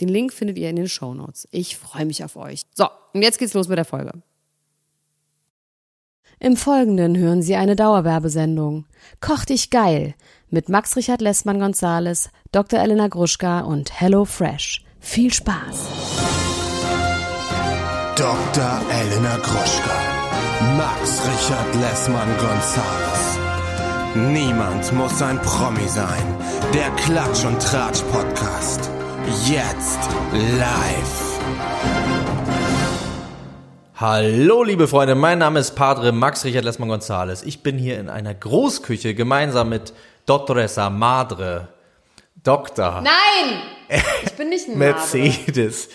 Den 0.00 0.08
Link 0.08 0.32
findet 0.32 0.58
ihr 0.58 0.70
in 0.70 0.76
den 0.76 0.88
Show 0.88 1.14
Notes. 1.14 1.46
Ich 1.50 1.76
freue 1.76 2.06
mich 2.06 2.24
auf 2.24 2.36
euch. 2.36 2.62
So, 2.74 2.88
und 3.12 3.22
jetzt 3.22 3.38
geht's 3.38 3.54
los 3.54 3.68
mit 3.68 3.78
der 3.78 3.84
Folge. 3.84 4.12
Im 6.38 6.56
Folgenden 6.56 7.18
hören 7.18 7.42
Sie 7.42 7.54
eine 7.54 7.76
Dauerwerbesendung. 7.76 8.86
Koch 9.20 9.44
dich 9.44 9.68
geil 9.68 10.14
mit 10.48 10.70
Max 10.70 10.96
Richard 10.96 11.20
Lessmann 11.20 11.60
Gonzales, 11.60 12.30
Dr. 12.50 12.80
Elena 12.80 13.08
Gruschka 13.08 13.60
und 13.60 14.00
Hello 14.00 14.24
Fresh. 14.24 14.82
Viel 15.00 15.32
Spaß. 15.32 15.88
Dr. 18.16 18.80
Elena 18.90 19.36
Gruschka, 19.36 19.96
Max 20.76 21.20
Richard 21.26 21.74
Lessmann 21.76 22.28
Gonzales. 22.38 23.38
Niemand 24.14 24.92
muss 24.92 25.22
ein 25.22 25.40
Promi 25.42 25.88
sein. 25.88 26.36
Der 26.74 26.90
Klatsch 26.96 27.44
und 27.44 27.62
Tratsch 27.62 28.02
Podcast. 28.10 28.90
Jetzt 29.26 29.98
live. 30.32 31.40
Hallo, 33.96 34.62
liebe 34.62 34.88
Freunde, 34.88 35.14
mein 35.14 35.38
Name 35.38 35.60
ist 35.60 35.72
Padre 35.74 36.10
Max 36.12 36.44
Richard 36.44 36.64
Lessmann 36.64 36.88
Gonzales. 36.88 37.42
Ich 37.42 37.62
bin 37.62 37.76
hier 37.76 37.98
in 38.00 38.08
einer 38.08 38.34
Großküche 38.34 39.14
gemeinsam 39.14 39.68
mit 39.68 39.92
Dottoressa 40.26 40.88
Madre, 40.88 41.68
Doktor. 42.42 43.02
Nein! 43.02 43.62
Ich 44.22 44.32
bin 44.32 44.50
nicht 44.50 44.68
ein 44.68 44.78
Mercedes 44.78 45.88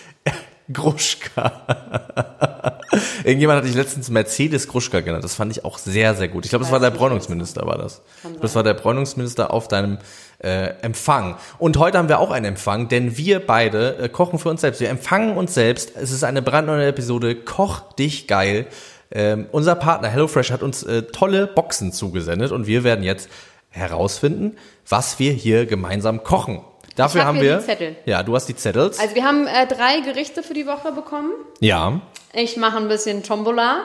Gruschka. 0.71 1.52
Irgendjemand 3.23 3.58
hatte 3.58 3.67
ich 3.67 3.75
letztens 3.75 4.09
Mercedes 4.09 4.67
Gruschka 4.67 5.02
genannt. 5.02 5.23
Das 5.23 5.35
fand 5.35 5.52
ich 5.52 5.66
auch 5.66 5.77
sehr, 5.77 6.16
sehr 6.16 6.27
gut. 6.27 6.45
Ich 6.45 6.49
glaube, 6.49 6.63
das 6.63 6.71
war 6.71 6.80
der 6.80 6.91
Bräunungsminister, 6.91 7.66
war 7.66 7.77
das. 7.77 8.02
Das 8.41 8.55
war 8.55 8.63
der 8.63 8.73
Bräunungsminister 8.73 9.52
auf 9.52 9.67
deinem 9.67 9.97
äh, 10.39 10.73
Empfang. 10.81 11.36
Und 11.58 11.77
heute 11.77 11.97
haben 11.97 12.09
wir 12.09 12.19
auch 12.19 12.31
einen 12.31 12.45
Empfang, 12.45 12.88
denn 12.88 13.17
wir 13.17 13.45
beide 13.45 13.97
äh, 13.97 14.09
kochen 14.09 14.39
für 14.39 14.49
uns 14.49 14.61
selbst. 14.61 14.80
Wir 14.81 14.89
empfangen 14.89 15.38
uns 15.38 15.53
selbst. 15.53 15.93
Es 15.95 16.11
ist 16.11 16.23
eine 16.23 16.41
brandneue 16.41 16.88
Episode. 16.88 17.36
Koch 17.36 17.93
dich 17.93 18.27
geil. 18.27 18.67
Ähm, 19.11 19.47
unser 19.52 19.75
Partner 19.75 20.09
HelloFresh 20.09 20.52
hat 20.52 20.63
uns 20.63 20.83
äh, 20.83 21.03
tolle 21.03 21.47
Boxen 21.47 21.91
zugesendet 21.91 22.52
und 22.52 22.67
wir 22.67 22.83
werden 22.83 23.03
jetzt 23.03 23.30
herausfinden, 23.69 24.58
was 24.88 25.19
wir 25.19 25.31
hier 25.31 25.66
gemeinsam 25.66 26.23
kochen. 26.23 26.61
Dafür 26.96 27.22
hab 27.22 27.28
haben 27.30 27.42
wir. 27.42 27.58
die 27.58 27.66
Zettel. 27.66 27.96
Ja, 28.06 28.24
du 28.24 28.36
hast 28.36 28.48
die 28.48 28.56
Zettels. 28.56 29.00
Also 29.00 29.16
wir 29.16 29.24
haben 29.24 29.48
äh, 29.48 29.68
drei 29.68 30.00
Gerichte 30.02 30.44
für 30.44 30.54
die 30.54 30.66
Woche 30.66 30.92
bekommen. 30.92 31.32
ja. 31.60 32.02
Ich 32.38 32.58
mache 32.58 32.76
ein 32.76 32.90
bisschen 32.90 33.24
Tombola. 33.24 33.84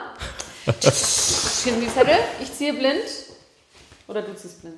Hier 0.65 0.91
sind 0.91 1.79
die 1.81 1.87
Zettel. 1.87 2.15
Ich 2.41 2.53
ziehe 2.53 2.73
blind. 2.73 3.01
Oder 4.09 4.23
du 4.23 4.35
ziehst 4.35 4.61
blind. 4.61 4.75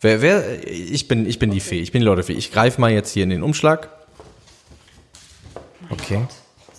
Wer, 0.00 0.22
wer, 0.22 0.66
ich 0.66 1.06
bin, 1.06 1.28
ich 1.28 1.38
bin 1.38 1.50
die 1.50 1.60
Fee, 1.60 1.80
ich 1.80 1.92
bin 1.92 2.00
die 2.00 2.06
Leute-Fee. 2.06 2.32
Ich 2.32 2.50
greife 2.50 2.80
mal 2.80 2.90
jetzt 2.90 3.12
hier 3.12 3.24
in 3.24 3.28
den 3.28 3.42
Umschlag. 3.42 3.90
Okay. 5.90 6.26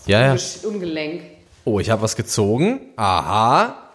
Ja, 0.07 0.33
ja. 0.33 0.41
Ungelenk. 0.63 1.21
Oh, 1.63 1.79
ich 1.79 1.91
habe 1.91 2.01
was 2.01 2.15
gezogen. 2.15 2.91
Aha. 2.95 3.89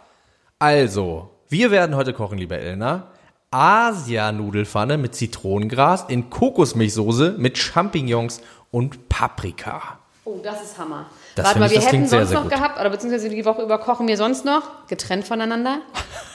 Also, 0.60 1.30
wir 1.48 1.72
werden 1.72 1.96
heute 1.96 2.12
kochen, 2.12 2.38
liebe 2.38 2.56
Elna. 2.56 3.10
Asia-Nudelfanne 3.56 4.98
mit 4.98 5.14
Zitronengras 5.14 6.04
in 6.08 6.28
Kokosmilchsoße 6.28 7.36
mit 7.38 7.56
Champignons 7.56 8.42
und 8.70 9.08
Paprika. 9.08 9.98
Oh, 10.26 10.40
das 10.42 10.62
ist 10.62 10.78
Hammer. 10.78 11.06
Das 11.36 11.44
Warte 11.44 11.60
mal, 11.60 11.66
ich, 11.66 11.72
wir 11.72 11.82
hätten 11.82 12.06
sehr, 12.06 12.20
sonst 12.20 12.30
sehr 12.30 12.38
noch 12.38 12.44
gut. 12.44 12.52
gehabt, 12.52 12.80
oder 12.80 12.88
beziehungsweise 12.88 13.28
die 13.28 13.44
Woche 13.44 13.62
über 13.62 13.78
kochen 13.78 14.08
wir 14.08 14.16
sonst 14.16 14.46
noch, 14.46 14.62
getrennt 14.88 15.26
voneinander. 15.26 15.78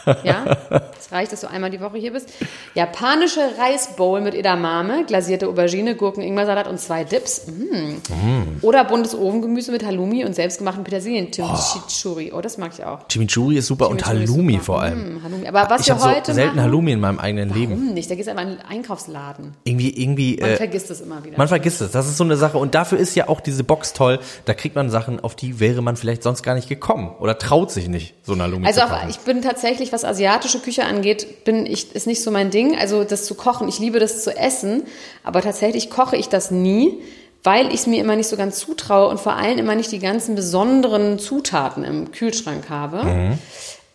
Ja, 0.24 0.58
es 1.00 1.12
reicht, 1.12 1.32
dass 1.32 1.42
du 1.42 1.48
einmal 1.48 1.70
die 1.70 1.80
Woche 1.80 2.00
hier 2.00 2.12
bist. 2.12 2.28
Japanische 2.74 3.40
Reisbowl 3.60 4.22
mit 4.22 4.34
Edamame, 4.34 5.06
glasierte 5.06 5.48
Aubergine, 5.48 5.96
Gurken, 5.96 6.24
Ingwersalat 6.24 6.68
und 6.68 6.80
zwei 6.80 7.04
Dips. 7.04 7.46
Mm. 7.46 8.64
Oder 8.64 8.84
buntes 8.84 9.14
Ofengemüse 9.14 9.72
mit 9.72 9.86
Halloumi 9.86 10.26
und 10.26 10.34
selbstgemachten 10.34 10.84
Petersilien. 10.84 11.30
Chimichurri. 11.32 12.34
Oh, 12.36 12.42
das 12.42 12.58
mag 12.58 12.72
ich 12.74 12.84
auch. 12.84 13.08
Chimichurri 13.10 13.58
ist 13.58 13.68
super 13.68 13.90
und 13.90 14.02
Chimichurri 14.02 14.24
ist 14.24 14.32
Halloumi 14.32 14.54
super. 14.54 14.66
vor 14.66 14.82
allem. 14.82 15.18
Mm, 15.18 15.24
Halloumi. 15.24 15.48
Aber 15.48 15.70
was 15.70 15.82
Ich 15.82 15.88
wir 15.88 15.94
habe 15.94 16.04
so 16.04 16.10
heute 16.10 16.34
selten 16.34 16.56
machen, 16.56 16.66
Halloumi 16.66 16.92
in 16.94 17.00
meinem 17.00 17.20
eigenen 17.20 17.54
Leben. 17.54 17.72
Warum 17.74 17.94
nicht? 17.94 18.10
Da 18.10 18.16
geht 18.16 18.24
es 18.24 18.28
einfach 18.28 18.44
in 18.44 18.50
einen 18.50 18.62
Einkaufsladen. 18.62 19.54
Irgendwie, 19.66 20.02
irgendwie. 20.02 20.38
Man 20.42 20.50
äh, 20.50 20.56
vergisst 20.58 20.90
es 20.90 21.02
immer 21.02 21.24
wieder. 21.24 21.38
Man 21.38 21.48
vergisst 21.48 21.82
es. 21.82 21.92
Das 21.92 22.08
ist 22.08 22.18
so 22.18 22.24
eine 22.24 22.38
Sache. 22.38 22.58
Und 22.58 22.74
dafür 22.74 22.98
ist 22.98 23.16
ja 23.16 23.30
auch 23.30 23.40
diese 23.40 23.64
Box 23.64 23.94
toll. 23.94 24.20
Da 24.46 24.54
kriegt 24.54 24.76
man 24.76 24.90
Sachen, 24.92 25.20
auf 25.20 25.36
die 25.36 25.60
wäre 25.60 25.82
man 25.82 25.96
vielleicht 25.96 26.22
sonst 26.24 26.44
gar 26.44 26.54
nicht 26.54 26.70
gekommen. 26.70 27.16
Oder 27.20 27.38
traut 27.38 27.72
sich 27.72 27.88
nicht, 27.88 28.14
so 28.24 28.34
eine 28.34 28.44
Halloumi 28.44 28.68
Also 28.68 28.82
zu 28.82 28.88
kochen. 28.88 29.10
ich 29.10 29.20
bin 29.20 29.42
tatsächlich, 29.42 29.92
was 29.92 30.06
asiatische 30.06 30.60
Küche 30.60 30.86
angeht, 30.86 31.44
bin 31.46 31.66
ich, 31.66 31.96
ist 31.96 32.06
nicht 32.08 32.22
so 32.22 32.30
mein 32.32 32.52
Ding. 32.52 32.78
Also 32.78 33.04
das 33.04 33.26
zu 33.26 33.36
kochen, 33.36 33.68
ich 33.68 33.80
liebe 33.80 34.00
das 34.00 34.24
zu 34.24 34.36
essen, 34.38 34.84
aber 35.24 35.42
tatsächlich 35.42 35.90
koche 35.90 36.16
ich 36.18 36.30
das 36.30 36.52
nie, 36.52 37.00
weil 37.44 37.68
ich 37.68 37.76
es 37.76 37.88
mir 37.88 38.00
immer 38.00 38.16
nicht 38.16 38.28
so 38.30 38.38
ganz 38.38 38.60
zutraue 38.60 39.08
und 39.08 39.20
vor 39.20 39.34
allem 39.34 39.58
immer 39.58 39.74
nicht 39.76 39.92
die 39.92 40.00
ganzen 40.00 40.36
besonderen 40.36 41.18
Zutaten 41.18 41.84
im 41.84 42.12
Kühlschrank 42.12 42.70
habe. 42.70 43.04
Mhm. 43.04 43.40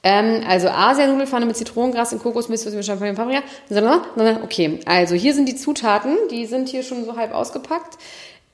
Ähm, 0.03 0.45
also 0.47 0.69
Asianudelfanne 0.69 1.47
mit 1.47 1.57
Zitronengras 1.57 2.13
und 2.13 2.23
Kokosmilch 2.23 2.65
mit 2.65 2.85
Champagner 2.85 3.11
und 3.11 3.17
Paprika. 3.17 4.41
Okay, 4.45 4.81
also 4.87 5.17
hier 5.17 5.35
sind 5.35 5.49
die 5.49 5.57
Zutaten, 5.57 6.17
die 6.31 6.47
sind 6.47 6.69
hier 6.69 6.85
schon 6.85 7.05
so 7.05 7.17
halb 7.17 7.35
ausgepackt. 7.35 7.99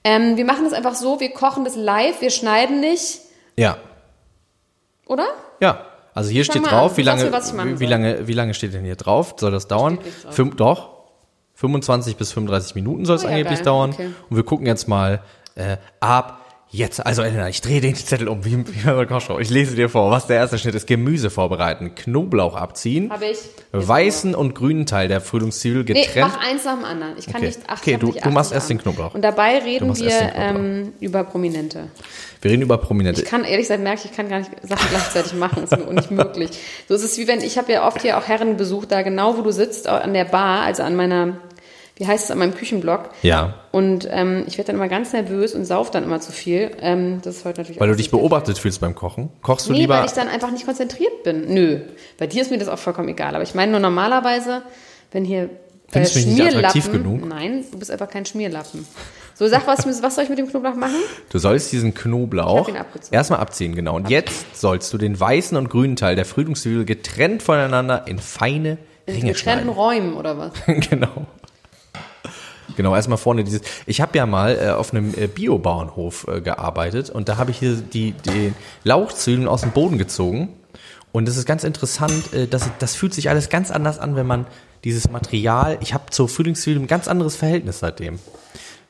Ähm, 0.04 0.36
wir 0.36 0.44
machen 0.44 0.64
das 0.64 0.72
einfach 0.72 0.94
so, 0.94 1.20
wir 1.20 1.32
kochen 1.32 1.64
das 1.64 1.76
live, 1.76 2.20
wir 2.20 2.30
schneiden 2.30 2.80
nicht, 2.80 3.20
ja. 3.56 3.76
oder? 5.06 5.26
Ja. 5.60 5.86
Also 6.14 6.30
hier 6.30 6.44
Fang 6.44 6.56
steht 6.56 6.70
drauf, 6.70 6.90
an. 6.92 6.96
wie 6.98 7.02
lange, 7.02 7.32
wie, 7.32 7.80
wie 7.80 7.86
lange, 7.86 8.28
wie 8.28 8.32
lange 8.34 8.54
steht 8.54 8.74
denn 8.74 8.84
hier 8.84 8.96
drauf? 8.96 9.34
Soll 9.38 9.50
das 9.50 9.66
dauern? 9.66 9.98
Fünf, 10.30 10.56
doch. 10.56 10.90
25 11.54 12.16
bis 12.16 12.32
35 12.32 12.74
Minuten 12.74 13.04
soll 13.04 13.16
es 13.16 13.24
Oh 13.24 13.28
ja, 13.28 13.32
angeblich 13.32 13.60
geil. 13.60 13.64
dauern. 13.64 13.90
Okay. 13.92 14.10
Und 14.28 14.36
wir 14.36 14.44
gucken 14.44 14.66
jetzt 14.66 14.88
mal 14.88 15.22
äh, 15.54 15.76
ab 16.00 16.41
jetzt. 16.72 17.05
Also 17.05 17.22
Elena, 17.22 17.49
ich 17.49 17.60
drehe 17.60 17.81
den 17.81 17.94
Zettel 17.94 18.27
um, 18.28 18.44
wie, 18.44 18.56
wie 18.66 18.81
bei 18.84 18.93
der 18.94 19.06
Kochshow. 19.06 19.38
Ich 19.38 19.50
lese 19.50 19.77
dir 19.77 19.88
vor, 19.88 20.10
was 20.10 20.27
der 20.27 20.37
erste 20.38 20.59
Schritt 20.59 20.75
ist. 20.75 20.87
Gemüse 20.88 21.31
vorbereiten, 21.31 21.94
Knoblauch 21.94 22.56
abziehen, 22.56 23.10
Habe 23.12 23.27
ich. 23.27 23.38
weißen 23.72 24.34
und 24.34 24.55
grünen 24.55 24.87
Teil 24.87 25.06
der 25.09 25.21
Frühlingszwiebel 25.21 25.84
Nee, 25.84 26.03
getrennt. 26.06 26.32
mach 26.34 26.44
eins 26.44 26.65
nach 26.65 26.75
dem 26.75 26.84
anderen. 26.84 27.12
Ich 27.19 27.27
kann 27.27 27.37
Okay. 27.37 27.47
nicht 27.47 27.61
acht. 27.69 27.82
Okay, 27.82 27.97
du- 27.99 28.12
du 28.12 28.31
machst 28.31 28.53
erst 28.53 28.69
den. 28.71 28.78
Knoblauch. 28.78 29.15
Und 29.15 29.22
dabei 29.22 29.59
reden 29.59 29.94
wir 29.97 30.32
ähm, 30.34 30.93
über 30.99 31.22
Prominente. 31.25 31.88
wir 32.41 32.50
reden 32.50 32.62
über 32.62 32.78
Prominente. 32.78 33.22
Ich 33.22 33.28
kann 33.28 33.44
ehrlich 33.44 33.65
gesagt 33.69 33.82
merke 33.82 34.00
ich, 34.05 34.11
ich 34.11 34.16
kann 34.16 34.28
gar 34.28 34.38
nicht 34.41 34.50
Sachen 34.66 34.88
gleichzeitig 34.91 35.34
machen. 35.34 35.62
Das 35.69 35.78
ist 35.78 35.87
mir 35.87 35.93
nicht 35.94 36.11
möglich. 36.11 36.50
So 36.88 36.94
ist 36.94 37.05
es 37.05 37.19
wie 37.19 37.28
wenn 37.28 37.41
ich 37.43 37.59
habe 37.59 37.71
ja 37.71 37.87
oft 37.87 38.00
hier 38.03 38.16
auch 38.19 38.27
Herrenbesuch 38.27 38.87
da 38.87 39.03
genau, 39.03 39.37
wo 39.37 39.43
du 39.43 39.53
sitzt, 39.53 39.87
an 39.87 40.15
der 40.15 40.25
Bar, 40.25 40.62
also 40.62 40.82
an 40.82 40.97
meiner, 40.97 41.37
wie 42.02 42.06
heißt 42.08 42.24
es, 42.24 42.30
an 42.32 42.38
meinem 42.38 42.54
Küchenblock. 42.54 43.10
Ja. 43.22 43.54
Und 43.70 44.08
ähm, 44.10 44.42
ich 44.48 44.58
werde 44.58 44.72
dann 44.72 44.76
immer 44.76 44.88
ganz 44.88 45.12
nervös 45.12 45.54
und 45.54 45.64
sauf 45.64 45.92
dann 45.92 46.02
immer 46.02 46.20
zu 46.20 46.32
viel. 46.32 46.72
Ähm, 46.80 47.20
das 47.22 47.36
ist 47.36 47.44
heute 47.44 47.60
natürlich 47.60 47.80
Weil 47.80 47.88
du 47.88 47.94
dich 47.94 48.10
beobachtet 48.10 48.58
fühlst 48.58 48.80
beim 48.80 48.96
Kochen. 48.96 49.30
Kochst 49.40 49.68
du 49.68 49.72
Nee, 49.72 49.82
lieber 49.82 49.98
weil 49.98 50.06
ich 50.06 50.12
dann 50.12 50.26
einfach 50.26 50.50
nicht 50.50 50.66
konzentriert 50.66 51.22
bin. 51.22 51.54
Nö. 51.54 51.80
Bei 52.18 52.26
dir 52.26 52.42
ist 52.42 52.50
mir 52.50 52.58
das 52.58 52.66
auch 52.66 52.78
vollkommen 52.78 53.08
egal. 53.08 53.37
Aber 53.37 53.44
ich 53.44 53.54
meine 53.54 53.70
nur 53.70 53.81
normalerweise, 53.81 54.62
wenn 55.12 55.25
hier 55.25 55.44
äh, 55.44 55.49
Findest 55.93 56.16
du 56.16 56.19
mich 56.19 56.26
nicht 56.26 56.43
attraktiv 56.43 56.90
genug? 56.90 57.25
Nein, 57.25 57.64
du 57.70 57.78
bist 57.78 57.93
einfach 57.93 58.08
kein 58.08 58.26
Schmierlappen. 58.26 58.84
So, 59.34 59.46
sag, 59.46 59.64
was, 59.69 59.87
was 60.02 60.14
soll 60.16 60.25
ich 60.25 60.31
mit 60.31 60.40
dem 60.40 60.48
Knoblauch 60.48 60.75
machen? 60.75 60.96
Du 61.31 61.38
sollst 61.38 61.70
diesen 61.70 61.94
Knoblauch 61.94 62.69
erstmal 63.12 63.38
abziehen, 63.38 63.76
genau. 63.76 63.94
Und 63.94 64.10
jetzt 64.10 64.58
sollst 64.60 64.93
du 64.93 64.98
den 64.98 65.19
weißen 65.20 65.56
und 65.56 65.70
grünen 65.70 65.94
Teil 65.94 66.16
der 66.16 66.25
Frühlingszwiebel 66.25 66.84
getrennt 66.84 67.44
voneinander 67.44 68.08
in 68.08 68.19
feine 68.19 68.78
In 69.06 69.14
Ringe 69.14 69.32
getrennten 69.32 69.37
schneiden. 69.37 69.69
Räumen 69.69 70.14
oder 70.14 70.37
was? 70.37 70.52
genau. 70.90 71.26
Genau, 72.76 72.94
erstmal 72.94 73.19
vorne 73.19 73.44
dieses. 73.44 73.62
Ich 73.86 74.00
habe 74.00 74.16
ja 74.16 74.26
mal 74.26 74.58
äh, 74.58 74.70
auf 74.70 74.92
einem 74.92 75.14
äh, 75.14 75.26
Biobauernhof 75.26 76.26
äh, 76.28 76.40
gearbeitet 76.40 77.10
und 77.10 77.28
da 77.28 77.36
habe 77.36 77.50
ich 77.50 77.58
hier 77.58 77.76
die, 77.76 78.12
die 78.12 78.52
Lauchzwiebeln 78.84 79.48
aus 79.48 79.62
dem 79.62 79.72
Boden 79.72 79.98
gezogen. 79.98 80.50
Und 81.12 81.28
das 81.28 81.36
ist 81.36 81.46
ganz 81.46 81.64
interessant, 81.64 82.32
äh, 82.32 82.46
das, 82.46 82.70
das 82.78 82.94
fühlt 82.94 83.14
sich 83.14 83.28
alles 83.28 83.48
ganz 83.48 83.70
anders 83.70 83.98
an, 83.98 84.16
wenn 84.16 84.26
man 84.26 84.46
dieses 84.84 85.10
Material, 85.10 85.78
ich 85.80 85.94
habe 85.94 86.10
zur 86.10 86.28
Frühlingszwiebel 86.28 86.82
ein 86.82 86.88
ganz 86.88 87.06
anderes 87.08 87.36
Verhältnis 87.36 87.78
seitdem. 87.78 88.19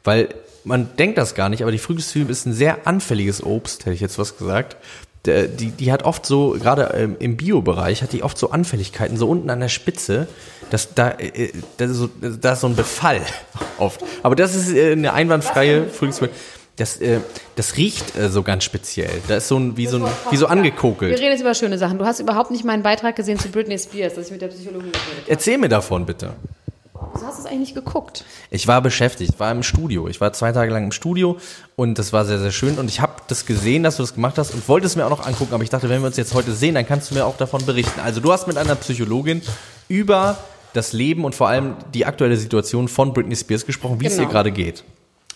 Weil 0.04 0.28
man 0.64 0.96
denkt 0.96 1.18
das 1.18 1.34
gar 1.34 1.48
nicht, 1.48 1.62
aber 1.62 1.72
die 1.72 1.78
Frühlingszwiebel 1.78 2.30
ist 2.30 2.46
ein 2.46 2.52
sehr 2.52 2.86
anfälliges 2.86 3.42
Obst, 3.42 3.80
hätte 3.80 3.94
ich 3.94 4.00
jetzt 4.00 4.18
was 4.18 4.38
gesagt. 4.38 4.76
Der- 5.24 5.46
die, 5.48 5.70
die 5.70 5.92
hat 5.92 6.02
oft 6.04 6.26
so, 6.26 6.50
gerade 6.60 6.94
ähm, 6.96 7.16
im 7.18 7.36
Bio-Bereich, 7.36 8.02
hat 8.02 8.12
die 8.12 8.22
oft 8.22 8.36
so 8.38 8.50
Anfälligkeiten, 8.50 9.16
so 9.16 9.28
unten 9.28 9.50
an 9.50 9.60
der 9.60 9.68
Spitze, 9.68 10.26
dass 10.70 10.94
da, 10.94 11.10
äh, 11.18 11.50
das 11.76 11.90
ist 11.90 11.96
so, 11.98 12.08
da 12.40 12.52
ist 12.54 12.60
so 12.60 12.66
ein 12.66 12.76
Befall 12.76 13.20
oft. 13.78 14.02
Aber 14.22 14.34
das 14.36 14.54
ist 14.54 14.72
äh, 14.72 14.92
eine 14.92 15.12
einwandfreie 15.12 15.88
Frühlingsmilch. 15.88 16.32
Das, 16.76 16.96
äh, 17.02 17.20
das 17.56 17.76
riecht 17.76 18.16
äh, 18.16 18.30
so 18.30 18.42
ganz 18.42 18.64
speziell. 18.64 19.10
Da 19.28 19.36
ist 19.36 19.48
so 19.48 19.58
ein, 19.58 19.76
wie 19.76 19.86
so, 19.86 19.98
ein, 19.98 20.10
wie 20.30 20.36
so 20.36 20.46
Wir 20.46 20.50
angekokelt. 20.50 21.12
reden 21.18 21.30
jetzt 21.32 21.42
über 21.42 21.54
schöne 21.54 21.76
Sachen. 21.76 21.98
Du 21.98 22.06
hast 22.06 22.18
überhaupt 22.18 22.50
nicht 22.50 22.64
meinen 22.64 22.82
Beitrag 22.82 23.14
gesehen 23.14 23.38
zu 23.38 23.48
Britney 23.50 23.78
Spears, 23.78 24.14
dass 24.14 24.26
ich 24.26 24.32
mit 24.32 24.40
der 24.40 24.48
Psychologin 24.48 24.90
geredet 24.90 25.06
habe. 25.20 25.30
Erzähl 25.30 25.58
mir 25.58 25.68
davon, 25.68 26.06
bitte. 26.06 26.32
Du 27.14 27.26
hast 27.26 27.38
es 27.38 27.46
eigentlich 27.46 27.60
nicht 27.60 27.74
geguckt. 27.74 28.24
Ich 28.50 28.66
war 28.68 28.80
beschäftigt, 28.80 29.38
war 29.38 29.50
im 29.52 29.62
Studio. 29.62 30.08
Ich 30.08 30.20
war 30.20 30.32
zwei 30.32 30.52
Tage 30.52 30.72
lang 30.72 30.84
im 30.84 30.92
Studio 30.92 31.36
und 31.76 31.98
das 31.98 32.12
war 32.12 32.24
sehr, 32.24 32.38
sehr 32.38 32.50
schön. 32.52 32.78
Und 32.78 32.88
ich 32.88 33.00
habe 33.00 33.14
das 33.28 33.46
gesehen, 33.46 33.82
dass 33.82 33.96
du 33.96 34.02
das 34.02 34.14
gemacht 34.14 34.38
hast 34.38 34.54
und 34.54 34.66
wollte 34.68 34.86
es 34.86 34.96
mir 34.96 35.04
auch 35.06 35.10
noch 35.10 35.26
angucken. 35.26 35.54
Aber 35.54 35.62
ich 35.64 35.70
dachte, 35.70 35.88
wenn 35.88 36.00
wir 36.00 36.06
uns 36.06 36.16
jetzt 36.16 36.34
heute 36.34 36.52
sehen, 36.52 36.74
dann 36.74 36.86
kannst 36.86 37.10
du 37.10 37.14
mir 37.14 37.24
auch 37.26 37.36
davon 37.36 37.64
berichten. 37.66 38.00
Also 38.00 38.20
du 38.20 38.32
hast 38.32 38.46
mit 38.46 38.56
einer 38.56 38.74
Psychologin 38.76 39.42
über 39.88 40.38
das 40.72 40.92
Leben 40.92 41.24
und 41.24 41.34
vor 41.34 41.48
allem 41.48 41.76
die 41.92 42.06
aktuelle 42.06 42.36
Situation 42.36 42.88
von 42.88 43.12
Britney 43.12 43.36
Spears 43.36 43.66
gesprochen, 43.66 44.00
wie 44.00 44.06
es 44.06 44.14
Genau. 44.16 44.26
ihr 44.28 44.32
gerade 44.32 44.50
geht. 44.52 44.84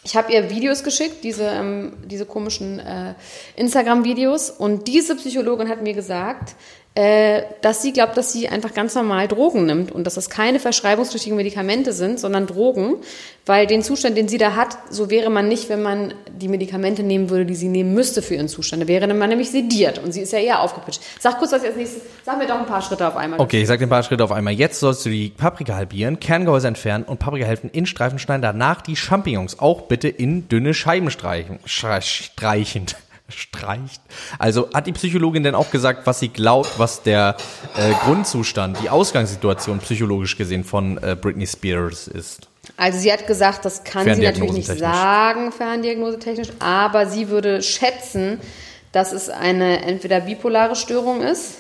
Ich 0.03 0.17
habe 0.17 0.33
ihr 0.33 0.49
Videos 0.51 0.85
geschickt, 0.85 1.25
diese, 1.25 1.45
ähm, 1.45 1.93
diese 2.05 2.27
komischen 2.27 2.79
äh, 2.79 3.15
Instagram-Videos. 3.57 4.51
Und 4.51 4.87
diese 4.87 5.17
Psychologin 5.17 5.69
hat 5.69 5.83
mir 5.83 5.95
gesagt, 5.95 6.55
dass 6.97 7.83
sie 7.83 7.93
glaubt, 7.93 8.17
dass 8.17 8.33
sie 8.33 8.49
einfach 8.49 8.73
ganz 8.73 8.95
normal 8.95 9.29
Drogen 9.29 9.67
nimmt 9.67 9.93
und 9.93 10.05
dass 10.05 10.15
das 10.15 10.31
keine 10.31 10.59
verschreibungspflichtigen 10.59 11.37
Medikamente 11.37 11.93
sind, 11.93 12.19
sondern 12.19 12.47
Drogen, 12.47 12.97
weil 13.45 13.67
den 13.67 13.83
Zustand, 13.83 14.17
den 14.17 14.29
sie 14.29 14.39
da 14.39 14.57
hat, 14.57 14.79
so 14.89 15.11
wäre 15.11 15.29
man 15.29 15.47
nicht, 15.47 15.69
wenn 15.69 15.83
man 15.83 16.15
die 16.33 16.49
Medikamente 16.49 17.03
nehmen 17.03 17.29
würde, 17.29 17.45
die 17.45 17.55
sie 17.55 17.69
nehmen 17.69 17.93
müsste 17.93 18.23
für 18.23 18.37
ihren 18.37 18.49
Zustand. 18.49 18.83
Da 18.83 18.89
wäre 18.89 19.13
man 19.13 19.29
nämlich 19.29 19.51
sediert 19.51 19.99
und 19.99 20.13
sie 20.13 20.23
ist 20.23 20.33
ja 20.33 20.39
eher 20.39 20.61
aufgepitcht. 20.63 21.03
Sag 21.21 21.39
kurz, 21.39 21.53
was 21.53 21.63
als 21.63 21.77
nächstes, 21.77 22.01
sag 22.25 22.39
mir 22.39 22.47
doch 22.47 22.59
ein 22.59 22.67
paar 22.67 22.81
Schritte 22.81 23.07
auf 23.07 23.17
einmal. 23.17 23.41
Okay, 23.41 23.61
ich 23.61 23.69
sag 23.69 23.79
dir 23.79 23.87
ein 23.87 23.91
paar 23.91 24.03
Schritte 24.03 24.25
auf 24.25 24.33
einmal. 24.33 24.55
Jetzt 24.55 24.81
sollst 24.81 25.05
du 25.05 25.11
die 25.11 25.29
Paprika 25.29 25.75
halbieren, 25.75 26.19
Kerngehäuse 26.19 26.67
entfernen 26.67 27.05
und 27.05 27.19
Paprikahälften 27.19 27.69
in 27.69 27.85
Streifen 27.85 28.19
schneiden. 28.19 28.41
Danach 28.41 28.81
die 28.81 28.97
Champignons 28.97 29.59
auch 29.59 29.83
bitte 29.83 30.09
in 30.09 30.49
dünne 30.49 30.73
Scheiben 30.73 31.11
streichen. 31.11 31.59
Streichend. 31.67 32.97
Streicht. 33.29 34.01
Also 34.39 34.69
hat 34.73 34.87
die 34.87 34.93
Psychologin 34.93 35.43
denn 35.43 35.55
auch 35.55 35.71
gesagt, 35.71 36.07
was 36.07 36.21
sie 36.21 36.29
glaubt, 36.29 36.79
was 36.79 37.03
der 37.03 37.37
äh, 37.77 37.93
Grundzustand, 38.05 38.79
die 38.83 38.89
Ausgangssituation 38.89 39.81
psychologisch 39.81 40.37
gesehen 40.37 40.63
von 40.63 40.99
äh, 40.99 41.17
Britney 41.21 41.47
Spears 41.47 42.07
ist? 42.07 42.49
Also 42.77 42.99
sie 42.99 43.13
hat 43.13 43.27
gesagt, 43.27 43.65
das 43.65 43.85
kann 43.85 44.05
sie 44.15 44.23
natürlich 44.23 44.53
nicht 44.53 44.79
sagen, 44.79 45.51
ferndiagnosetechnisch, 45.51 46.49
aber 46.59 47.07
sie 47.07 47.29
würde 47.29 47.63
schätzen, 47.63 48.41
dass 48.93 49.13
es 49.13 49.29
eine 49.29 49.83
entweder 49.83 50.21
bipolare 50.21 50.77
Störung 50.77 51.23
ist 51.23 51.57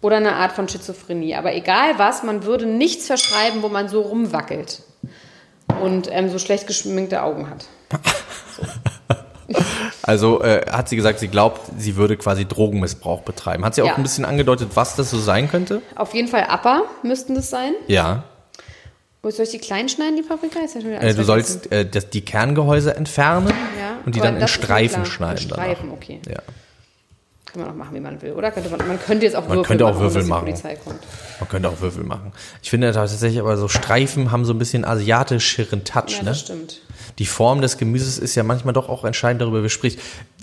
oder 0.00 0.16
eine 0.16 0.34
Art 0.34 0.52
von 0.52 0.68
Schizophrenie. 0.68 1.34
Aber 1.34 1.54
egal 1.54 1.98
was, 1.98 2.22
man 2.22 2.44
würde 2.44 2.66
nichts 2.66 3.06
verschreiben, 3.06 3.62
wo 3.62 3.68
man 3.68 3.88
so 3.88 4.00
rumwackelt 4.00 4.82
und 5.80 6.08
ähm, 6.10 6.30
so 6.30 6.38
schlecht 6.38 6.66
geschminkte 6.66 7.22
Augen 7.22 7.48
hat. 7.48 7.66
Also 10.02 10.42
äh, 10.42 10.64
hat 10.70 10.88
sie 10.88 10.96
gesagt, 10.96 11.18
sie 11.20 11.28
glaubt, 11.28 11.60
sie 11.78 11.96
würde 11.96 12.16
quasi 12.16 12.44
Drogenmissbrauch 12.46 13.22
betreiben. 13.22 13.64
Hat 13.64 13.74
sie 13.74 13.82
auch 13.82 13.86
Ja. 13.86 13.94
ein 13.96 14.02
bisschen 14.02 14.24
angedeutet, 14.24 14.70
was 14.74 14.96
das 14.96 15.10
so 15.10 15.18
sein 15.18 15.48
könnte? 15.48 15.82
Auf 15.94 16.14
jeden 16.14 16.28
Fall 16.28 16.46
Upper 16.52 16.82
müssten 17.02 17.34
das 17.34 17.50
sein. 17.50 17.72
Ja. 17.86 18.24
Wo 19.22 19.30
soll 19.30 19.44
ich 19.44 19.50
die 19.50 19.58
klein 19.58 19.88
schneiden, 19.88 20.16
die 20.16 20.22
Paprika? 20.22 20.60
Ist 20.60 20.76
ja 20.76 20.80
schon 20.80 20.92
Äh, 20.92 21.14
du 21.14 21.24
sollst 21.24 21.72
äh, 21.72 21.84
das, 21.84 22.10
die 22.10 22.20
Kerngehäuse 22.24 22.94
entfernen 22.94 23.48
Ja, 23.48 23.98
und 24.04 24.14
die 24.14 24.20
aber 24.20 24.28
dann 24.28 24.36
in 24.36 24.42
mir 24.42 24.48
Streifen 24.48 25.04
schneiden. 25.04 25.42
In 25.42 25.48
danach. 25.48 25.64
Streifen, 25.64 25.90
okay. 25.90 26.20
Ja. 26.28 26.38
Kann 27.56 27.64
man 27.64 27.74
auch 27.74 27.78
machen, 27.78 27.94
wie 27.94 28.00
man 28.00 28.20
will, 28.20 28.32
oder? 28.32 28.50
Könnte 28.50 28.68
man, 28.68 28.86
man 28.86 29.00
könnte 29.00 29.24
jetzt 29.24 29.34
auch 29.34 29.48
Man 29.48 29.56
Würfel 29.58 29.64
könnte 29.64 29.86
auch 29.86 29.94
machen, 29.94 30.02
Würfel 30.02 30.24
machen. 30.24 30.54
Man 31.40 31.48
könnte 31.48 31.68
auch 31.70 31.80
Würfel 31.80 32.04
machen. 32.04 32.32
Ich 32.62 32.68
finde 32.68 32.92
tatsächlich 32.92 33.40
aber 33.40 33.56
so 33.56 33.66
Streifen 33.66 34.30
haben 34.30 34.44
so 34.44 34.52
ein 34.52 34.58
bisschen 34.58 34.84
asiatischeren 34.84 35.82
Touch, 35.84 36.18
Ja, 36.18 36.18
ne? 36.18 36.24
das 36.26 36.40
stimmt. 36.40 36.82
Die 37.18 37.24
Form 37.24 37.62
des 37.62 37.78
Gemüses 37.78 38.18
ist 38.18 38.34
ja 38.34 38.42
manchmal 38.42 38.74
doch 38.74 38.90
auch 38.90 39.06
entscheidend 39.06 39.40
darüber, 39.40 39.64
wie 39.64 39.70
spricht. 39.70 40.00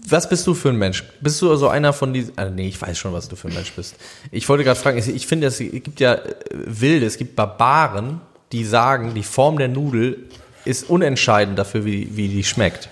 Was 0.08 0.28
bist 0.28 0.48
du 0.48 0.56
für 0.56 0.70
ein 0.70 0.78
Mensch? 0.78 1.04
Bist 1.22 1.40
du 1.40 1.56
so 1.56 1.68
einer 1.68 1.94
von 1.94 2.14
diesen, 2.14 2.34
ah, 2.36 2.50
nee, 2.50 2.68
ich 2.68 2.82
weiß 2.82 2.98
schon, 2.98 3.14
was 3.14 3.30
du 3.30 3.36
für 3.36 3.50
ein 3.50 3.54
Mensch 3.54 3.74
bist. 3.74 3.96
Ich 4.32 4.50
wollte 4.50 4.64
gerade 4.64 4.80
fragen, 4.80 4.98
ich, 4.98 5.28
finde, 5.28 5.46
es 5.46 5.60
gibt 5.60 6.00
ja 6.00 6.16
äh, 6.16 6.24
Wilde, 6.50 7.06
es 7.06 7.18
gibt 7.18 7.36
Barbaren, 7.36 8.22
die 8.52 8.66
sagen, 8.66 9.14
die 9.14 9.24
Form 9.24 9.60
der 9.60 9.68
Nudel 9.68 10.18
ist 10.66 10.90
unentscheidend 10.90 11.60
dafür, 11.60 11.86
wie, 11.86 12.18
wie 12.18 12.28
die 12.28 12.44
schmeckt. 12.44 12.90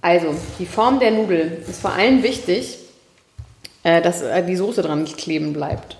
Also, 0.00 0.34
die 0.60 0.66
Form 0.66 1.00
der 1.00 1.10
Nudel 1.10 1.62
ist 1.68 1.80
vor 1.80 1.92
allem 1.92 2.22
wichtig, 2.22 2.78
dass 3.82 4.22
äh, 4.22 4.44
die 4.44 4.56
Soße 4.56 4.82
dran 4.82 5.02
nicht 5.02 5.18
kleben 5.18 5.52
bleibt. 5.52 5.96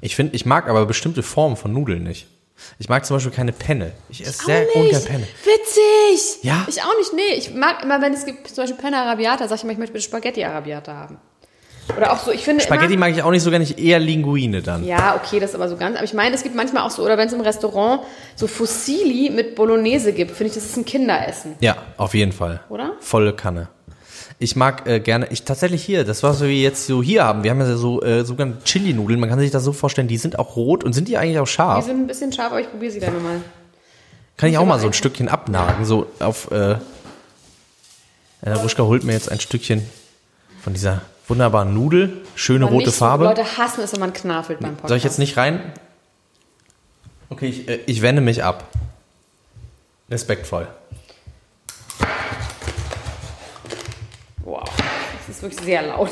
Ich 0.00 0.16
finde, 0.16 0.36
ich 0.36 0.46
mag 0.46 0.68
aber 0.68 0.86
bestimmte 0.86 1.22
Formen 1.22 1.56
von 1.56 1.72
Nudeln 1.72 2.02
nicht. 2.02 2.26
Ich 2.78 2.88
mag 2.88 3.06
zum 3.06 3.16
Beispiel 3.16 3.32
keine 3.32 3.52
Penne. 3.52 3.92
Ich 4.08 4.26
esse 4.26 4.44
sehr 4.46 4.66
ungern 4.74 5.04
Penne. 5.04 5.26
Witzig! 5.44 6.42
Ja? 6.42 6.66
Ich 6.68 6.82
auch 6.82 6.96
nicht, 6.98 7.12
nee. 7.14 7.36
Ich 7.36 7.54
mag 7.54 7.82
immer, 7.82 8.00
wenn 8.00 8.12
es 8.12 8.24
gibt 8.24 8.48
zum 8.48 8.64
Beispiel 8.64 8.80
Penne 8.80 8.96
Arabiata, 8.96 9.46
sag 9.46 9.56
ich 9.56 9.64
immer, 9.64 9.72
ich 9.72 9.78
möchte 9.78 9.92
bitte 9.92 10.04
Spaghetti 10.04 10.44
Arabiata 10.44 10.92
haben. 10.92 11.18
Oder 11.96 12.12
auch 12.12 12.18
so, 12.18 12.32
ich 12.32 12.42
finde 12.44 12.62
Spaghetti 12.62 12.94
immer, 12.94 13.06
mag 13.06 13.16
ich 13.16 13.22
auch 13.22 13.30
nicht 13.30 13.42
so 13.42 13.50
gerne, 13.50 13.64
ich 13.64 13.78
eher 13.78 13.98
Linguine 13.98 14.60
dann. 14.60 14.84
Ja, 14.84 15.16
okay, 15.16 15.40
das 15.40 15.50
ist 15.50 15.56
aber 15.56 15.68
so 15.68 15.76
ganz. 15.76 15.96
Aber 15.96 16.04
ich 16.04 16.14
meine, 16.14 16.34
es 16.34 16.42
gibt 16.42 16.54
manchmal 16.54 16.82
auch 16.84 16.90
so, 16.90 17.04
oder 17.04 17.16
wenn 17.16 17.28
es 17.28 17.32
im 17.32 17.40
Restaurant 17.40 18.02
so 18.36 18.46
Fusilli 18.46 19.30
mit 19.30 19.54
Bolognese 19.54 20.12
gibt, 20.12 20.32
finde 20.32 20.48
ich, 20.48 20.54
das 20.54 20.64
ist 20.64 20.76
ein 20.76 20.84
Kinderessen. 20.84 21.56
Ja, 21.60 21.76
auf 21.96 22.14
jeden 22.14 22.32
Fall. 22.32 22.60
Oder? 22.68 22.94
Volle 23.00 23.32
Kanne. 23.32 23.68
Ich 24.40 24.54
mag 24.54 24.86
äh, 24.86 25.00
gerne, 25.00 25.26
ich 25.30 25.42
tatsächlich 25.42 25.84
hier, 25.84 26.04
das 26.04 26.22
was 26.22 26.40
wir 26.40 26.52
jetzt 26.54 26.86
so 26.86 27.02
hier 27.02 27.24
haben, 27.24 27.42
wir 27.42 27.50
haben 27.50 27.60
ja 27.60 27.76
so 27.76 28.02
äh, 28.02 28.24
sogenannte 28.24 28.62
Chili-Nudeln, 28.62 29.18
man 29.18 29.28
kann 29.28 29.40
sich 29.40 29.50
das 29.50 29.64
so 29.64 29.72
vorstellen, 29.72 30.06
die 30.06 30.16
sind 30.16 30.38
auch 30.38 30.54
rot 30.54 30.84
und 30.84 30.92
sind 30.92 31.08
die 31.08 31.16
eigentlich 31.16 31.38
auch 31.40 31.46
Die 31.46 31.52
scharf? 31.52 31.84
sind 31.84 32.00
ein 32.00 32.06
bisschen 32.06 32.32
scharf, 32.32 32.52
aber 32.52 32.60
ich 32.60 32.70
probiere 32.70 32.92
sie 32.92 33.00
dann 33.00 33.20
mal. 33.22 33.40
Kann 34.36 34.50
ich 34.50 34.58
auch 34.58 34.64
mal 34.64 34.78
so 34.78 34.86
ein 34.86 34.92
Stückchen 34.92 35.28
abnagen, 35.28 35.84
so 35.84 36.06
auf, 36.20 36.52
äh, 36.52 36.76
äh, 38.42 38.52
Ruschka 38.52 38.84
holt 38.84 39.02
mir 39.02 39.12
jetzt 39.12 39.32
ein 39.32 39.40
Stückchen 39.40 39.84
von 40.62 40.72
dieser 40.72 41.02
wunderbaren 41.26 41.74
Nudel, 41.74 42.18
schöne 42.36 42.66
Aber 42.66 42.74
rote 42.74 42.86
nicht 42.86 42.96
Farbe. 42.96 43.24
Leute 43.24 43.58
hassen 43.58 43.82
es, 43.82 43.92
wenn 43.92 44.00
man 44.00 44.12
knafelt 44.12 44.60
beim 44.60 44.70
Podcast. 44.70 44.88
Soll 44.88 44.98
ich 44.98 45.04
jetzt 45.04 45.18
nicht 45.18 45.36
rein? 45.36 45.60
Okay, 47.28 47.48
ich, 47.48 47.68
äh, 47.68 47.80
ich 47.86 48.02
wende 48.02 48.22
mich 48.22 48.44
ab. 48.44 48.68
Respektvoll. 50.08 50.68
Wow, 54.48 54.64
das 54.64 55.36
ist 55.36 55.42
wirklich 55.42 55.60
sehr 55.60 55.82
laut. 55.82 56.08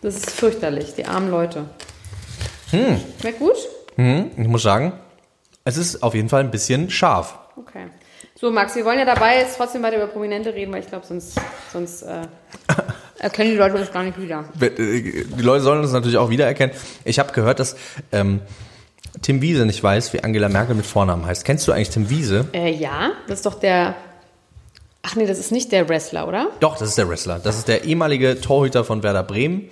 Das 0.00 0.14
ist 0.14 0.30
fürchterlich, 0.30 0.94
die 0.94 1.04
armen 1.04 1.28
Leute. 1.28 1.64
Hm. 2.70 3.00
Schmeckt 3.20 3.40
gut? 3.40 3.56
Hm, 3.96 4.30
ich 4.36 4.46
muss 4.46 4.62
sagen, 4.62 4.92
es 5.64 5.76
ist 5.76 6.04
auf 6.04 6.14
jeden 6.14 6.28
Fall 6.28 6.42
ein 6.42 6.52
bisschen 6.52 6.88
scharf. 6.88 7.36
Okay. 7.56 7.86
So, 8.36 8.52
Max, 8.52 8.76
wir 8.76 8.84
wollen 8.84 9.00
ja 9.00 9.04
dabei 9.04 9.38
jetzt 9.38 9.56
trotzdem 9.56 9.82
weiter 9.82 9.96
über 9.96 10.06
Prominente 10.06 10.54
reden, 10.54 10.72
weil 10.72 10.82
ich 10.82 10.86
glaube, 10.86 11.04
sonst, 11.04 11.36
sonst 11.72 12.02
äh, 12.02 12.22
erkennen 13.18 13.50
die 13.50 13.56
Leute 13.56 13.74
uns 13.74 13.90
gar 13.90 14.04
nicht 14.04 14.20
wieder. 14.20 14.44
Die 14.54 15.42
Leute 15.42 15.64
sollen 15.64 15.80
uns 15.80 15.90
natürlich 15.90 16.16
auch 16.16 16.30
wiedererkennen. 16.30 16.76
Ich 17.04 17.18
habe 17.18 17.32
gehört, 17.32 17.58
dass 17.58 17.74
ähm, 18.12 18.40
Tim 19.20 19.42
Wiese 19.42 19.66
nicht 19.66 19.82
weiß, 19.82 20.12
wie 20.12 20.22
Angela 20.22 20.48
Merkel 20.48 20.76
mit 20.76 20.86
Vornamen 20.86 21.26
heißt. 21.26 21.44
Kennst 21.44 21.66
du 21.66 21.72
eigentlich 21.72 21.90
Tim 21.90 22.08
Wiese? 22.08 22.46
Äh, 22.52 22.72
ja, 22.72 23.10
das 23.26 23.40
ist 23.40 23.46
doch 23.46 23.58
der. 23.58 23.96
Ach 25.02 25.16
nee, 25.16 25.26
das 25.26 25.38
ist 25.38 25.50
nicht 25.52 25.72
der 25.72 25.88
Wrestler, 25.88 26.28
oder? 26.28 26.48
Doch, 26.60 26.76
das 26.76 26.90
ist 26.90 26.98
der 26.98 27.08
Wrestler. 27.08 27.38
Das 27.42 27.56
ist 27.56 27.68
der 27.68 27.84
ehemalige 27.84 28.40
Torhüter 28.40 28.84
von 28.84 29.02
Werder 29.02 29.22
Bremen, 29.22 29.68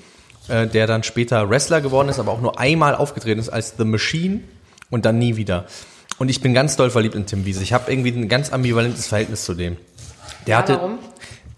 äh, 0.48 0.66
der 0.66 0.86
dann 0.86 1.02
später 1.02 1.48
Wrestler 1.50 1.80
geworden 1.80 2.08
ist, 2.08 2.18
aber 2.18 2.32
auch 2.32 2.40
nur 2.40 2.58
einmal 2.58 2.94
aufgetreten 2.94 3.38
ist 3.38 3.48
als 3.50 3.74
The 3.76 3.84
Machine 3.84 4.40
und 4.90 5.04
dann 5.04 5.18
nie 5.18 5.36
wieder. 5.36 5.66
Und 6.18 6.30
ich 6.30 6.40
bin 6.40 6.54
ganz 6.54 6.76
doll 6.76 6.90
verliebt 6.90 7.14
in 7.14 7.26
Tim 7.26 7.44
Wiese. 7.44 7.62
Ich 7.62 7.72
habe 7.72 7.90
irgendwie 7.92 8.10
ein 8.10 8.28
ganz 8.28 8.52
ambivalentes 8.52 9.06
Verhältnis 9.06 9.44
zu 9.44 9.54
dem. 9.54 9.76
Der 10.46 10.52
Ja, 10.52 10.58
hatte, 10.58 10.74
warum? 10.74 10.98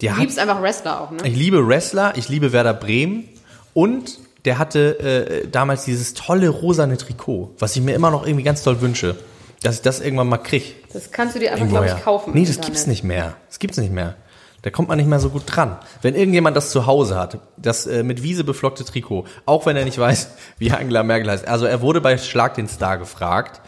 Der 0.01 0.11
Du 0.11 0.17
hat, 0.17 0.21
liebst 0.23 0.39
einfach 0.39 0.61
Wrestler 0.61 1.01
auch, 1.01 1.11
ne? 1.11 1.17
ich 1.23 1.35
liebe 1.35 1.65
Wrestler, 1.67 2.13
ich 2.17 2.27
liebe 2.27 2.51
Werder 2.51 2.73
Bremen 2.73 3.29
und 3.73 4.19
der 4.45 4.57
hatte 4.57 4.99
äh, 4.99 5.47
damals 5.47 5.85
dieses 5.85 6.13
tolle 6.13 6.49
rosane 6.49 6.97
Trikot, 6.97 7.51
was 7.59 7.75
ich 7.75 7.81
mir 7.83 7.93
immer 7.95 8.09
noch 8.11 8.25
irgendwie 8.25 8.43
ganz 8.43 8.63
toll 8.63 8.81
wünsche, 8.81 9.15
dass 9.63 9.75
ich 9.75 9.81
das 9.81 9.99
irgendwann 9.99 10.27
mal 10.27 10.37
krieg. 10.37 10.87
Das 10.91 11.11
kannst 11.11 11.35
du 11.35 11.39
dir 11.39 11.53
einfach, 11.53 11.67
glaube 11.67 11.87
ich, 11.87 12.03
kaufen. 12.03 12.33
Nee, 12.33 12.41
das 12.41 12.55
Internet. 12.55 12.65
gibt's 12.65 12.87
nicht 12.87 13.03
mehr. 13.03 13.35
Das 13.47 13.59
gibt's 13.59 13.77
nicht 13.77 13.91
mehr. 13.91 14.15
Da 14.63 14.69
kommt 14.69 14.89
man 14.89 14.97
nicht 14.97 15.07
mehr 15.07 15.19
so 15.19 15.29
gut 15.29 15.43
dran. 15.47 15.77
Wenn 16.01 16.15
irgendjemand 16.15 16.55
das 16.55 16.69
zu 16.69 16.85
Hause 16.85 17.15
hat, 17.17 17.39
das 17.57 17.87
äh, 17.87 18.03
mit 18.03 18.21
Wiese 18.21 18.43
beflockte 18.43 18.85
Trikot, 18.85 19.25
auch 19.45 19.65
wenn 19.65 19.75
er 19.75 19.85
nicht 19.85 19.97
weiß, 19.97 20.29
wie 20.57 20.71
Angela 20.71 21.03
Merkel 21.03 21.31
heißt. 21.31 21.47
Also 21.47 21.65
er 21.65 21.81
wurde 21.81 22.01
bei 22.01 22.17
Schlag 22.17 22.55
den 22.55 22.67
Star 22.67 22.97
gefragt, 22.97 23.61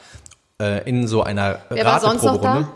äh, 0.62 0.88
in 0.88 1.08
so 1.08 1.24
einer 1.24 1.60
Wer 1.70 1.86
war 1.86 2.00
sonst 2.00 2.24
noch 2.24 2.42
da? 2.42 2.70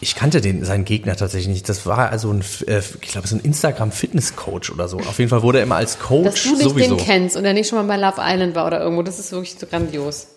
Ich 0.00 0.14
kannte 0.14 0.40
den, 0.40 0.64
seinen 0.64 0.84
Gegner 0.84 1.16
tatsächlich 1.16 1.48
nicht. 1.48 1.68
Das 1.68 1.86
war 1.86 2.10
also 2.10 2.32
ein, 2.32 2.44
äh, 2.66 2.80
ich 3.00 3.08
glaube, 3.12 3.26
so 3.26 3.36
ein 3.36 3.40
Instagram-Fitness-Coach 3.40 4.70
oder 4.70 4.88
so. 4.88 4.98
Auf 4.98 5.18
jeden 5.18 5.30
Fall 5.30 5.42
wurde 5.42 5.58
er 5.58 5.64
immer 5.64 5.76
als 5.76 5.98
Coach 5.98 6.24
Dass 6.24 6.42
du 6.42 6.50
nicht 6.50 6.62
sowieso. 6.62 6.96
den 6.96 7.04
kennst 7.04 7.36
und 7.36 7.44
der 7.44 7.52
nicht 7.52 7.68
schon 7.68 7.78
mal 7.78 7.96
bei 7.96 8.00
Love 8.00 8.20
Island 8.20 8.54
war 8.54 8.66
oder 8.66 8.80
irgendwo, 8.80 9.02
das 9.02 9.18
ist 9.18 9.32
wirklich 9.32 9.56
so 9.58 9.66
grandios. 9.66 10.28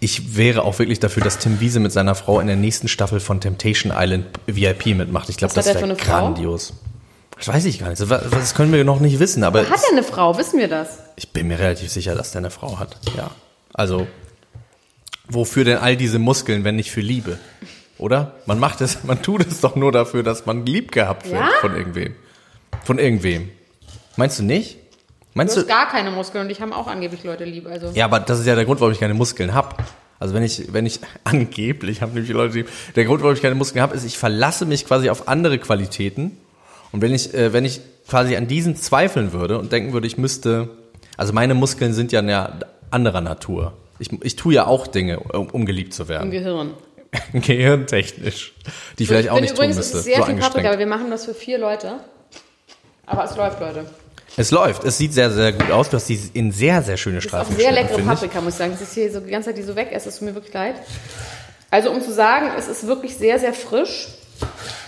Ich 0.00 0.36
wäre 0.36 0.62
auch 0.62 0.78
wirklich 0.78 1.00
dafür, 1.00 1.22
dass 1.22 1.38
Tim 1.38 1.60
Wiese 1.60 1.80
mit 1.80 1.92
seiner 1.92 2.14
Frau 2.14 2.40
in 2.40 2.46
der 2.46 2.56
nächsten 2.56 2.88
Staffel 2.88 3.20
von 3.20 3.40
Temptation 3.40 3.92
Island 3.96 4.26
VIP 4.46 4.86
mitmacht. 4.96 5.28
Ich 5.28 5.36
glaube, 5.36 5.54
das 5.54 5.66
er 5.66 5.74
wäre 5.74 5.84
eine 5.84 5.96
Frau? 5.96 6.04
grandios. 6.24 6.72
Das 7.36 7.48
weiß 7.48 7.64
ich 7.64 7.78
gar 7.78 7.88
nicht. 7.88 8.00
Das, 8.00 8.08
das 8.30 8.54
können 8.54 8.72
wir 8.72 8.84
noch 8.84 9.00
nicht 9.00 9.18
wissen, 9.18 9.44
aber 9.44 9.60
Hat 9.68 9.80
er 9.82 9.92
eine 9.92 10.02
Frau? 10.02 10.36
Wissen 10.36 10.58
wir 10.58 10.68
das? 10.68 10.98
ich 11.16 11.30
bin 11.30 11.48
mir 11.48 11.58
relativ 11.58 11.90
sicher, 11.90 12.14
dass 12.14 12.32
der 12.32 12.40
eine 12.40 12.50
Frau 12.50 12.78
hat. 12.78 12.96
Ja. 13.16 13.30
Also, 13.72 14.06
wofür 15.28 15.64
denn 15.64 15.78
all 15.78 15.96
diese 15.96 16.18
Muskeln, 16.18 16.64
wenn 16.64 16.76
nicht 16.76 16.90
für 16.90 17.00
Liebe? 17.00 17.38
Oder? 17.98 18.34
Man 18.46 18.58
macht 18.58 18.80
es, 18.80 18.98
man 19.04 19.22
tut 19.22 19.46
es 19.46 19.60
doch 19.60 19.76
nur 19.76 19.92
dafür, 19.92 20.22
dass 20.22 20.44
man 20.46 20.66
lieb 20.66 20.92
gehabt 20.92 21.26
wird 21.26 21.40
Ja? 21.40 21.48
von 21.60 21.74
irgendwem. 21.76 22.14
Von 22.84 22.98
irgendwem. 22.98 23.50
Meinst 24.16 24.38
du 24.38 24.42
nicht? 24.42 24.76
Meinst 25.34 25.56
Du 25.56 25.60
du? 25.62 25.68
hast 25.68 25.74
gar 25.74 25.88
keine 25.88 26.10
Muskeln 26.10 26.44
und 26.44 26.50
ich 26.50 26.60
haben 26.60 26.72
auch 26.72 26.86
angeblich 26.86 27.24
Leute 27.24 27.44
lieb. 27.44 27.66
Also. 27.66 27.90
Ja, 27.94 28.04
aber 28.06 28.20
das 28.20 28.40
ist 28.40 28.46
ja 28.46 28.54
der 28.54 28.64
Grund, 28.64 28.80
warum 28.80 28.92
ich 28.92 29.00
keine 29.00 29.14
Muskeln 29.14 29.54
hab. 29.54 29.82
Also 30.18 30.34
wenn 30.34 30.42
ich, 30.42 30.72
wenn 30.72 30.86
ich 30.86 31.00
angeblich 31.24 32.02
haben 32.02 32.12
nämlich 32.12 32.32
Leute 32.32 32.54
lieb. 32.54 32.68
Der 32.96 33.04
Grund, 33.04 33.22
warum 33.22 33.34
ich 33.34 33.42
keine 33.42 33.54
Muskeln 33.54 33.82
habe, 33.82 33.94
ist, 33.94 34.04
ich 34.04 34.18
verlasse 34.18 34.66
mich 34.66 34.86
quasi 34.86 35.10
auf 35.10 35.28
andere 35.28 35.58
Qualitäten. 35.58 36.36
Und 36.92 37.02
wenn 37.02 37.14
ich, 37.14 37.32
äh, 37.34 37.52
wenn 37.52 37.64
ich 37.64 37.80
quasi 38.08 38.36
an 38.36 38.48
diesen 38.48 38.76
zweifeln 38.76 39.32
würde 39.32 39.58
und 39.58 39.70
denken 39.72 39.92
würde, 39.92 40.06
ich 40.06 40.18
müsste, 40.18 40.68
also 41.16 41.32
meine 41.32 41.54
Muskeln 41.54 41.92
sind 41.92 42.12
ja 42.12 42.58
anderer 42.90 43.20
Natur. 43.20 43.72
Ich, 44.00 44.10
ich 44.22 44.34
tue 44.36 44.54
ja 44.54 44.66
auch 44.66 44.86
Dinge, 44.86 45.20
um, 45.20 45.48
um 45.50 45.66
geliebt 45.66 45.94
zu 45.94 46.02
Im 46.02 46.08
werden. 46.08 46.30
Gehirn. 46.30 46.74
Gehirntechnisch. 47.32 48.52
Die 48.98 49.02
ich 49.04 49.08
vielleicht 49.08 49.26
ich 49.26 49.30
auch 49.30 49.34
bin 49.36 49.44
nicht 49.44 49.56
tun 49.56 49.66
müsste. 49.68 50.00
sehr 50.00 50.18
so 50.18 50.24
viel 50.24 50.36
Paprika, 50.36 50.68
aber 50.70 50.78
wir 50.78 50.86
machen 50.86 51.10
das 51.10 51.24
für 51.24 51.34
vier 51.34 51.58
Leute. 51.58 51.94
Aber 53.06 53.24
es 53.24 53.36
läuft, 53.36 53.60
Leute. 53.60 53.86
Es 54.36 54.50
läuft. 54.50 54.84
Es 54.84 54.98
sieht 54.98 55.12
sehr, 55.12 55.30
sehr 55.30 55.52
gut 55.52 55.70
aus. 55.70 55.90
Du 55.90 55.96
hast 55.96 56.08
die 56.08 56.20
in 56.34 56.52
sehr, 56.52 56.82
sehr 56.82 56.96
schöne 56.96 57.20
Streifen 57.20 57.56
sehr 57.56 57.72
leckere. 57.72 58.00
Paprika, 58.02 58.40
muss 58.40 58.54
ich 58.54 58.58
sagen. 58.58 58.72
Das 58.72 58.80
ist 58.80 58.94
hier 58.94 59.12
so 59.12 59.20
die 59.20 59.30
ganze 59.30 59.50
Zeit, 59.50 59.58
die 59.58 59.62
so 59.62 59.76
weg 59.76 59.92
ist. 59.92 60.06
Es 60.06 60.18
tut 60.18 60.28
mir 60.28 60.34
wirklich 60.34 60.54
leid. 60.54 60.76
Also 61.70 61.90
um 61.90 62.00
zu 62.00 62.12
sagen, 62.12 62.50
es 62.58 62.68
ist 62.68 62.86
wirklich 62.86 63.16
sehr, 63.16 63.38
sehr 63.38 63.52
frisch. 63.54 64.08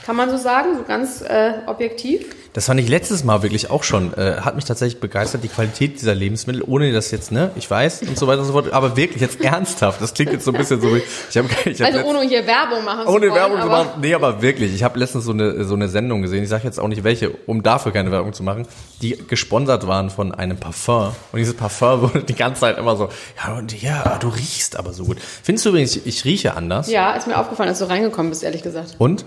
Kann 0.04 0.16
man 0.16 0.30
so 0.30 0.36
sagen, 0.36 0.76
so 0.76 0.82
ganz 0.82 1.20
äh, 1.22 1.52
objektiv. 1.66 2.26
Das 2.54 2.66
fand 2.66 2.78
ich 2.80 2.88
letztes 2.88 3.24
Mal 3.24 3.42
wirklich 3.42 3.70
auch 3.70 3.82
schon, 3.82 4.12
äh, 4.12 4.34
hat 4.40 4.56
mich 4.56 4.66
tatsächlich 4.66 5.00
begeistert, 5.00 5.42
die 5.42 5.48
Qualität 5.48 5.98
dieser 6.00 6.14
Lebensmittel, 6.14 6.62
ohne 6.66 6.92
das 6.92 7.10
jetzt, 7.10 7.32
ne, 7.32 7.50
ich 7.54 7.70
weiß 7.70 8.02
und 8.02 8.18
so 8.18 8.26
weiter 8.26 8.40
und 8.40 8.46
so 8.46 8.52
fort, 8.52 8.70
aber 8.74 8.94
wirklich 8.96 9.22
jetzt 9.22 9.40
ernsthaft, 9.44 10.02
das 10.02 10.12
klingt 10.12 10.32
jetzt 10.32 10.44
so 10.44 10.50
ein 10.52 10.58
bisschen 10.58 10.78
so 10.80 10.94
wie, 10.94 11.02
ich 11.30 11.36
habe 11.38 11.48
ich 11.64 11.80
hab 11.80 11.86
Also 11.86 12.00
letzt- 12.00 12.10
ohne 12.10 12.20
hier 12.28 12.46
Werbung 12.46 12.84
machen 12.84 13.06
zu 13.06 13.12
ohne 13.12 13.22
wollen, 13.22 13.34
Werbung 13.34 13.60
zu 13.62 13.66
machen, 13.68 13.88
nee, 14.02 14.12
aber 14.12 14.42
wirklich, 14.42 14.74
ich 14.74 14.82
habe 14.82 14.98
letztens 14.98 15.24
so 15.24 15.32
eine, 15.32 15.64
so 15.64 15.74
eine 15.74 15.88
Sendung 15.88 16.20
gesehen, 16.20 16.42
ich 16.42 16.50
sage 16.50 16.64
jetzt 16.64 16.78
auch 16.78 16.88
nicht 16.88 17.04
welche, 17.04 17.30
um 17.46 17.62
dafür 17.62 17.90
keine 17.92 18.10
Werbung 18.10 18.34
zu 18.34 18.42
machen, 18.42 18.66
die 19.00 19.16
gesponsert 19.28 19.86
waren 19.86 20.10
von 20.10 20.34
einem 20.34 20.58
Parfum 20.58 21.12
und 21.32 21.38
dieses 21.38 21.54
Parfum 21.54 22.02
wurde 22.02 22.22
die 22.22 22.34
ganze 22.34 22.60
Zeit 22.60 22.76
immer 22.76 22.96
so, 22.96 23.08
ja, 23.42 23.54
und 23.56 23.80
ja, 23.82 24.18
du 24.20 24.28
riechst 24.28 24.76
aber 24.76 24.92
so 24.92 25.04
gut. 25.04 25.16
Findest 25.42 25.64
du 25.64 25.70
übrigens, 25.70 25.96
ich, 25.96 26.06
ich 26.06 26.24
rieche 26.26 26.54
anders? 26.54 26.90
Ja, 26.90 27.12
ist 27.14 27.26
mir 27.26 27.38
aufgefallen, 27.38 27.70
als 27.70 27.78
du 27.78 27.86
reingekommen 27.88 28.28
bist, 28.28 28.42
ehrlich 28.42 28.62
gesagt. 28.62 28.96
Und? 28.98 29.24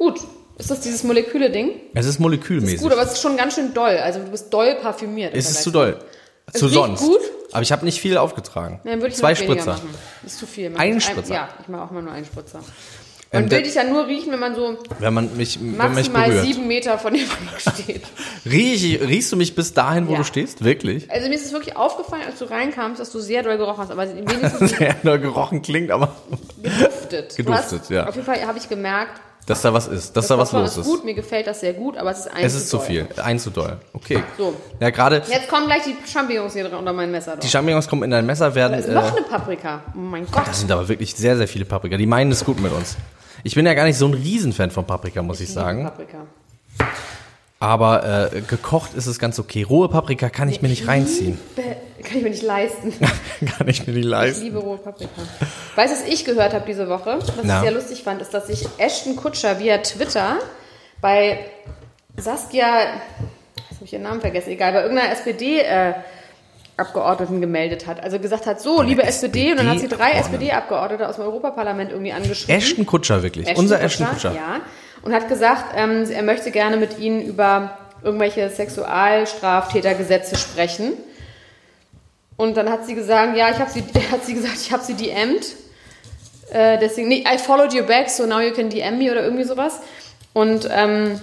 Gut. 0.00 0.18
Ist 0.58 0.70
das 0.70 0.80
dieses 0.80 1.04
Moleküle-Ding? 1.04 1.72
Es 1.94 2.06
ist 2.06 2.18
molekülmäßig. 2.18 2.80
Gut, 2.80 2.92
aber 2.92 3.02
es 3.02 3.12
ist 3.12 3.20
schon 3.22 3.36
ganz 3.36 3.54
schön 3.54 3.72
doll. 3.74 3.96
Also 3.98 4.20
du 4.20 4.30
bist 4.30 4.52
doll 4.52 4.74
parfümiert. 4.82 5.32
es 5.34 5.48
ist 5.50 5.62
zu 5.62 5.70
doll. 5.70 5.98
Es 6.52 6.58
Zu 6.58 6.68
sonst. 6.68 7.00
gut? 7.02 7.20
Aber 7.52 7.62
ich 7.62 7.70
habe 7.70 7.84
nicht 7.84 8.00
viel 8.00 8.16
aufgetragen. 8.16 8.80
Dann 8.84 9.00
würde 9.00 9.08
ich 9.08 9.16
Zwei 9.16 9.34
Spritzer. 9.34 9.72
machen. 9.74 9.90
Das 10.22 10.32
ist 10.32 10.38
zu 10.38 10.46
viel. 10.46 10.70
Man 10.70 10.80
Ein 10.80 11.00
Spritzer? 11.00 11.34
ja, 11.34 11.48
ich 11.62 11.68
mache 11.68 11.82
auch 11.82 11.90
mal 11.90 12.02
nur 12.02 12.12
einen 12.12 12.24
Spritzer. 12.26 12.58
Ähm, 13.32 13.42
Man 13.42 13.48
der- 13.50 13.58
will 13.58 13.64
dich 13.66 13.74
ja 13.76 13.84
nur 13.84 14.06
riechen, 14.08 14.32
wenn 14.32 14.40
man 14.40 14.54
so 14.56 14.76
Wenn 14.98 15.14
man 15.14 15.36
mich, 15.36 15.60
wenn 15.60 15.70
mich 15.70 15.78
maximal 15.78 16.32
sieben 16.42 16.66
Meter 16.66 16.98
von 16.98 17.14
dem 17.14 17.26
steht. 17.58 18.02
Riech, 18.44 19.00
riechst 19.06 19.30
du 19.32 19.36
mich 19.36 19.54
bis 19.54 19.72
dahin, 19.74 20.08
wo 20.08 20.12
Ja. 20.12 20.18
du 20.18 20.24
stehst? 20.24 20.64
Wirklich? 20.64 21.08
Also 21.10 21.28
mir 21.28 21.34
ist 21.36 21.46
es 21.46 21.52
wirklich 21.52 21.76
aufgefallen, 21.76 22.22
als 22.26 22.38
du 22.40 22.46
reinkamst, 22.46 23.00
dass 23.00 23.12
du 23.12 23.20
sehr 23.20 23.42
doll 23.44 23.56
gerochen 23.56 23.78
hast, 23.82 23.90
aber 23.92 24.08
wenigstens 24.08 24.70
Sehr 24.78 24.96
nur 25.04 25.18
gerochen 25.18 25.62
klingt, 25.62 25.90
aber 25.92 26.16
geduftet. 26.62 27.32
Du 27.38 27.44
Geduftet, 27.44 27.80
hast, 27.82 27.90
ja. 27.90 28.08
Auf 28.08 28.14
jeden 28.16 28.26
Fall 28.26 28.44
habe 28.46 28.58
ich 28.58 28.68
gemerkt, 28.68 29.20
dass 29.50 29.62
da 29.62 29.74
was 29.74 29.86
ist, 29.88 30.16
dass 30.16 30.26
das 30.26 30.28
da 30.28 30.38
was 30.38 30.52
los 30.52 30.76
ist 30.78 30.86
gut, 30.86 31.04
mir 31.04 31.14
gefällt 31.14 31.46
das 31.46 31.60
sehr 31.60 31.74
gut, 31.74 31.96
aber 31.98 32.10
es 32.10 32.20
ist 32.20 32.28
ein 32.28 32.44
Es 32.44 32.54
ist 32.54 32.70
zu 32.70 32.78
doll. 32.78 32.86
viel. 32.86 33.06
Ein 33.22 33.38
zu 33.38 33.50
doll. 33.50 33.76
Okay. 33.92 34.22
So. 34.38 34.54
Ja, 34.80 34.90
gerade 34.90 35.22
Jetzt 35.28 35.48
kommen 35.48 35.66
gleich 35.66 35.82
die 35.84 35.96
Champignons 36.10 36.52
hier 36.54 36.72
unter 36.76 36.92
mein 36.92 37.10
Messer. 37.10 37.34
die 37.36 37.40
Drauf. 37.40 37.50
Champignons 37.50 37.88
kommen 37.88 38.04
in 38.04 38.10
dein 38.10 38.24
Messer, 38.24 38.54
werden. 38.54 38.72
Da 38.72 38.78
ist 38.78 38.88
Äh, 38.88 38.92
noch 38.94 39.12
eine 39.16 39.26
Paprika. 39.26 39.82
Oh 39.94 39.98
mein 39.98 40.26
Gott. 40.30 40.46
das 40.46 40.60
sind 40.60 40.70
aber 40.72 40.88
wirklich 40.88 41.14
sehr, 41.14 41.36
sehr 41.36 41.48
viele 41.48 41.64
Paprika. 41.66 41.96
Die 41.96 42.06
meinen 42.06 42.30
es 42.30 42.44
gut 42.44 42.60
mit 42.60 42.72
uns. 42.72 42.96
Ich 43.44 43.54
bin 43.54 43.66
ja 43.66 43.74
gar 43.74 43.84
nicht 43.84 43.96
so 43.98 44.06
ein 44.06 44.14
Riesenfan 44.14 44.70
von 44.70 44.86
Paprika, 44.86 45.22
muss 45.22 45.40
ich, 45.40 45.50
sagen. 45.52 45.84
Paprika. 45.84 46.18
Aber 47.62 48.30
äh, 48.32 48.40
gekocht 48.40 48.94
ist 48.94 49.06
es 49.06 49.18
ganz 49.18 49.38
okay. 49.38 49.62
Rohe 49.62 49.90
Paprika 49.90 50.30
kann 50.30 50.48
ich 50.48 50.62
mir 50.62 50.68
nicht 50.68 50.88
reinziehen. 50.88 51.38
Kann 52.02 52.16
ich 52.16 52.22
mir 52.24 52.30
nicht 52.30 52.42
leisten. 52.42 52.94
kann 53.58 53.68
ich 53.68 53.86
mir 53.86 53.92
nicht 53.92 54.04
Ich 54.04 54.10
leisten. 54.10 54.44
liebe 54.44 54.58
rohe 54.58 54.78
Paprika. 54.78 55.10
Weißt 55.76 55.94
du, 55.94 56.00
was 56.00 56.08
ich 56.10 56.24
gehört 56.24 56.54
habe 56.54 56.64
diese 56.66 56.88
Woche? 56.88 57.18
Was 57.18 57.30
Na? 57.42 57.56
ich 57.56 57.60
sehr 57.60 57.72
lustig 57.72 58.02
fand, 58.02 58.22
ist, 58.22 58.32
dass 58.32 58.46
sich 58.46 58.66
Ashton 58.78 59.16
Kutscher 59.16 59.58
via 59.60 59.76
Twitter 59.78 60.38
bei 61.02 61.40
Saskia, 62.16 62.78
jetzt 62.78 63.76
habe 63.76 63.84
ich 63.84 63.92
ihren 63.92 64.02
Namen 64.04 64.22
vergessen, 64.22 64.48
egal, 64.48 64.72
bei 64.72 64.80
irgendeiner 64.80 65.12
SPD 65.12 65.60
äh, 65.60 65.92
Abgeordneten 66.78 67.42
gemeldet 67.42 67.86
hat. 67.86 68.02
Also 68.02 68.18
gesagt 68.18 68.46
hat, 68.46 68.62
so, 68.62 68.80
liebe 68.80 69.02
SPD, 69.02 69.50
und 69.50 69.58
dann 69.58 69.68
hat 69.68 69.80
sie 69.80 69.88
drei 69.88 70.12
SPD-Abgeordnete. 70.12 71.06
Aus 71.06 71.16
dem 71.16 71.24
Europaparlament 71.24 71.90
irgendwie 71.90 72.12
angeschrieben. 72.12 72.56
Ashton 72.56 72.86
Kutscher 72.86 73.22
wirklich. 73.22 73.54
Unser 73.58 73.82
Ashton 73.82 74.06
Kutscher. 74.06 74.32
Ja. 74.34 74.60
Und 75.02 75.14
hat 75.14 75.28
gesagt, 75.28 75.74
ähm, 75.76 76.10
er 76.10 76.22
möchte 76.22 76.50
gerne 76.50 76.76
mit 76.76 76.98
Ihnen 76.98 77.22
über 77.22 77.78
irgendwelche 78.02 78.48
Sexualstraftätergesetze 78.50 80.36
sprechen. 80.36 80.92
Und 82.36 82.56
dann 82.56 82.70
hat 82.70 82.86
sie 82.86 82.94
gesagt, 82.94 83.36
ja, 83.36 83.50
ich 83.50 83.58
habe 83.58 83.70
sie, 83.70 83.82
hat 84.10 84.24
sie 84.24 84.34
gesagt, 84.34 84.56
ich 84.60 84.72
habe 84.72 84.82
sie 84.82 84.94
DM'd. 84.94 85.44
Äh, 86.52 86.78
deswegen, 86.78 87.08
nee, 87.08 87.24
I 87.30 87.38
followed 87.38 87.72
you 87.72 87.84
back, 87.84 88.08
so 88.10 88.26
now 88.26 88.40
you 88.40 88.52
can 88.52 88.70
DM 88.70 88.98
me 88.98 89.10
oder 89.10 89.22
irgendwie 89.22 89.44
sowas. 89.44 89.80
Und 90.32 90.68
ähm, 90.72 91.20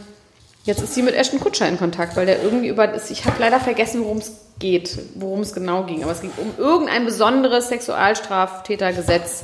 jetzt 0.63 0.81
ist 0.81 0.93
sie 0.93 1.01
mit 1.01 1.15
Ashton 1.15 1.39
Kutscher 1.39 1.67
in 1.67 1.77
Kontakt, 1.77 2.15
weil 2.15 2.25
der 2.25 2.43
irgendwie 2.43 2.67
über, 2.67 2.93
ich 3.09 3.25
habe 3.25 3.37
leider 3.39 3.59
vergessen, 3.59 4.03
worum 4.03 4.17
es 4.17 4.31
geht, 4.59 4.97
worum 5.15 5.41
es 5.41 5.53
genau 5.53 5.83
ging. 5.83 6.03
Aber 6.03 6.11
es 6.11 6.21
ging 6.21 6.31
um 6.37 6.53
irgendein 6.57 7.05
besonderes 7.05 7.69
Sexualstraftätergesetz 7.69 9.43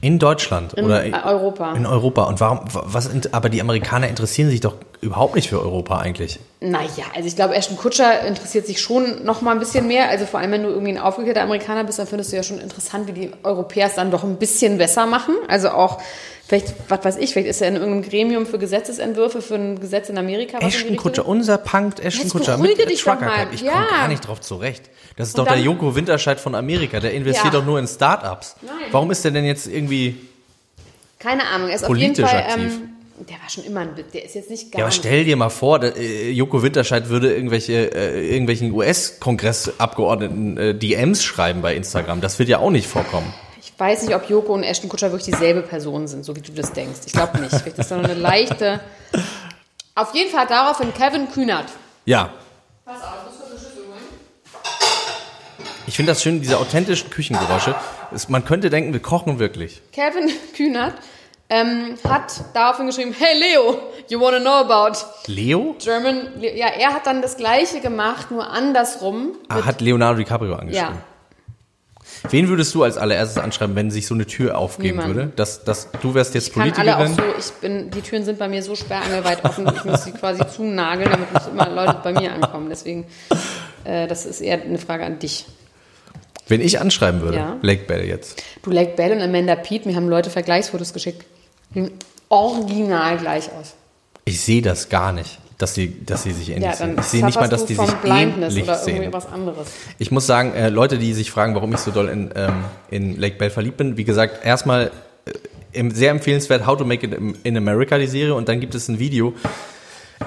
In 0.00 0.18
Deutschland 0.18 0.74
in 0.74 0.84
oder 0.84 1.04
äh, 1.04 1.12
Europa. 1.12 1.72
in 1.74 1.86
Europa. 1.86 2.24
Und 2.24 2.40
warum, 2.40 2.60
was, 2.72 3.10
aber 3.32 3.48
die 3.48 3.60
Amerikaner 3.60 4.08
interessieren 4.08 4.50
sich 4.50 4.60
doch 4.60 4.74
überhaupt 5.00 5.34
nicht 5.34 5.48
für 5.48 5.60
Europa 5.60 5.98
eigentlich. 5.98 6.40
Naja, 6.60 7.04
also 7.14 7.28
ich 7.28 7.36
glaube, 7.36 7.54
Ashton 7.54 7.76
Kutscher 7.76 8.22
interessiert 8.22 8.66
sich 8.66 8.80
schon 8.80 9.24
noch 9.24 9.42
mal 9.42 9.52
ein 9.52 9.60
bisschen 9.60 9.86
mehr. 9.86 10.08
Also 10.08 10.26
vor 10.26 10.40
allem, 10.40 10.50
wenn 10.50 10.62
du 10.62 10.70
irgendwie 10.70 10.92
ein 10.92 10.98
aufgeklärter 10.98 11.42
Amerikaner 11.42 11.84
bist, 11.84 11.98
dann 11.98 12.06
findest 12.06 12.32
du 12.32 12.36
ja 12.36 12.42
schon 12.42 12.58
interessant, 12.58 13.06
wie 13.06 13.12
die 13.12 13.30
Europäer 13.44 13.86
es 13.86 13.94
dann 13.94 14.10
doch 14.10 14.24
ein 14.24 14.36
bisschen 14.36 14.78
besser 14.78 15.06
machen. 15.06 15.34
Also 15.48 15.70
auch, 15.70 16.00
vielleicht, 16.48 16.74
was 16.88 17.04
weiß 17.04 17.16
ich, 17.18 17.32
vielleicht 17.32 17.48
ist 17.48 17.60
er 17.60 17.68
in 17.68 17.76
irgendeinem 17.76 18.02
Gremium 18.10 18.46
für 18.46 18.58
Gesetzesentwürfe 18.58 19.40
für 19.42 19.54
ein 19.54 19.78
Gesetz 19.78 20.08
in 20.08 20.18
Amerika. 20.18 20.58
was 20.60 20.74
Ashton 20.74 20.96
Kutscher, 20.96 21.26
unser 21.26 21.58
Punkt 21.58 22.00
Ashton 22.00 22.28
Kutscher 22.30 22.56
beruhige 22.56 22.80
mit 22.82 22.90
dich 22.90 23.04
doch 23.04 23.12
Trucker 23.12 23.26
mal. 23.26 23.36
Cap. 23.36 23.48
Ich 23.52 23.60
Ja. 23.60 23.72
komme 23.72 23.86
gar 23.90 24.08
nicht 24.08 24.26
drauf 24.26 24.40
zurecht. 24.40 24.90
Das 25.16 25.28
ist 25.28 25.34
Und 25.34 25.40
doch 25.46 25.52
der 25.52 25.56
dann- 25.56 25.64
Joko 25.64 25.94
Winterscheid 25.94 26.40
von 26.40 26.54
Amerika. 26.56 26.98
Der 27.00 27.12
investiert 27.12 27.52
Ja. 27.54 27.60
doch 27.60 27.64
nur 27.66 27.78
in 27.78 27.86
Startups. 27.86 28.56
Warum 28.90 29.10
ist 29.10 29.22
der 29.24 29.30
denn 29.30 29.44
jetzt 29.44 29.66
irgendwie? 29.68 30.16
Keine 31.18 31.46
Ahnung, 31.48 31.68
er 31.68 31.74
ist 31.76 31.84
auf 31.84 31.96
jeden 31.96 32.14
Politisch 32.14 32.30
Fall. 32.30 32.42
aktiv. 32.42 32.72
Ähm, 32.72 33.26
der 33.28 33.34
war 33.42 33.50
schon 33.50 33.64
immer 33.64 33.80
ein 33.80 33.96
Witz. 33.96 34.12
Der 34.12 34.24
ist 34.24 34.34
jetzt 34.36 34.48
nicht 34.48 34.70
gar 34.70 34.78
Ja, 34.78 34.84
aber 34.84 34.92
stell 34.92 35.24
dir 35.24 35.34
mal 35.36 35.48
vor, 35.50 35.80
der, 35.80 35.96
äh, 35.96 36.30
Joko 36.30 36.62
Winterscheid 36.62 37.08
würde 37.08 37.34
irgendwelche 37.34 37.92
äh, 37.92 38.30
irgendwelchen 38.30 38.70
US-Kongressabgeordneten 38.72 40.56
äh, 40.56 40.74
DMs 40.74 41.24
schreiben 41.24 41.60
bei 41.62 41.74
Instagram. 41.74 42.20
Das 42.20 42.38
wird 42.38 42.48
ja 42.48 42.58
auch 42.58 42.70
nicht 42.70 42.86
vorkommen. 42.86 43.32
Ich 43.78 43.80
weiß 43.80 44.02
nicht, 44.02 44.14
ob 44.16 44.28
Joko 44.28 44.54
und 44.54 44.64
Ashton 44.64 44.88
Kutscher 44.88 45.12
wirklich 45.12 45.32
dieselbe 45.32 45.62
Person 45.62 46.08
sind, 46.08 46.24
so 46.24 46.34
wie 46.34 46.40
du 46.40 46.50
das 46.50 46.72
denkst. 46.72 46.98
Ich 47.06 47.12
glaube 47.12 47.38
nicht. 47.38 47.54
Vielleicht 47.54 47.78
ist 47.78 47.88
da 47.88 47.96
noch 47.96 48.02
eine 48.10 48.14
leichte. 48.14 48.80
Auf 49.94 50.12
jeden 50.16 50.32
Fall 50.32 50.48
daraufhin 50.48 50.92
Kevin 50.92 51.30
Kühnert. 51.30 51.66
Ja, 52.04 52.30
Pass 52.84 52.96
auf, 53.04 53.08
ich 53.22 53.24
muss 53.30 53.38
kurz 53.38 53.50
eine 53.52 53.60
Schüssel 53.60 53.84
holen. 53.86 55.68
ich 55.86 55.94
finde 55.94 56.10
das 56.10 56.24
schön, 56.24 56.40
diese 56.40 56.58
authentischen 56.58 57.08
Küchengeräusche. 57.10 57.76
Es, 58.12 58.28
man 58.28 58.44
könnte 58.44 58.68
denken, 58.68 58.92
wir 58.92 59.00
kochen 59.00 59.38
wirklich. 59.38 59.80
Kevin 59.92 60.28
Kühnert 60.56 60.94
ähm, 61.48 61.94
hat 62.02 62.32
daraufhin 62.54 62.86
geschrieben, 62.86 63.14
hey 63.16 63.38
Leo, 63.38 63.78
you 64.08 64.20
wanna 64.20 64.40
know 64.40 64.54
about 64.54 64.98
Leo? 65.26 65.76
German... 65.78 66.32
Ja, 66.40 66.66
er 66.66 66.94
hat 66.94 67.06
dann 67.06 67.22
das 67.22 67.36
Gleiche 67.36 67.78
gemacht, 67.78 68.32
nur 68.32 68.50
andersrum. 68.50 69.36
Ah, 69.48 69.64
hat 69.64 69.80
Leonardo 69.80 70.18
DiCaprio 70.18 70.54
angeschrieben. 70.54 70.94
Ja, 70.96 71.02
Wen 72.30 72.48
würdest 72.48 72.74
du 72.74 72.82
als 72.82 72.96
allererstes 72.96 73.42
anschreiben, 73.42 73.76
wenn 73.76 73.90
sich 73.90 74.06
so 74.06 74.14
eine 74.14 74.26
Tür 74.26 74.58
aufgeben 74.58 74.98
Niemanden. 74.98 75.14
würde? 75.16 75.32
Dass, 75.36 75.64
dass 75.64 75.88
du 76.02 76.14
wärst 76.14 76.34
jetzt 76.34 76.48
ich 76.48 76.52
kann 76.54 76.72
alle 76.76 76.96
auch 76.96 77.00
Politikerin. 77.04 77.32
so, 77.32 77.38
ich 77.38 77.52
bin, 77.60 77.90
die 77.90 78.00
Türen 78.00 78.24
sind 78.24 78.38
bei 78.38 78.48
mir 78.48 78.62
so 78.62 78.74
sperrangelweit 78.74 79.44
offen, 79.44 79.70
ich 79.74 79.84
muss 79.84 80.04
sie 80.04 80.12
quasi 80.12 80.42
zunageln, 80.46 81.10
damit 81.10 81.32
nicht 81.32 81.46
immer 81.48 81.68
Leute 81.70 82.00
bei 82.02 82.12
mir 82.12 82.32
ankommen. 82.32 82.68
Deswegen, 82.70 83.06
äh, 83.84 84.06
das 84.06 84.26
ist 84.26 84.40
eher 84.40 84.60
eine 84.62 84.78
Frage 84.78 85.04
an 85.04 85.18
dich. 85.18 85.46
Wenn 86.48 86.60
ich 86.62 86.80
anschreiben 86.80 87.20
würde, 87.20 87.36
Ja. 87.36 87.54
Blake 87.60 87.84
Bell 87.84 88.04
jetzt. 88.06 88.42
Du, 88.62 88.70
Lake 88.70 88.92
Bell 88.96 89.12
und 89.12 89.20
Amanda 89.20 89.54
Pete, 89.54 89.86
mir 89.86 89.94
haben 89.96 90.08
Leute 90.08 90.30
Vergleichsfotos 90.30 90.92
geschickt. 90.94 91.24
Die 91.74 91.90
original 92.30 93.18
gleich 93.18 93.50
aus. 93.52 93.74
Ich 94.24 94.40
sehe 94.40 94.62
das 94.62 94.88
gar 94.88 95.12
nicht, 95.12 95.38
dass 95.58 95.74
sie, 95.74 96.04
dass 96.06 96.22
sie 96.22 96.30
sich 96.32 96.50
ähnlich 96.50 96.64
Ja, 96.64 96.74
sehen. 96.74 96.96
Ich 96.98 97.06
sehe 97.06 97.24
nicht 97.24 97.38
mal, 97.38 97.48
dass 97.48 97.66
die 97.66 97.74
sich 97.74 97.90
Blindness 97.94 98.52
ähnlich 98.54 98.64
oder 98.68 98.78
sehen. 98.78 99.12
was 99.12 99.26
anderes. 99.26 99.66
Ich 99.98 100.10
muss 100.12 100.26
sagen, 100.26 100.54
äh, 100.54 100.68
Leute, 100.68 100.98
die 100.98 101.12
sich 101.14 101.30
fragen, 101.32 101.54
warum 101.56 101.72
ich 101.74 101.80
so 101.80 101.90
doll 101.90 102.08
in, 102.08 102.30
ähm, 102.36 102.64
in 102.90 103.18
Lake 103.18 103.36
Bell 103.36 103.50
verliebt 103.50 103.76
bin, 103.76 103.96
wie 103.96 104.04
gesagt, 104.04 104.44
erstmal 104.46 104.92
äh, 105.72 105.90
sehr 105.90 106.12
empfehlenswert 106.12 106.64
How 106.64 106.78
to 106.78 106.84
Make 106.84 107.06
It 107.06 107.18
in 107.42 107.56
America, 107.56 107.98
die 107.98 108.06
Serie, 108.06 108.34
und 108.34 108.48
dann 108.48 108.60
gibt 108.60 108.74
es 108.76 108.88
ein 108.88 109.00
Video, 109.00 109.34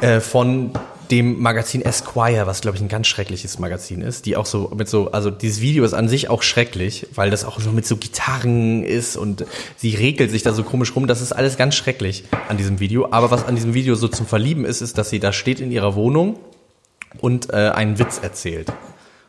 äh, 0.01 0.19
von 0.19 0.71
dem 1.11 1.41
Magazin 1.41 1.81
Esquire, 1.81 2.47
was 2.47 2.61
glaube 2.61 2.77
ich 2.77 2.81
ein 2.81 2.87
ganz 2.87 3.07
schreckliches 3.07 3.59
Magazin 3.59 4.01
ist, 4.01 4.25
die 4.25 4.37
auch 4.37 4.45
so 4.45 4.71
mit 4.75 4.87
so, 4.87 5.11
also 5.11 5.29
dieses 5.29 5.59
Video 5.59 5.83
ist 5.83 5.93
an 5.93 6.07
sich 6.07 6.29
auch 6.29 6.41
schrecklich, 6.41 7.07
weil 7.13 7.29
das 7.29 7.43
auch 7.43 7.59
so 7.59 7.71
mit 7.71 7.85
so 7.85 7.97
Gitarren 7.97 8.83
ist 8.83 9.17
und 9.17 9.45
sie 9.75 9.93
regelt 9.93 10.31
sich 10.31 10.41
da 10.41 10.53
so 10.53 10.63
komisch 10.63 10.95
rum. 10.95 11.07
Das 11.07 11.21
ist 11.21 11.33
alles 11.33 11.57
ganz 11.57 11.75
schrecklich 11.75 12.23
an 12.47 12.57
diesem 12.57 12.79
Video. 12.79 13.09
Aber 13.11 13.29
was 13.29 13.45
an 13.45 13.55
diesem 13.55 13.73
Video 13.73 13.95
so 13.95 14.07
zum 14.07 14.25
Verlieben 14.25 14.63
ist, 14.63 14.81
ist, 14.81 14.97
dass 14.97 15.09
sie 15.09 15.19
da 15.19 15.33
steht 15.33 15.59
in 15.59 15.71
ihrer 15.71 15.95
Wohnung 15.95 16.39
und 17.19 17.51
äh, 17.51 17.71
einen 17.75 17.99
Witz 17.99 18.19
erzählt. 18.23 18.71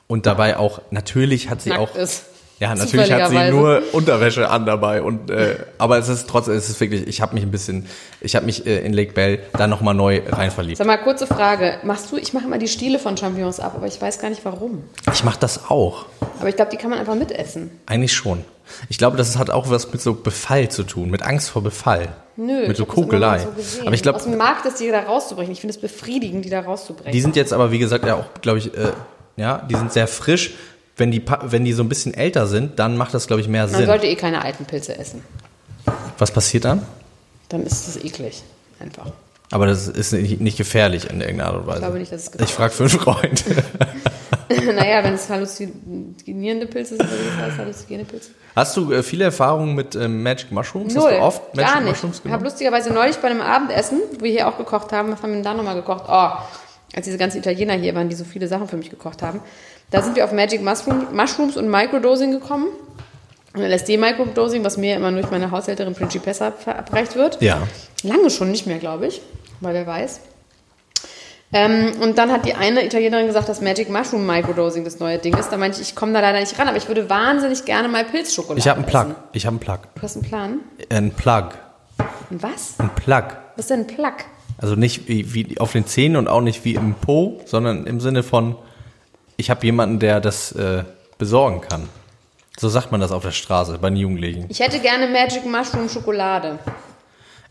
Und 0.07 0.27
dabei 0.27 0.59
auch, 0.59 0.83
natürlich 0.91 1.51
hat 1.51 1.63
sie 1.63 1.71
Nackt 1.71 1.81
auch. 1.81 1.97
ist. 1.97 2.27
Ja, 2.63 2.77
natürlich 2.77 3.13
hat 3.13 3.29
sie 3.29 3.51
nur 3.51 3.83
Unterwäsche 3.91 4.49
an 4.49 4.65
dabei 4.67 5.03
und 5.03 5.31
äh, 5.33 5.57
aber 5.79 5.99
es 5.99 6.09
ist 6.09 6.29
trotzdem, 6.29 6.55
es 6.55 6.69
ist 6.69 6.79
wirklich, 6.81 7.09
ich 7.09 7.21
habe 7.21 7.35
mich 7.35 7.43
ein 7.43 7.51
bisschen, 7.51 7.87
ich 8.21 8.37
habe 8.37 8.47
mich 8.47 8.65
äh, 8.67 8.87
in 8.87 8.93
Lake 8.93 9.15
Bell 9.15 9.41
da 9.59 9.67
noch 9.67 9.81
mal 9.81 9.95
neu 9.95 10.23
rein 10.29 10.53
verliebt. 10.53 10.79
Sag 10.79 10.87
mal, 10.87 10.97
kurze 10.99 11.27
Frage. 11.27 11.79
Machst 11.83 12.13
du, 12.13 12.17
ich 12.19 12.33
mache 12.33 12.45
immer 12.45 12.59
die 12.59 12.69
Stiele 12.69 13.01
von 13.01 13.17
Champignons 13.17 13.59
ab, 13.59 13.73
aber 13.75 13.89
ich 13.89 14.01
weiß 14.01 14.21
gar 14.21 14.31
nicht 14.31 14.45
warum. 14.45 14.85
Ich 15.13 15.25
mache 15.25 15.41
das 15.41 15.71
auch, 15.71 16.07
Aber 16.39 16.49
ich 16.51 16.55
glaube, 16.55 16.71
die 16.71 16.77
kann 16.77 16.91
man 16.91 17.01
einfach 17.01 17.17
mitessen. 17.17 17.73
eigentlich 17.87 18.13
schon. 18.13 18.45
Ich 18.89 18.97
glaube, 18.97 19.17
das 19.17 19.37
hat 19.39 19.51
auch 19.51 19.69
was 19.69 19.93
mit 19.93 20.01
so 20.01 20.15
Befall 20.15 20.69
zu 20.69 20.85
tun, 20.85 21.11
mit 21.11 21.23
Angst 21.23 21.51
vor 21.51 21.63
Befall, 21.65 22.11
Nö. 22.37 22.69
mit 22.69 22.77
so 22.77 22.87
Kokelei. 22.87 23.39
mal 23.39 23.47
so 23.59 23.83
aber 23.83 23.95
ich 23.95 24.03
glaube, 24.03 24.17
Aus 24.19 24.25
dem 24.25 24.37
Markt 24.37 24.65
ist 24.67 24.79
die 24.79 24.89
da 24.89 25.01
rauszubrechen. 25.01 25.53
Ich 25.53 25.61
finde 25.61 25.75
es 25.75 25.81
befriedigend, 25.81 26.45
die 26.45 26.51
da 26.51 26.61
rauszubrechen. 26.61 27.11
die 27.11 27.21
sind 27.21 27.35
jetzt 27.35 27.53
aber 27.53 27.73
wie 27.73 27.81
gesagt 27.81 28.07
ja 28.07 28.15
auch, 28.15 28.41
glaube 28.41 28.61
ich, 28.61 28.73
äh, 28.73 28.93
ja, 29.37 29.67
die 29.69 29.75
sind 29.75 29.93
sehr 29.93 30.07
frisch. 30.07 30.55
Wenn 31.03 31.11
die 31.11 31.21
wenn 31.43 31.65
die 31.65 31.73
so 31.73 31.83
ein 31.83 31.89
bisschen 31.89 32.15
älter 32.15 32.47
sind, 32.47 32.79
dann 32.79 32.97
macht 32.97 33.13
das 33.13 33.27
glaube 33.27 33.43
ich 33.43 33.49
mehr 33.49 33.67
man 33.67 33.75
Sinn. 33.75 33.87
sollte 33.87 34.07
eh 34.07 34.15
keine 34.15 34.45
alten 34.45 34.67
Pilze 34.67 34.97
essen. 34.97 35.21
Was 36.17 36.31
passiert 36.31 36.65
dann? 36.65 36.87
Dann 37.49 37.67
ist 37.67 37.89
das 37.89 37.97
eklig. 38.05 38.45
Einfach. 38.79 39.07
Aber 39.51 39.67
das 39.67 39.89
ist 39.89 40.13
nicht, 40.13 40.57
gefährlich 40.57 41.11
in 41.11 41.21
irgendeiner 41.21 41.51
Art 41.51 41.57
und 41.59 41.67
Weise. 41.67 41.81
glaube 41.81 41.99
nicht, 41.99 42.13
dass 42.13 42.21
es 42.21 42.27
ich 42.29 42.33
gefährlich 42.33 42.55
frage 42.55 42.73
für 42.73 42.85
einen 42.85 42.91
Freund. 42.91 43.45
naja, 44.77 45.03
wenn 45.03 45.15
es 45.15 45.29
halluzinierende 45.29 46.67
Pilze 46.67 46.97
sind, 46.97 47.01
das 47.11 47.37
heißt, 47.37 47.59
halluzinierende 47.59 48.09
Pilze. 48.09 48.31
Hast 48.55 48.77
du 48.77 48.93
äh, 48.93 49.03
viele 49.03 49.25
Erfahrungen 49.25 49.75
mit 49.75 49.97
ähm, 49.97 50.23
Magic 50.23 50.53
Mushrooms? 50.53 50.95
Hast 50.95 51.03
Null, 51.03 51.15
du 51.15 51.19
oft 51.21 51.57
Magic 51.57 51.73
gar 51.73 51.81
nicht. 51.81 51.91
Mushrooms 51.91 52.17
Ich 52.17 52.21
habe 52.21 52.29
genommen? 52.29 52.45
lustigerweise 52.45 52.93
neulich 52.93 53.17
bei 53.17 53.29
einem 53.29 53.41
Abendessen, 53.41 54.01
wo 54.19 54.25
wir 54.25 54.31
hier 54.31 54.47
auch 54.47 54.57
gekocht 54.57 54.93
haben, 54.93 55.11
was 55.11 55.21
haben 55.21 55.31
wir 55.31 55.35
denn 55.35 55.43
da 55.43 55.53
nochmal 55.55 55.75
gekocht? 55.75 56.05
Oh, 56.09 56.29
als 56.95 57.05
diese 57.07 57.19
ganzen 57.19 57.39
Italiener 57.39 57.75
hier 57.75 57.95
waren, 57.97 58.09
die 58.09 58.15
so 58.15 58.25
viele 58.25 58.47
Sachen 58.47 58.69
für 58.69 58.77
mich 58.77 58.89
gekocht 58.91 59.21
haben. 59.23 59.41
Da 59.93 60.03
sind 60.03 60.17
wir 60.17 60.25
auf 60.25 60.33
Magic 60.33 60.63
Mushroom, 60.63 61.15
Mushrooms 61.15 61.57
und 61.57 61.69
Microdosing 61.69 62.33
gekommen. 62.33 62.69
Und 63.55 63.61
LSD-Microdosing, 63.63 64.65
was 64.65 64.79
mir 64.79 64.97
immer 64.97 65.13
durch 65.13 65.31
meine 65.31 65.51
Haushälterin 65.51 65.95
Principessa 65.95 66.51
verabreicht 66.51 67.15
wird. 67.15 67.41
Ja. 67.43 67.63
Lange 68.03 68.31
schon 68.31 68.51
nicht 68.51 68.67
mehr, 68.67 68.79
glaube 68.79 69.07
ich, 69.07 69.21
weil 69.61 69.75
wer 69.75 69.87
weiß. 69.87 70.21
Ähm, 71.55 71.93
und 72.01 72.17
dann 72.17 72.33
hat 72.33 72.47
die 72.47 72.55
eine 72.55 72.83
Italienerin 72.83 73.27
gesagt, 73.27 73.51
dass 73.51 73.61
Magic 73.61 73.91
Mushroom 73.91 74.25
Microdosing 74.27 74.85
das 74.85 74.99
neue 74.99 75.19
Ding 75.19 75.37
ist. 75.37 75.51
Da 75.51 75.59
meinte 75.59 75.83
ich, 75.83 75.89
ich 75.91 75.95
komme 75.95 76.15
da 76.15 76.21
leider 76.21 76.41
nicht 76.41 76.59
ran, 76.59 76.67
aber 76.67 76.79
ich 76.79 76.89
würde 76.89 77.11
wahnsinnig 77.11 77.67
gerne 77.67 77.89
mal 77.89 78.05
Pilzschokolade 78.05 78.59
Ich 78.59 78.69
habe 78.69 78.79
einen 78.79 78.87
Plug. 78.87 79.03
essen. 79.03 79.15
Ich 79.35 79.45
habe 79.45 79.55
einen 79.55 79.61
Plug. 79.61 79.79
Du 79.95 80.03
hast 80.03 80.17
einen 80.17 80.25
Plan? 80.25 80.61
Ein 80.89 81.11
Plug. 81.11 81.49
Und 82.31 82.43
was? 82.43 82.77
Ein 82.79 82.89
Plug. 82.95 83.25
Was 83.57 83.67
ist 83.67 83.71
denn 83.71 83.81
ein 83.81 83.87
Plug? 83.87 84.15
Also 84.57 84.77
nicht 84.77 85.09
wie, 85.09 85.35
wie 85.35 85.59
auf 85.59 85.73
den 85.73 85.87
Zähnen 85.87 86.17
und 86.17 86.29
auch 86.29 86.41
nicht 86.41 86.65
wie 86.65 86.75
im 86.75 86.95
Po, 86.95 87.43
sondern 87.45 87.87
im 87.87 88.01
Sinne 88.01 88.23
von, 88.23 88.57
ich 89.43 89.51
habe 89.51 89.67
jemanden, 89.67 89.99
der 89.99 90.21
das 90.21 90.53
äh, 90.53 90.85
besorgen 91.19 91.61
kann. 91.63 91.89
So 92.57 92.69
sagt 92.69 92.93
man 92.93 93.01
das 93.01 93.11
auf 93.11 93.23
der 93.25 93.33
Straße 93.33 93.77
bei 93.81 93.89
den 93.91 93.97
Jugendlichen. 93.97 94.47
Ich 94.49 94.61
hätte 94.61 94.79
gerne 94.79 95.09
Magic 95.09 95.45
Mushroom 95.45 95.89
Schokolade. 95.89 96.61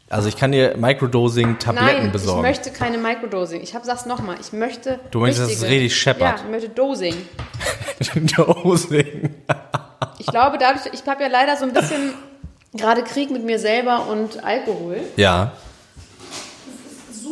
Also 0.10 0.30
ich 0.30 0.38
kann 0.38 0.52
dir 0.54 0.76
Microdosing-Tabletten 0.78 1.86
Nein, 2.04 2.12
besorgen. 2.14 2.40
ich 2.40 2.44
möchte 2.58 2.72
keine 2.72 2.98
Microdosing. 2.98 3.62
Ich 3.62 3.76
hab, 3.76 3.84
sag's 3.84 4.06
nochmal, 4.06 4.38
ich 4.40 4.54
möchte. 4.54 5.00
Du 5.12 5.20
möchtest, 5.20 5.42
dass 5.42 5.52
es 5.52 5.62
richtige- 5.64 5.82
richtig 5.84 5.96
scheppert. 6.00 6.40
Ja, 6.40 6.46
ich 6.46 6.50
möchte 6.52 6.70
Dosing. 6.70 7.16
Dosing. 8.38 9.36
Ich 10.20 10.26
glaube, 10.28 10.58
dadurch, 10.58 10.86
ich 10.94 11.06
habe 11.08 11.24
ja 11.24 11.30
leider 11.30 11.56
so 11.58 11.66
ein 11.66 11.74
bisschen 11.74 12.14
gerade 12.74 13.04
Krieg 13.04 13.32
mit 13.32 13.44
mir 13.44 13.60
selber 13.60 14.08
und 14.08 14.44
Alkohol. 14.44 14.98
Ja. 15.18 15.52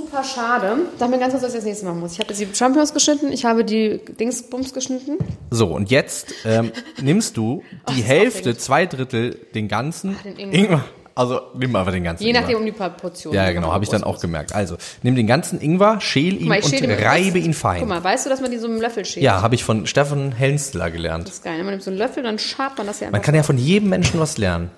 Super 0.10 0.24
schade. 0.24 0.78
Sag 0.98 1.10
mir 1.10 1.20
ganz 1.20 1.34
kurz, 1.34 1.44
was 1.44 1.52
ich 1.52 1.58
als 1.58 1.66
nächstes 1.66 1.88
machen 1.88 2.00
muss. 2.00 2.14
Ich 2.14 2.20
habe 2.20 2.30
jetzt 2.34 2.40
die 2.42 2.48
Champions 2.56 2.94
geschnitten, 2.94 3.32
ich 3.32 3.46
habe 3.46 3.64
die 3.64 4.00
Dingsbums 4.20 4.74
geschnitten. 4.74 5.18
So, 5.52 5.68
und 5.68 5.92
jetzt 5.92 6.34
ähm, 6.46 6.72
nimmst 7.02 7.38
du 7.38 7.64
die 7.72 7.76
das 7.86 7.96
ist 7.98 8.06
Hälfte, 8.08 8.58
zwei 8.58 8.86
Drittel, 8.86 9.38
den 9.54 9.68
ganzen 9.68 10.16
den 10.24 10.52
Ingwer. 10.52 10.84
Also 11.16 11.42
nimm 11.54 11.76
einfach 11.76 11.92
den 11.92 12.06
ganzen 12.06 12.24
Je 12.24 12.32
nachdem 12.32 12.50
Ingwer. 12.52 12.60
um 12.60 12.66
die 12.66 12.72
Proportion. 12.72 13.34
Ja, 13.34 13.52
genau, 13.52 13.74
habe 13.74 13.84
ich 13.84 13.90
dann 13.90 14.04
auch 14.06 14.22
gemerkt. 14.22 14.56
Also, 14.56 14.78
nimm 15.04 15.16
den 15.16 15.28
ganzen 15.28 15.60
Ingwer, 15.60 16.00
schäl 16.00 16.42
ihn 16.42 16.48
mal, 16.48 16.60
und 16.64 16.66
schäle 16.70 16.88
den- 16.96 17.06
reibe 17.06 17.40
ihn 17.40 17.54
fein. 17.54 17.80
Guck 17.82 17.90
mal, 17.90 18.02
weißt 18.04 18.26
du, 18.26 18.30
dass 18.30 18.40
man 18.40 18.52
die 18.52 18.58
so 18.58 18.68
mit 18.68 18.76
einem 18.76 18.82
Löffel 18.84 19.04
schält? 19.04 19.24
Ja, 19.26 19.42
habe 19.42 19.54
ich 19.56 19.64
von 19.66 19.86
Stefan 19.86 20.32
Hensler 20.32 20.90
gelernt. 20.92 21.28
Das 21.28 21.36
ist 21.36 21.44
geil. 21.44 21.58
ne? 21.58 21.64
Man 21.64 21.72
nimmt 21.74 21.84
so 21.84 21.90
einen 21.92 22.00
Löffel, 22.00 22.24
dann 22.24 22.40
schabt 22.40 22.78
man 22.78 22.88
das 22.88 23.02
ja 23.02 23.12
Man 23.12 23.22
kann 23.22 23.36
ja 23.36 23.44
von 23.44 23.58
jedem 23.58 23.90
Menschen 23.90 24.18
was 24.20 24.38
lernen. 24.38 24.72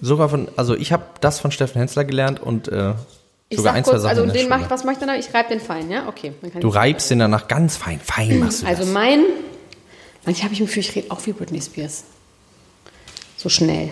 Sogar 0.00 0.28
von, 0.28 0.46
also 0.54 0.76
ich 0.76 0.92
habe 0.92 1.02
das 1.20 1.40
von 1.40 1.50
Stefan 1.50 1.80
Hensler 1.80 2.04
gelernt 2.04 2.38
und 2.40 2.68
äh, 2.68 2.92
ich 3.48 3.56
sogar 3.58 3.72
sag 3.72 3.78
ein, 3.78 3.84
zwei 3.84 3.90
kurz, 3.92 4.02
Sachen 4.02 4.18
also 4.18 4.32
den 4.32 4.48
mach 4.48 4.60
ich, 4.62 4.70
was 4.70 4.84
mache 4.84 4.92
ich 4.94 4.98
dann 4.98 5.08
da? 5.08 5.16
Ich 5.16 5.32
reibe 5.32 5.48
den 5.48 5.60
fein, 5.60 5.90
ja? 5.90 6.06
Okay. 6.08 6.32
Du 6.60 6.68
reibst 6.68 7.10
den 7.10 7.18
danach 7.20 7.48
ganz 7.48 7.76
fein. 7.76 8.00
Fein 8.02 8.38
machst 8.40 8.62
du 8.62 8.66
Also 8.66 8.82
das. 8.84 8.92
mein, 8.92 9.20
manchmal 10.24 10.44
habe 10.44 10.54
ich 10.54 10.60
mir 10.60 10.66
Gefühl, 10.66 10.80
ich 10.82 10.94
rede 10.94 11.10
auch 11.10 11.24
wie 11.26 11.32
Britney 11.32 11.60
Spears. 11.62 12.04
So 13.36 13.48
schnell. 13.48 13.90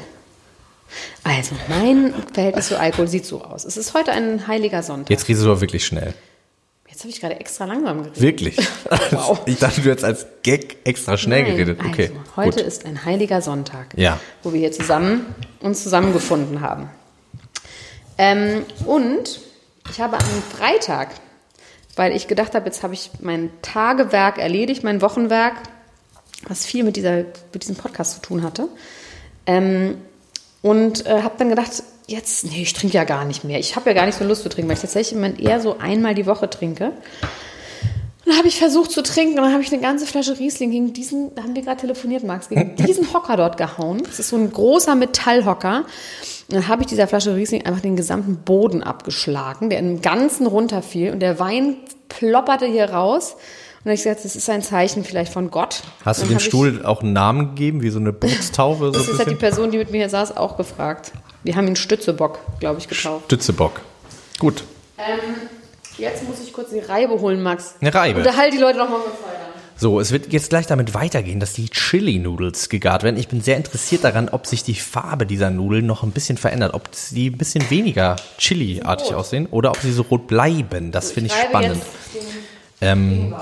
Also, 1.25 1.55
mein 1.69 2.15
Verhältnis 2.33 2.69
zu 2.69 2.79
Alkohol 2.79 3.09
sieht 3.09 3.27
so 3.27 3.43
aus. 3.43 3.65
Es 3.65 3.77
ist 3.77 3.95
heute 3.95 4.13
ein 4.13 4.47
heiliger 4.47 4.83
Sonntag. 4.83 5.11
Jetzt 5.11 5.29
redest 5.29 5.45
du 5.45 5.51
aber 5.51 5.61
wirklich 5.61 5.85
schnell. 5.85 6.15
Jetzt 6.89 7.01
habe 7.01 7.11
ich 7.11 7.21
gerade 7.21 7.39
extra 7.41 7.65
langsam 7.65 7.99
geredet. 8.05 8.21
Wirklich. 8.21 8.57
Wow. 9.11 9.41
Ich 9.47 9.59
dachte, 9.59 9.81
du 9.81 9.91
hättest 9.91 10.05
als 10.05 10.27
Gag 10.43 10.77
extra 10.85 11.17
schnell 11.19 11.43
Nein, 11.43 11.53
geredet. 11.53 11.81
Okay. 11.85 12.11
Also, 12.13 12.37
heute 12.37 12.59
gut. 12.59 12.67
ist 12.67 12.85
ein 12.87 13.05
heiliger 13.05 13.43
Sonntag, 13.43 13.89
Ja. 13.97 14.19
wo 14.43 14.53
wir 14.53 14.61
hier 14.61 14.73
zusammen 14.73 15.27
uns 15.61 15.83
zusammengefunden 15.83 16.61
haben. 16.61 16.89
Ähm, 18.19 18.65
und 18.87 19.41
ich 19.91 20.01
habe 20.01 20.19
am 20.19 20.43
Freitag, 20.57 21.11
weil 21.97 22.15
ich 22.15 22.29
gedacht 22.29 22.55
habe, 22.55 22.67
jetzt 22.67 22.83
habe 22.83 22.95
ich 22.95 23.11
mein 23.21 23.51
Tagewerk 23.63 24.39
erledigt, 24.39 24.85
mein 24.85 25.01
Wochenwerk, 25.01 25.55
was 26.49 26.67
viel 26.67 26.85
mit, 26.85 26.97
dieser, 26.97 27.25
mit 27.53 27.63
diesem 27.63 27.77
Podcast 27.77 28.15
zu 28.15 28.21
tun 28.21 28.43
hatte. 28.43 28.69
Ähm, 29.47 29.99
und 30.63 31.07
äh, 31.07 31.23
habe 31.23 31.37
dann 31.39 31.49
gedacht, 31.49 31.83
jetzt, 32.07 32.45
nee, 32.45 32.63
ich 32.63 32.73
trinke 32.73 32.97
ja 32.97 33.05
gar 33.05 33.25
nicht 33.25 33.45
mehr. 33.45 33.59
Ich 33.59 33.77
habe 33.77 33.91
ja 33.91 33.95
gar 33.95 34.07
nicht 34.07 34.19
so 34.19 34.25
Lust 34.25 34.43
zu 34.43 34.49
trinken, 34.49 34.69
weil 34.69 34.77
ich 34.77 34.83
tatsächlich 34.83 35.13
im 35.13 35.19
Moment 35.19 35.41
eher 35.41 35.61
so 35.61 35.79
einmal 35.79 36.15
die 36.15 36.27
Woche 36.27 36.51
trinke. 36.51 36.93
Und 38.27 38.33
dann 38.33 38.39
habe 38.39 38.49
ich 38.49 38.59
versucht 38.59 38.91
zu 38.91 39.05
trinken 39.05 39.39
und 39.39 39.45
dann 39.45 39.53
habe 39.53 39.63
ich 39.63 39.73
eine 39.73 39.81
ganze 39.81 40.05
Flasche 40.05 40.37
Riesling 40.37 40.73
gegen 40.73 40.93
diesen, 40.93 41.33
da 41.37 41.45
haben 41.45 41.55
wir 41.55 41.63
gerade 41.63 41.81
telefoniert, 41.81 42.25
Max, 42.25 42.49
gegen 42.49 42.75
diesen 42.87 43.13
Hocker 43.13 43.37
dort 43.37 43.57
gehauen. 43.57 44.03
Das 44.05 44.19
ist 44.19 44.31
so 44.31 44.37
ein 44.37 44.53
großer 44.53 44.97
Metallhocker. 44.97 45.85
Und 46.49 46.55
dann 46.57 46.67
habe 46.67 46.83
ich 46.83 46.89
dieser 46.89 47.07
Flasche 47.07 47.37
Riesling 47.37 47.65
einfach 47.65 47.81
den 47.83 47.95
gesamten 47.95 48.39
Boden 48.39 48.83
abgeschlagen, 48.83 49.71
der 49.71 49.79
im 49.79 50.03
Ganzen 50.03 50.49
runterfiel 50.49 51.13
und 51.13 51.21
der 51.21 51.39
Wein 51.39 51.77
plopperte 52.09 52.67
hier 52.67 52.91
raus. 52.91 53.35
Und 53.35 53.39
dann 53.85 53.91
habe 53.93 53.95
ich 53.95 54.03
gesagt, 54.03 54.25
das 54.25 54.35
ist 54.35 54.51
ein 54.51 54.63
Zeichen 54.63 55.05
vielleicht 55.05 55.33
von 55.33 55.53
Gott. 55.53 55.83
Hast 56.05 56.21
du 56.21 56.27
dem 56.27 56.41
Stuhl 56.41 56.85
auch 56.85 57.03
einen 57.03 57.13
Namen 57.13 57.51
gegeben, 57.51 57.83
wie 57.83 57.91
so 57.91 58.01
eine 58.01 58.13
Bootstaufe? 58.13 58.87
So 58.87 58.91
Das 58.91 59.07
ein 59.07 59.13
ist 59.13 59.19
halt 59.21 59.31
die? 59.31 59.35
Person, 59.37 59.71
die 59.71 59.79
mit 59.79 59.93
mir 59.93 59.99
hier 59.99 60.09
saß, 60.09 60.37
auch 60.37 60.57
gefragt. 60.57 61.13
Wir 61.45 61.55
haben 61.55 61.69
ihn 61.69 61.77
Stützebock, 61.77 62.41
glaube 62.59 62.81
ich, 62.81 62.89
getauft. 62.89 63.27
Stützebock. 63.27 63.83
Gut. 64.41 64.65
Ähm, 64.99 65.21
jetzt 65.99 66.29
muss 66.29 66.41
ich 66.41 66.53
kurz 66.53 66.71
die 66.71 66.81
Reibe 66.81 67.21
holen, 67.21 67.43
Max. 67.43 67.75
Eine 67.81 67.95
Reibe. 67.95 68.21
Unterhalte 68.21 68.57
die 68.57 68.63
Leute 68.63 68.79
noch 68.79 68.89
mal 68.89 68.99
kurz 68.99 69.21
weiter. 69.23 69.47
So, 69.79 70.01
es 70.01 70.11
wird 70.11 70.33
jetzt 70.33 70.49
gleich 70.49 70.67
damit 70.67 70.95
weitergehen, 70.95 71.39
dass 71.39 71.53
die 71.53 71.69
Chili-Noodles 71.69 72.71
gegart 72.71 73.03
werden. 73.03 73.19
Ich 73.19 73.29
bin 73.29 73.43
sehr 73.43 73.59
interessiert 73.59 74.05
daran, 74.05 74.31
ob 74.31 74.47
sich 74.47 74.65
die 74.65 74.75
Farbe 74.75 75.27
dieser 75.27 75.51
Nudeln 75.51 75.85
noch 75.85 76.03
ein 76.03 76.13
bisschen 76.13 76.39
verändert. 76.39 76.73
Ob 76.73 76.95
sie 76.95 77.29
ein 77.29 77.37
bisschen 77.37 77.69
weniger 77.69 78.17
Chili-artig 78.39 79.15
aussehen 79.15 79.47
oder 79.51 79.71
ob 79.71 79.79
sie 79.79 79.93
so 79.93 80.03
rot 80.03 80.29
bleiben. 80.29 80.93
Das 80.93 81.13
finde 81.13 81.31
ich 81.31 81.37
reibe 81.37 81.49
spannend. 81.51 81.83
Ähm. 82.81 83.35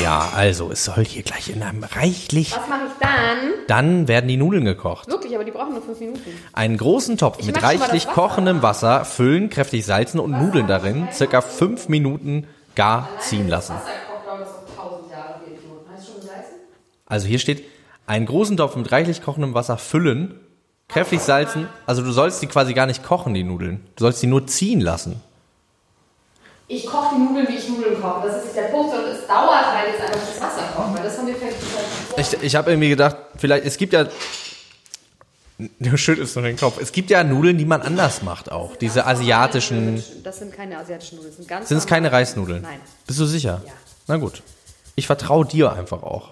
Ja, 0.00 0.30
also, 0.34 0.70
es 0.70 0.84
soll 0.84 1.04
hier 1.04 1.22
gleich 1.22 1.50
in 1.50 1.62
einem 1.62 1.84
reichlich. 1.84 2.56
Was 2.56 2.68
mache 2.68 2.86
ich 2.86 2.92
dann? 3.00 3.50
Dann 3.66 4.08
werden 4.08 4.28
die 4.28 4.36
Nudeln 4.36 4.64
gekocht. 4.64 5.08
Wirklich, 5.08 5.34
aber 5.34 5.44
die 5.44 5.50
brauchen 5.50 5.72
nur 5.72 5.82
fünf 5.82 6.00
Minuten. 6.00 6.20
Einen 6.52 6.76
großen 6.76 7.18
Topf 7.18 7.38
mit 7.38 7.54
mal 7.54 7.60
das 7.60 7.62
reichlich 7.62 8.06
Wasser. 8.06 8.14
kochendem 8.14 8.62
Wasser 8.62 9.04
füllen, 9.04 9.50
kräftig 9.50 9.84
salzen 9.84 10.20
und 10.20 10.32
Nudeln 10.32 10.66
darin 10.66 11.08
circa 11.12 11.40
fünf 11.42 11.88
Minuten 11.88 12.46
gar 12.74 13.08
ziehen 13.20 13.48
lassen. 13.48 13.74
Wasser? 13.74 13.92
Also 17.06 17.26
hier 17.26 17.38
steht, 17.38 17.64
einen 18.06 18.26
großen 18.26 18.56
Topf 18.56 18.76
mit 18.76 18.90
reichlich 18.90 19.22
kochendem 19.22 19.54
Wasser 19.54 19.78
füllen, 19.78 20.40
kräftig 20.88 21.20
salzen. 21.20 21.68
Also 21.86 22.02
du 22.02 22.10
sollst 22.12 22.42
die 22.42 22.46
quasi 22.46 22.74
gar 22.74 22.86
nicht 22.86 23.02
kochen, 23.04 23.34
die 23.34 23.44
Nudeln. 23.44 23.86
Du 23.96 24.04
sollst 24.04 24.22
die 24.22 24.26
nur 24.26 24.46
ziehen 24.46 24.80
lassen. 24.80 25.20
Ich 26.66 26.86
koche 26.86 27.14
die 27.14 27.20
Nudeln, 27.20 27.46
wie 27.48 27.56
ich 27.56 27.68
Nudeln 27.68 28.00
koche. 28.00 28.26
Das 28.26 28.38
ist 28.38 28.44
nicht 28.46 28.56
der 28.56 28.68
Punkt, 28.68 28.92
sondern 28.94 29.12
es 29.12 29.26
dauert 29.26 29.66
halt 29.66 29.88
jetzt 29.88 30.00
einfach 30.00 30.26
das 30.26 30.40
Wasser 30.40 30.62
kochen, 30.74 30.94
weil 30.94 31.02
das 31.02 31.18
haben 31.18 31.26
wir 31.26 31.34
vielleicht 31.36 32.34
Ich, 32.34 32.42
ich 32.42 32.56
habe 32.56 32.70
irgendwie 32.70 32.88
gedacht, 32.88 33.16
vielleicht, 33.36 33.66
es 33.66 33.76
gibt 33.76 33.92
ja, 33.92 34.06
Du 35.78 35.96
schüttelst 35.96 36.34
nur 36.34 36.44
den 36.44 36.56
Kopf. 36.56 36.80
Es 36.80 36.90
gibt 36.90 37.10
ja 37.10 37.22
Nudeln, 37.22 37.58
die 37.58 37.64
man 37.64 37.80
anders 37.80 38.22
macht 38.22 38.50
auch. 38.50 38.74
Diese 38.76 39.06
asiatischen. 39.06 40.02
Das 40.24 40.38
sind 40.38 40.52
keine 40.52 40.78
asiatischen 40.78 41.16
Nudeln. 41.16 41.30
Das 41.30 41.36
sind 41.36 41.48
ganz 41.48 41.68
Sind 41.68 41.78
es 41.78 41.86
keine 41.86 42.10
Reisnudeln? 42.10 42.62
Nein. 42.62 42.80
Bist 43.06 43.20
du 43.20 43.24
sicher? 43.24 43.62
Ja. 43.64 43.72
Na 44.08 44.16
gut. 44.16 44.42
Ich 44.96 45.06
vertraue 45.06 45.44
dir 45.46 45.72
einfach 45.72 46.02
auch. 46.02 46.30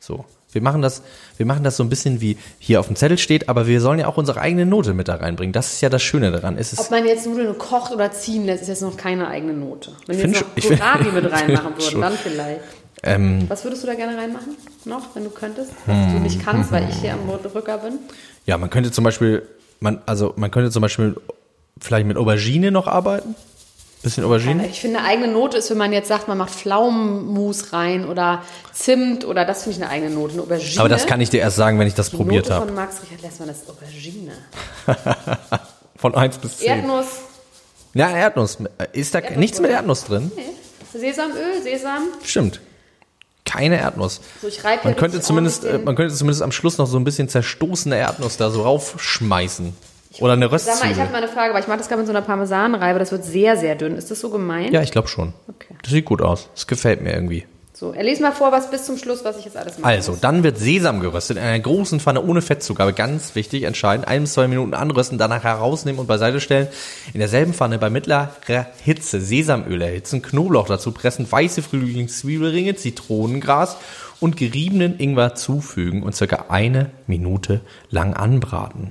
So. 0.00 0.24
Wir 0.50 0.62
machen 0.62 0.80
das, 0.80 1.02
wir 1.36 1.44
machen 1.44 1.62
das 1.62 1.76
so 1.76 1.82
ein 1.84 1.90
bisschen 1.90 2.20
wie 2.20 2.38
hier 2.58 2.80
auf 2.80 2.86
dem 2.86 2.96
Zettel 2.96 3.18
steht, 3.18 3.48
aber 3.48 3.66
wir 3.66 3.80
sollen 3.80 3.98
ja 3.98 4.06
auch 4.06 4.16
unsere 4.16 4.40
eigene 4.40 4.64
Note 4.64 4.94
mit 4.94 5.08
da 5.08 5.16
reinbringen. 5.16 5.52
Das 5.52 5.72
ist 5.74 5.80
ja 5.82 5.90
das 5.90 6.02
Schöne 6.02 6.30
daran. 6.32 6.56
Es 6.56 6.78
Ob 6.78 6.90
man 6.90 7.04
jetzt 7.04 7.26
Nudeln 7.26 7.56
kocht 7.58 7.92
oder 7.92 8.10
ziehen 8.12 8.46
lässt, 8.46 8.62
ist 8.62 8.68
jetzt 8.68 8.82
noch 8.82 8.96
keine 8.96 9.28
eigene 9.28 9.52
Note. 9.52 9.92
Wenn 10.06 10.18
wir 10.18 10.26
jetzt 10.28 10.40
noch 10.40 10.54
Kohlrabi 10.62 11.10
mit 11.12 11.30
reinmachen 11.30 11.72
würden, 11.78 12.00
dann 12.00 12.12
vielleicht. 12.14 12.60
ähm, 13.02 13.44
Was 13.48 13.64
würdest 13.64 13.82
du 13.82 13.86
da 13.86 13.94
gerne 13.94 14.16
reinmachen? 14.16 14.56
Noch, 14.86 15.14
wenn 15.14 15.24
du 15.24 15.30
könntest? 15.30 15.70
Was 15.86 16.12
du 16.12 16.18
nicht 16.18 16.42
kannst, 16.42 16.72
weil 16.72 16.88
ich 16.88 16.96
hier 16.96 17.12
am 17.12 17.28
Rücker 17.28 17.78
bin? 17.78 17.98
ja, 18.46 18.56
man 18.56 18.70
könnte 18.70 18.90
zum 18.90 19.04
Beispiel, 19.04 19.42
man, 19.80 20.00
also 20.06 20.32
man 20.36 20.50
könnte 20.50 20.70
zum 20.70 20.80
Beispiel 20.80 21.14
vielleicht 21.78 22.06
mit 22.06 22.16
Aubergine 22.16 22.70
noch 22.70 22.86
arbeiten. 22.86 23.34
Bisschen 24.02 24.24
Aubergine. 24.24 24.66
Ich 24.68 24.80
finde, 24.80 25.00
eine 25.00 25.08
eigene 25.08 25.28
Note 25.28 25.56
ist, 25.58 25.70
wenn 25.70 25.78
man 25.78 25.92
jetzt 25.92 26.08
sagt, 26.08 26.28
man 26.28 26.38
macht 26.38 26.50
Pflaumenmus 26.50 27.72
rein 27.72 28.06
oder 28.08 28.42
Zimt 28.72 29.24
oder 29.24 29.44
das 29.44 29.64
finde 29.64 29.78
ich 29.78 29.82
eine 29.84 29.90
eigene 29.92 30.10
Note. 30.14 30.34
Eine 30.34 30.42
Aubergine. 30.42 30.80
Aber 30.80 30.88
das 30.88 31.06
kann 31.06 31.20
ich 31.20 31.30
dir 31.30 31.40
erst 31.40 31.56
sagen, 31.56 31.78
wenn 31.78 31.88
ich 31.88 31.94
das 31.94 32.10
Die 32.10 32.16
probiert 32.16 32.48
habe. 32.50 32.66
von 32.66 32.74
Max 32.74 32.96
Richard 33.02 33.22
Lessmann 33.22 33.48
ist 33.48 33.68
Aubergine. 33.68 34.32
Von 35.96 36.14
1 36.14 36.38
bis 36.38 36.58
10. 36.58 36.68
Erdnuss, 36.68 37.06
Ja, 37.92 38.08
Erdnuss. 38.10 38.58
Ist 38.92 39.14
da 39.14 39.18
Erdnuss 39.18 39.38
nichts 39.38 39.60
mit? 39.60 39.70
Erdnuss 39.72 40.04
drin? 40.04 40.30
Sesamöl, 40.92 41.60
Sesam. 41.60 42.04
Stimmt. 42.22 42.60
Keine 43.44 43.78
Erdnuss. 43.78 44.20
So, 44.40 44.48
Man 44.84 44.94
könnte 44.94 45.20
zumindest, 45.20 45.64
äh, 45.64 45.78
man 45.78 45.96
könnte 45.96 46.14
zumindest 46.14 46.42
am 46.42 46.52
Schluss 46.52 46.78
noch 46.78 46.86
so 46.86 46.98
ein 46.98 47.04
bisschen 47.04 47.28
zerstoßene 47.28 47.96
Erdnuss 47.96 48.36
da 48.36 48.50
so 48.50 48.62
raufschmeißen. 48.62 49.74
Oder 50.20 50.32
eine 50.34 50.46
Sag 50.46 50.50
mal, 50.50 50.56
ich 50.56 50.68
Röstzwiebel. 50.68 50.98
habe 51.00 51.12
mal 51.12 51.18
eine 51.18 51.28
Frage, 51.28 51.54
weil 51.54 51.62
ich 51.62 51.68
mache 51.68 51.78
das 51.78 51.88
gerade 51.88 52.00
mit 52.00 52.06
so 52.06 52.12
einer 52.12 52.22
Parmesanreibe, 52.22 52.98
das 52.98 53.12
wird 53.12 53.24
sehr, 53.24 53.56
sehr 53.56 53.74
dünn. 53.76 53.96
Ist 53.96 54.10
das 54.10 54.20
so 54.20 54.30
gemein? 54.30 54.72
Ja, 54.72 54.82
ich 54.82 54.90
glaube 54.90 55.08
schon. 55.08 55.32
Okay. 55.48 55.74
Das 55.82 55.92
sieht 55.92 56.04
gut 56.04 56.22
aus. 56.22 56.48
Das 56.54 56.66
gefällt 56.66 57.02
mir 57.02 57.12
irgendwie. 57.12 57.46
So, 57.78 57.92
er 57.92 58.02
liest 58.02 58.20
mal 58.20 58.32
vor, 58.32 58.50
was 58.50 58.72
bis 58.72 58.86
zum 58.86 58.98
Schluss, 58.98 59.24
was 59.24 59.38
ich 59.38 59.44
jetzt 59.44 59.56
alles 59.56 59.78
mache. 59.78 59.88
Also, 59.88 60.16
dann 60.20 60.42
wird 60.42 60.58
Sesam 60.58 60.98
geröstet 60.98 61.36
in 61.36 61.44
einer 61.44 61.60
großen 61.60 62.00
Pfanne 62.00 62.24
ohne 62.24 62.42
Fettzugabe. 62.42 62.92
Ganz 62.92 63.36
wichtig, 63.36 63.62
entscheidend. 63.62 64.08
Ein 64.08 64.22
bis 64.22 64.32
zwei 64.32 64.48
Minuten 64.48 64.74
anrösten, 64.74 65.16
danach 65.16 65.44
herausnehmen 65.44 66.00
und 66.00 66.08
beiseite 66.08 66.40
stellen. 66.40 66.66
In 67.14 67.20
derselben 67.20 67.54
Pfanne 67.54 67.78
bei 67.78 67.88
mittlerer 67.88 68.30
Hitze 68.82 69.20
Sesamöl 69.20 69.80
erhitzen, 69.80 70.22
Knoblauch 70.22 70.66
dazu 70.66 70.90
pressen, 70.90 71.30
weiße 71.30 71.62
Frühlingszwiebelringe, 71.62 72.74
Zitronengras 72.74 73.76
und 74.18 74.36
geriebenen 74.36 74.98
Ingwer 74.98 75.36
zufügen 75.36 76.02
und 76.02 76.16
circa 76.16 76.46
eine 76.48 76.90
Minute 77.06 77.60
lang 77.90 78.14
anbraten. 78.14 78.90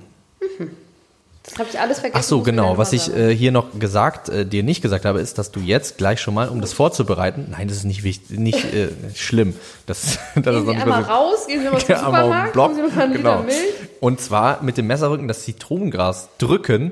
Das 1.49 1.59
habe 1.59 1.69
ich 1.71 1.79
alles 1.79 1.99
vergessen. 1.99 2.19
Ach 2.21 2.27
so, 2.27 2.41
genau. 2.43 2.77
Was 2.77 2.91
ich 2.93 3.13
äh, 3.15 3.33
hier 3.35 3.51
noch 3.53 3.79
gesagt, 3.79 4.27
äh, 4.29 4.45
dir 4.45 4.63
nicht 4.63 4.81
gesagt 4.81 5.05
habe, 5.05 5.21
ist, 5.21 5.37
dass 5.37 5.51
du 5.51 5.59
jetzt 5.61 5.97
gleich 5.97 6.19
schon 6.19 6.33
mal, 6.33 6.49
um 6.49 6.59
das 6.61 6.73
vorzubereiten, 6.73 7.47
nein, 7.51 7.67
das 7.69 7.77
ist 7.77 7.83
nicht 7.85 8.03
wichtig, 8.03 8.37
nicht 8.37 8.73
äh, 8.73 8.89
schlimm. 9.15 9.55
Das, 9.85 10.19
das 10.35 10.37
ist 10.37 10.43
Gehen 10.43 10.43
noch 10.43 10.61
Sie 10.61 10.67
nicht 10.67 10.81
einmal 10.81 11.01
mal 11.01 11.05
so- 11.05 11.09
raus, 11.11 11.47
gehen 11.47 11.61
Sie 11.63 11.69
mal 11.69 11.79
zum 11.79 11.89
Ja, 11.89 11.99
Supermarkt, 11.99 12.53
Block. 12.53 12.75
Sie 12.75 12.81
noch 12.81 12.93
mal 12.95 13.03
einen 13.05 13.13
Genau. 13.13 13.41
Milch. 13.43 13.55
Und 14.01 14.19
zwar 14.21 14.61
mit 14.61 14.77
dem 14.77 14.87
Messerrücken 14.87 15.27
das 15.27 15.43
Zitronengras 15.43 16.29
drücken. 16.37 16.91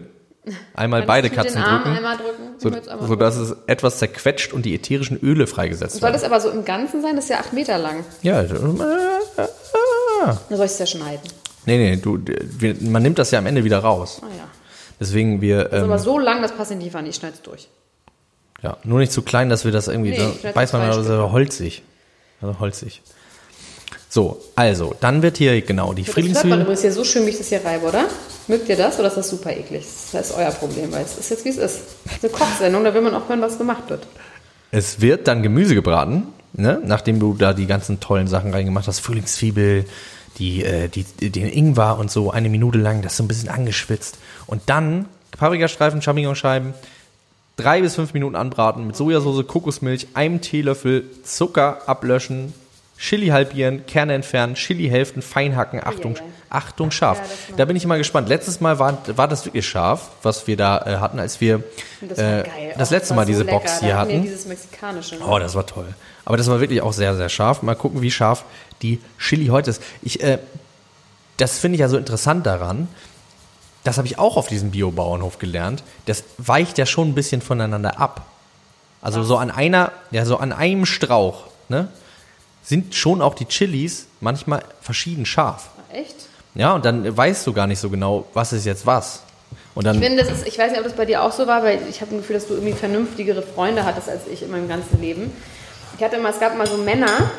Einmal 0.76 1.02
Kannst 1.02 1.08
beide 1.08 1.30
Katzen 1.32 1.58
Armen 1.62 1.84
drücken. 1.84 1.98
einmal 1.98 2.18
drücken? 2.18 2.44
So, 2.60 2.70
einmal 2.92 3.08
so 3.08 3.16
dass 3.16 3.36
es 3.36 3.56
etwas 3.68 3.98
zerquetscht 3.98 4.54
und 4.54 4.64
die 4.66 4.76
ätherischen 4.76 5.20
Öle 5.20 5.48
freigesetzt 5.48 5.94
Soll 5.94 6.04
werden. 6.04 6.14
das 6.14 6.24
aber 6.24 6.40
so 6.40 6.50
im 6.50 6.64
Ganzen 6.64 7.02
sein? 7.02 7.16
Das 7.16 7.26
ist 7.26 7.30
ja 7.32 7.40
acht 7.40 7.52
Meter 7.52 7.78
lang. 7.80 8.06
Ja, 8.22 8.42
äh, 8.44 8.48
Dann 8.48 10.38
soll 10.50 10.66
ich 10.66 10.72
es 10.72 10.80
ja 10.80 10.86
schneiden. 10.86 11.22
Nee, 11.66 11.78
nee, 11.78 11.96
du, 11.98 12.20
wir, 12.60 12.76
man 12.82 13.02
nimmt 13.04 13.20
das 13.20 13.32
ja 13.32 13.40
am 13.40 13.46
Ende 13.46 13.64
wieder 13.64 13.80
raus. 13.80 14.22
Ah 14.24 14.28
ja. 14.38 14.44
Deswegen 15.00 15.42
wir, 15.42 15.64
Das 15.66 15.74
ist 15.74 15.78
ähm, 15.80 15.84
aber 15.86 16.00
so 16.00 16.20
lang, 16.20 16.42
das 16.42 16.54
passt 16.54 16.72
in 16.72 16.80
die 16.80 16.90
Pfanne. 16.90 17.10
Ich 17.10 17.16
schneide 17.16 17.36
es 17.36 17.42
durch. 17.42 17.68
ja, 18.62 18.78
nur 18.84 19.00
nicht 19.00 19.12
zu 19.12 19.22
klein, 19.22 19.50
dass 19.50 19.66
wir 19.66 19.72
das 19.72 19.88
irgendwie, 19.88 20.12
Nee, 20.12 20.18
da 20.18 20.30
ich 20.30 20.40
schneide 20.40 20.56
weiß 20.56 20.74
man, 20.74 20.88
das 20.88 21.08
ja 21.08 21.32
holzig. 21.32 21.84
Also 22.42 22.60
holzig. 22.60 23.02
So, 24.10 24.42
also, 24.56 24.96
dann 25.02 25.22
wird 25.22 25.38
hier, 25.38 25.62
genau, 25.62 25.92
die 25.94 26.04
Das 26.04 26.08
man 26.08 26.14
Frühlingszwiebeln. 26.14 26.62
übrigens 26.62 26.82
hier 26.82 26.94
so 26.94 27.04
schön, 27.04 27.26
wie 27.26 27.32
ich 27.32 27.38
das 27.38 27.50
hier 27.50 27.66
reibe, 27.66 27.86
oder? 27.88 28.06
Mögt 28.48 28.70
ihr 28.70 28.78
das 28.78 28.98
oder 28.98 29.10
ist 29.10 29.18
das 29.18 29.30
super 29.30 29.52
eklig? 29.52 29.86
Das 30.14 30.30
ist 30.30 30.38
euer 30.38 30.52
Problem, 30.52 30.92
weil 30.94 31.04
es 31.04 31.18
ist 31.18 31.30
jetzt, 31.32 31.44
wie 31.44 31.50
es 31.50 31.58
ist. 31.58 31.82
Es 32.06 32.14
ist 32.14 32.24
eine 32.24 32.32
Kochsendung, 32.32 32.84
da 32.86 32.94
will 32.94 33.02
man 33.02 33.14
auch 33.14 33.28
hören, 33.28 33.42
was 33.42 33.58
gemacht 33.58 33.90
wird. 33.90 34.08
Es 34.72 35.02
wird 35.02 35.28
dann 35.28 35.44
Gemüse 35.44 35.76
gebraten, 35.76 36.28
ne? 36.54 36.80
nachdem 36.86 37.20
du 37.20 37.34
da 37.34 37.54
die 37.54 37.66
ganzen 37.66 38.00
tollen 38.00 38.28
Sachen 38.28 38.54
reingemacht 38.54 38.88
hast, 38.88 39.00
Frühlingszwiebel, 39.02 39.86
die, 40.38 40.64
äh, 40.64 40.88
die, 40.90 41.04
den 41.04 41.48
Ingwer 41.48 41.98
und 41.98 42.12
so, 42.12 42.32
eine 42.32 42.50
Minute 42.50 42.78
lang, 42.78 43.02
das 43.02 43.18
so 43.18 43.24
ein 43.24 43.28
bisschen 43.28 43.50
angeschwitzt. 43.50 44.18
Und 44.48 44.64
dann 44.68 45.06
Paprikastreifen, 45.38 46.02
Champignonscheiben, 46.02 46.74
drei 47.58 47.82
bis 47.82 47.96
fünf 47.96 48.14
Minuten 48.14 48.36
anbraten 48.36 48.86
mit 48.88 48.96
Sojasauce, 48.96 49.48
Kokosmilch, 49.48 50.08
einem 50.14 50.42
Teelöffel 50.42 51.06
Zucker 51.24 51.82
ablöschen, 51.88 52.54
Chili 52.98 53.28
halbieren, 53.28 53.86
Kerne 53.86 54.14
entfernen, 54.14 54.56
Chili-Hälften 54.56 55.22
fein 55.22 55.56
hacken, 55.56 55.82
Achtung. 55.84 56.16
Achtung 56.50 56.92
scharf. 56.92 57.20
Ja, 57.50 57.56
da 57.58 57.66
bin 57.66 57.76
ich 57.76 57.86
mal 57.86 57.98
gespannt. 57.98 58.30
Letztes 58.30 58.62
Mal 58.62 58.80
war, 58.80 58.98
war 59.18 59.28
das 59.28 59.46
wirklich 59.46 59.68
scharf, 59.68 60.10
was 60.24 60.48
wir 60.48 60.56
da 60.56 60.78
äh, 60.86 60.98
hatten, 60.98 61.20
als 61.20 61.42
wir 61.42 61.64
das 62.02 62.18
äh, 62.18 62.44
das 62.78 62.92
Oh, 62.92 62.94
letzte 62.94 63.14
Mal 63.14 63.24
so 63.26 63.28
diese 63.28 63.44
lecker. 63.44 63.60
Box 63.60 63.80
Da 63.80 63.86
hier 63.86 63.98
hatten 63.98 64.12
wir 64.12 64.20
dieses 64.22 64.46
mexikanische. 64.46 65.16
Ne? 65.16 65.26
Oh, 65.28 65.38
das 65.40 65.56
war 65.56 65.66
toll. 65.66 65.94
Aber 66.24 66.38
das 66.38 66.48
war 66.48 66.62
wirklich 66.62 66.82
auch 66.82 66.94
sehr, 66.94 67.16
sehr 67.16 67.30
scharf. 67.30 67.62
Mal 67.62 67.76
gucken, 67.76 68.02
wie 68.02 68.12
scharf 68.12 68.46
die 68.82 69.02
Chili 69.20 69.48
heute 69.48 69.72
ist. 69.72 69.82
Ich, 70.02 70.24
äh, 70.24 70.40
das 71.38 71.60
finde 71.60 71.76
ich 71.76 71.82
ja 71.82 71.90
so 71.90 71.98
interessant 71.98 72.46
daran. 72.46 72.88
Das 73.84 73.98
habe 73.98 74.08
ich 74.08 74.18
auch 74.18 74.38
auf 74.38 74.48
diesem 74.48 74.72
Bio-Bauernhof 74.72 75.38
gelernt. 75.38 75.84
Das 76.06 76.24
weicht 76.38 76.78
ja 76.78 76.86
schon 76.86 77.10
ein 77.10 77.16
bisschen 77.16 77.42
voneinander 77.42 78.00
ab. 78.00 78.26
Also 79.02 79.22
so 79.24 79.38
an 79.38 79.52
einer, 79.52 79.92
ja, 80.10 80.26
so 80.26 80.38
an 80.38 80.52
einem 80.54 80.86
Strauch, 80.86 81.44
ne, 81.70 81.90
sind 82.66 82.96
schon 82.96 83.22
auch 83.22 83.36
die 83.36 83.46
Chilis 83.46 84.08
manchmal 84.22 84.64
verschieden 84.82 85.26
scharf. 85.26 85.70
Echt? 85.94 86.16
Ja, 86.56 86.74
und 86.74 86.86
dann 86.86 87.16
weißt 87.16 87.46
du 87.48 87.54
gar 87.54 87.68
nicht 87.68 87.80
so 87.80 87.90
genau, 87.90 88.26
was 88.34 88.54
ist 88.54 88.66
jetzt 88.66 88.86
was. 88.86 89.22
Und 89.76 89.86
dann, 89.86 89.98
Ich 89.98 90.04
finde, 90.04 90.24
das 90.24 90.32
ist, 90.32 90.48
ich 90.48 90.58
weiß 90.58 90.72
nicht, 90.72 90.80
ob 90.80 90.86
das 90.86 90.96
bei 90.96 91.06
dir 91.06 91.22
auch 91.22 91.32
so 91.32 91.48
war, 91.48 91.64
weil 91.64 91.80
ich 91.90 92.02
habe 92.02 92.16
ein 92.16 92.20
Gefühl, 92.20 92.36
dass 92.36 92.48
du 92.48 92.54
irgendwie 92.54 92.74
vernünftigere 92.74 93.42
Freunde 93.42 93.84
hattest 93.86 94.10
als 94.10 94.22
ich 94.32 94.42
in 94.42 94.52
meinem 94.52 94.68
ganzen 94.70 95.00
Leben. 95.02 95.32
Ich 95.98 96.04
hatte 96.04 96.16
immer, 96.16 96.30
es 96.30 96.40
gab 96.40 96.54
immer 96.54 96.66
so 96.66 96.78
Männer, 96.78 97.30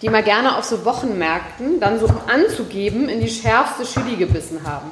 die 0.00 0.08
mal 0.08 0.22
gerne 0.22 0.56
auf 0.58 0.64
so 0.64 0.84
Wochenmärkten 0.84 1.78
dann 1.80 2.00
so 2.00 2.06
um 2.06 2.18
anzugeben 2.26 3.08
in 3.08 3.20
die 3.20 3.28
schärfste 3.28 3.84
Chili 3.84 4.16
gebissen 4.16 4.60
haben. 4.64 4.90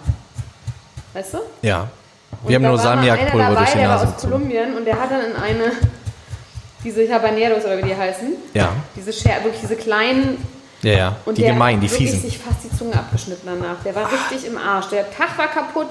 Weißt 1.15 1.35
du? 1.35 1.39
ja, 1.63 1.89
Und 2.43 2.49
wir 2.49 2.57
haben 2.57 2.63
da 2.63 2.69
nur 2.69 2.77
mal 2.77 2.83
Salmiakpulver 2.83 3.55
durch 3.57 3.71
die 3.73 3.79
der 3.79 3.89
war 3.89 3.97
Nase 4.05 4.15
aus. 4.15 4.23
Kolumbien 4.23 4.77
und 4.77 4.85
der 4.85 5.01
hat 5.01 5.11
dann 5.11 5.23
in 5.23 5.37
eine, 5.37 5.73
diese 6.85 7.13
Habaneros 7.13 7.65
oder 7.65 7.79
wie 7.79 7.83
die 7.83 7.97
heißen, 7.97 8.33
Ja, 8.55 8.73
diese 8.97 9.13
Scher 9.13 9.43
wirklich 9.43 9.61
diese 9.61 9.77
kleinen 9.77 10.39
ja, 10.83 10.93
ja, 10.93 11.17
und 11.27 11.37
die 11.37 11.43
der 11.43 11.53
gemein, 11.53 11.81
die 11.81 11.87
hat 11.89 11.93
wirklich 11.93 12.11
fiesen. 12.13 12.31
sich 12.31 12.39
fast 12.39 12.65
die 12.65 12.75
Zunge 12.77 12.95
abgeschnitten 12.95 13.47
danach. 13.47 13.83
Der 13.85 13.95
war 13.95 14.09
richtig 14.11 14.47
im 14.47 14.57
Arsch. 14.57 14.87
Der 14.89 15.11
Tag 15.11 15.37
war 15.37 15.49
kaputt. 15.49 15.89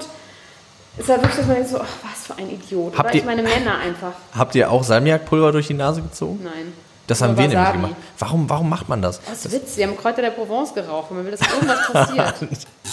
Es 0.98 1.06
war 1.08 1.16
wirklich, 1.18 1.36
dass 1.36 1.46
man 1.46 1.54
denkt 1.56 1.70
so, 1.70 1.78
ach, 1.80 1.86
was 2.02 2.26
für 2.26 2.36
ein 2.42 2.50
Idiot. 2.50 2.94
Habt 2.98 3.06
Oder 3.06 3.14
ihr- 3.14 3.20
ich 3.20 3.24
meine 3.26 3.42
Männer 3.42 3.78
einfach. 3.78 4.12
Habt 4.36 4.54
ihr 4.56 4.68
auch 4.70 4.82
Salmiakpulver 4.82 5.52
durch 5.52 5.68
die 5.68 5.74
Nase 5.74 6.02
gezogen? 6.02 6.40
Nein. 6.42 6.72
Das 7.06 7.22
haben 7.22 7.36
wir 7.36 7.42
nämlich 7.42 7.58
Wasabi. 7.58 7.76
gemacht. 7.78 7.94
Warum, 8.18 8.50
warum 8.50 8.68
macht 8.68 8.88
man 8.88 9.00
das? 9.02 9.20
Das 9.22 9.44
ist 9.44 9.52
Witz, 9.52 9.76
wir 9.76 9.86
haben 9.86 9.96
Kräuter 9.96 10.22
der 10.22 10.30
Provence 10.30 10.72
geraucht 10.74 11.10
und 11.10 11.16
man 11.18 11.26
will, 11.26 11.32
dass 11.36 11.40
irgendwas 11.40 11.92
passiert. 11.92 12.34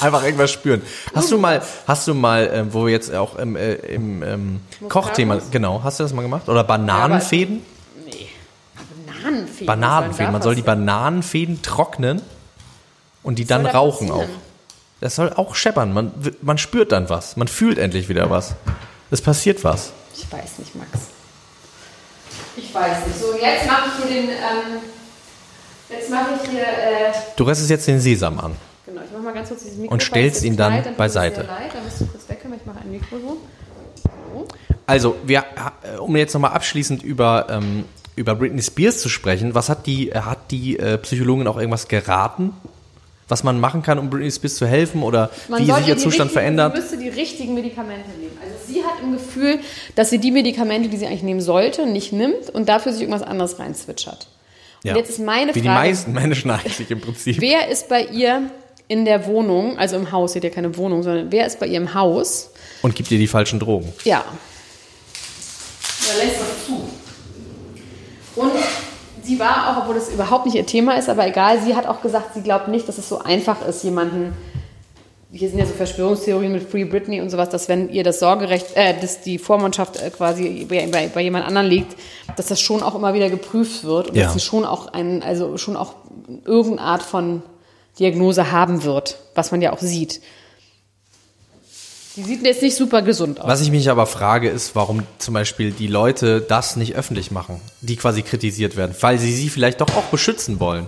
Einfach 0.02 0.24
irgendwas 0.24 0.52
spüren. 0.52 0.82
Hast 1.14 1.32
du 1.32 1.38
mal, 1.38 1.62
hast 1.88 2.08
du 2.08 2.14
mal, 2.16 2.50
ähm, 2.54 2.68
wo 2.74 2.86
wir 2.86 2.94
jetzt 2.94 3.14
auch 3.14 3.36
im, 3.38 3.56
äh, 3.56 3.74
im 3.74 4.24
ähm, 4.24 4.60
Kochthema, 4.90 5.38
genau, 5.52 5.82
hast 5.84 6.00
du 6.00 6.04
das 6.04 6.14
mal 6.14 6.22
gemacht? 6.24 6.48
Oder 6.50 6.64
Bananenfäden? 6.64 7.56
nee. 7.58 7.62
Bananenfee. 9.28 9.66
Bananenfäden. 9.66 10.32
Man 10.32 10.42
soll 10.42 10.56
die. 10.56 10.62
Bananenfäden 10.62 11.62
trocknen 11.62 12.22
und 13.24 13.40
die 13.40 13.46
dann 13.46 13.66
rauchen 13.66 14.12
auch. 14.12 14.28
Das 15.02 15.16
soll 15.16 15.32
auch 15.34 15.54
scheppern. 15.56 15.94
Man, 15.94 16.12
man 16.42 16.58
spürt 16.58 16.92
dann 16.92 17.10
was. 17.10 17.38
Man 17.38 17.48
fühlt 17.48 17.78
endlich 17.78 18.10
wieder 18.10 18.30
was. 18.30 18.56
Es 19.12 19.22
passiert 19.22 19.64
was. 19.64 19.92
Ich 20.16 20.32
weiß 20.32 20.60
nicht, 20.60 20.76
Max. 20.76 20.90
Ich 22.56 22.74
weiß 22.74 23.06
nicht. 23.06 23.20
So, 23.20 23.34
jetzt 23.40 23.68
mache 23.68 23.90
ich 23.90 24.04
hier 24.06 24.22
den, 24.22 24.30
ähm, 24.30 24.82
jetzt 25.90 26.10
mache 26.10 26.30
ich 26.44 26.50
hier, 26.50 26.64
äh, 26.64 27.14
Du 27.36 27.44
restest 27.44 27.70
jetzt 27.70 27.88
den 27.88 28.00
Sesam 28.00 28.40
an. 28.40 28.56
Genau, 28.86 29.02
ich 29.06 29.12
mache 29.12 29.22
mal 29.22 29.34
ganz 29.34 29.50
kurz 29.50 29.64
dieses 29.64 29.78
Mikro. 29.78 29.94
Und 29.94 30.02
stellst 30.02 30.44
ihn 30.44 30.58
dann 30.58 30.74
es 30.74 30.98
beiseite. 30.98 31.36
sehr 31.42 31.46
leid, 31.46 31.72
Da 31.74 31.82
müsst 31.82 32.02
du 32.02 32.08
kurz 32.08 32.28
wegkommen, 32.28 32.58
ich 32.60 32.66
mache 32.66 32.80
ein 32.80 32.92
Mikro 32.92 33.18
so. 33.20 33.38
Also, 34.88 35.16
wir, 35.26 35.44
äh, 35.84 35.98
um 35.98 36.16
jetzt 36.16 36.34
nochmal 36.34 36.52
abschließend 36.54 37.04
über, 37.04 37.48
ähm, 37.50 37.86
über 38.18 38.36
Britney 38.36 38.62
Spears 38.62 39.00
zu 39.00 39.08
sprechen, 39.08 39.56
was 39.56 39.70
hat 39.70 39.86
die, 39.86 40.10
äh, 40.10 40.20
hat 40.20 40.52
die 40.52 40.78
äh, 40.78 40.98
Psychologin 40.98 41.48
auch 41.48 41.58
irgendwas 41.58 41.88
geraten? 41.88 42.52
Was 43.30 43.44
man 43.44 43.60
machen 43.60 43.82
kann, 43.84 44.00
um 44.00 44.10
Britney 44.10 44.32
Spears 44.32 44.56
zu 44.56 44.66
helfen 44.66 45.04
oder 45.04 45.30
Man 45.50 45.62
wie 45.62 45.66
sich 45.66 45.88
ihr 45.88 45.96
die 45.96 46.02
Zustand 46.02 46.30
richtigen- 46.30 46.30
verändert? 46.30 46.76
Sie 46.76 46.82
müsste 46.82 46.98
die 46.98 47.10
richtigen 47.10 47.54
Medikamente 47.56 48.10
nehmen. 48.20 48.38
Also 48.42 48.56
sie 48.74 48.84
hat 48.84 49.02
im 49.04 49.14
Gefühl, 49.14 49.60
dass 49.96 50.10
sie 50.10 50.18
die 50.20 50.32
Medikamente, 50.32 50.88
die 50.90 50.98
sie 50.98 51.06
eigentlich 51.08 51.24
nehmen 51.24 51.42
sollte, 51.42 51.86
nicht 51.86 52.14
nimmt 52.14 52.50
und 52.54 52.70
dafür 52.70 52.92
sich 52.94 53.02
irgendwas 53.02 53.24
anderes 53.24 53.60
reinzwitschert. 53.60 54.28
Und 54.84 54.90
Ja. 54.92 54.96
jetzt 54.96 55.10
ist 55.10 55.20
meine 55.20 55.54
Wie 55.56 55.62
die 55.62 55.68
Frage, 55.68 55.90
meisten 55.90 56.14
Menschen 56.14 56.52
eigentlich 56.52 56.90
im 56.90 57.02
Prinzip. 57.02 57.42
wer 57.42 57.68
ist 57.68 57.90
bei 57.90 58.06
ihr 58.06 58.50
in 58.88 59.04
der 59.04 59.26
Wohnung, 59.26 59.78
also 59.78 59.98
im 59.98 60.12
Haus, 60.14 60.32
sie 60.32 60.40
hat 60.40 60.46
ja 60.46 60.50
keine 60.50 60.78
Wohnung, 60.78 61.04
sondern 61.04 61.30
wer 61.30 61.46
ist 61.46 61.60
bei 61.60 61.68
ihr 61.68 61.78
im 61.78 61.94
Haus? 61.94 62.52
Und 62.82 62.96
gibt 62.96 63.10
dir 63.10 63.18
die 63.20 63.28
falschen 63.28 63.60
Drogen. 63.60 63.92
Ja. 64.06 64.24
Er 66.10 66.26
lässt 66.26 66.40
das 66.40 66.66
zu. 66.66 66.88
Und 68.38 68.52
sie 69.24 69.40
war 69.40 69.70
auch, 69.72 69.82
obwohl 69.82 69.96
das 69.96 70.10
überhaupt 70.10 70.46
nicht 70.46 70.56
ihr 70.56 70.66
Thema 70.66 70.94
ist, 70.98 71.10
aber 71.10 71.28
egal, 71.28 71.60
sie 71.62 71.76
hat 71.76 71.86
auch 71.88 72.02
gesagt, 72.02 72.34
sie 72.34 72.42
glaubt 72.42 72.68
nicht, 72.68 72.88
dass 72.88 72.98
es 72.98 73.10
so 73.10 73.20
einfach 73.20 73.66
ist, 73.68 73.84
jemanden. 73.84 74.34
Hier 75.30 75.50
sind 75.50 75.60
ja 75.60 75.66
so 75.66 75.74
Verschwörungstheorien 75.74 76.54
mit 76.54 76.64
Free 76.70 76.86
Britney 76.86 77.20
und 77.20 77.30
sowas, 77.30 77.50
dass 77.50 77.68
wenn 77.68 77.90
ihr 77.90 78.06
das 78.06 78.20
Sorgerecht, 78.20 78.68
äh, 78.76 78.94
dass 79.00 79.20
die 79.22 79.38
Vormundschaft 79.38 80.02
äh, 80.02 80.10
quasi 80.10 80.66
bei, 80.70 80.88
bei, 80.88 81.08
bei 81.14 81.22
jemand 81.22 81.46
anderen 81.46 81.68
liegt, 81.68 81.98
dass 82.38 82.46
das 82.48 82.62
schon 82.62 82.82
auch 82.82 82.96
immer 82.96 83.14
wieder 83.14 83.30
geprüft 83.30 83.84
wird 83.84 84.10
und 84.10 84.16
Ja. 84.16 84.24
dass 84.24 84.34
sie 84.34 84.40
schon 84.40 84.64
auch 84.66 84.88
einen, 84.94 85.22
also 85.24 85.58
schon 85.58 85.76
auch 85.76 85.96
irgendeine 86.46 86.82
Art 86.82 87.04
von 87.04 87.44
Diagnose 88.00 88.52
haben 88.54 88.84
wird, 88.84 89.18
was 89.36 89.52
man 89.52 89.62
ja 89.62 89.74
auch 89.74 89.80
sieht. 89.80 90.22
Die 92.18 92.24
sieht 92.24 92.44
jetzt 92.44 92.62
nicht 92.64 92.76
super 92.76 93.02
gesund 93.04 93.40
aus. 93.40 93.48
Was 93.48 93.62
ich 93.62 93.72
mich 93.72 93.90
aber 93.90 94.08
frage, 94.08 94.50
ist, 94.50 94.76
warum 94.76 95.04
zum 95.20 95.34
Beispiel 95.36 95.72
die 95.72 95.88
Leute 95.88 96.42
das 96.42 96.76
nicht 96.76 96.96
öffentlich 96.96 97.32
machen, 97.32 97.62
die 97.82 97.96
quasi 97.96 98.24
kritisiert 98.24 98.76
werden, 98.76 98.96
weil 99.02 99.20
sie 99.20 99.32
sie 99.32 99.50
vielleicht 99.50 99.80
doch 99.82 99.96
auch 99.96 100.06
beschützen 100.06 100.60
wollen. 100.60 100.88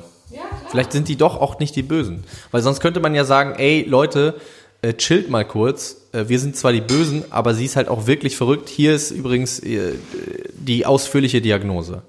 Vielleicht 0.69 0.91
sind 0.91 1.07
die 1.07 1.15
doch 1.15 1.39
auch 1.41 1.57
nicht 1.59 1.75
die 1.75 1.81
Bösen. 1.81 2.23
Weil 2.51 2.61
sonst 2.61 2.79
könnte 2.79 2.99
man 2.99 3.15
ja 3.15 3.25
sagen, 3.25 3.55
ey 3.57 3.83
Leute, 3.87 4.35
äh, 4.83 4.93
chillt 4.93 5.29
mal 5.29 5.43
kurz, 5.43 5.97
äh, 6.11 6.25
wir 6.27 6.39
sind 6.39 6.55
zwar 6.55 6.71
die 6.71 6.81
Bösen, 6.81 7.23
aber 7.31 7.53
sie 7.55 7.65
ist 7.65 7.75
halt 7.75 7.87
auch 7.89 8.05
wirklich 8.05 8.37
verrückt. 8.37 8.69
Hier 8.69 8.93
ist 8.93 9.09
übrigens 9.09 9.59
äh, 9.59 9.93
die 10.53 10.85
ausführliche 10.85 11.41
Diagnose. 11.41 12.03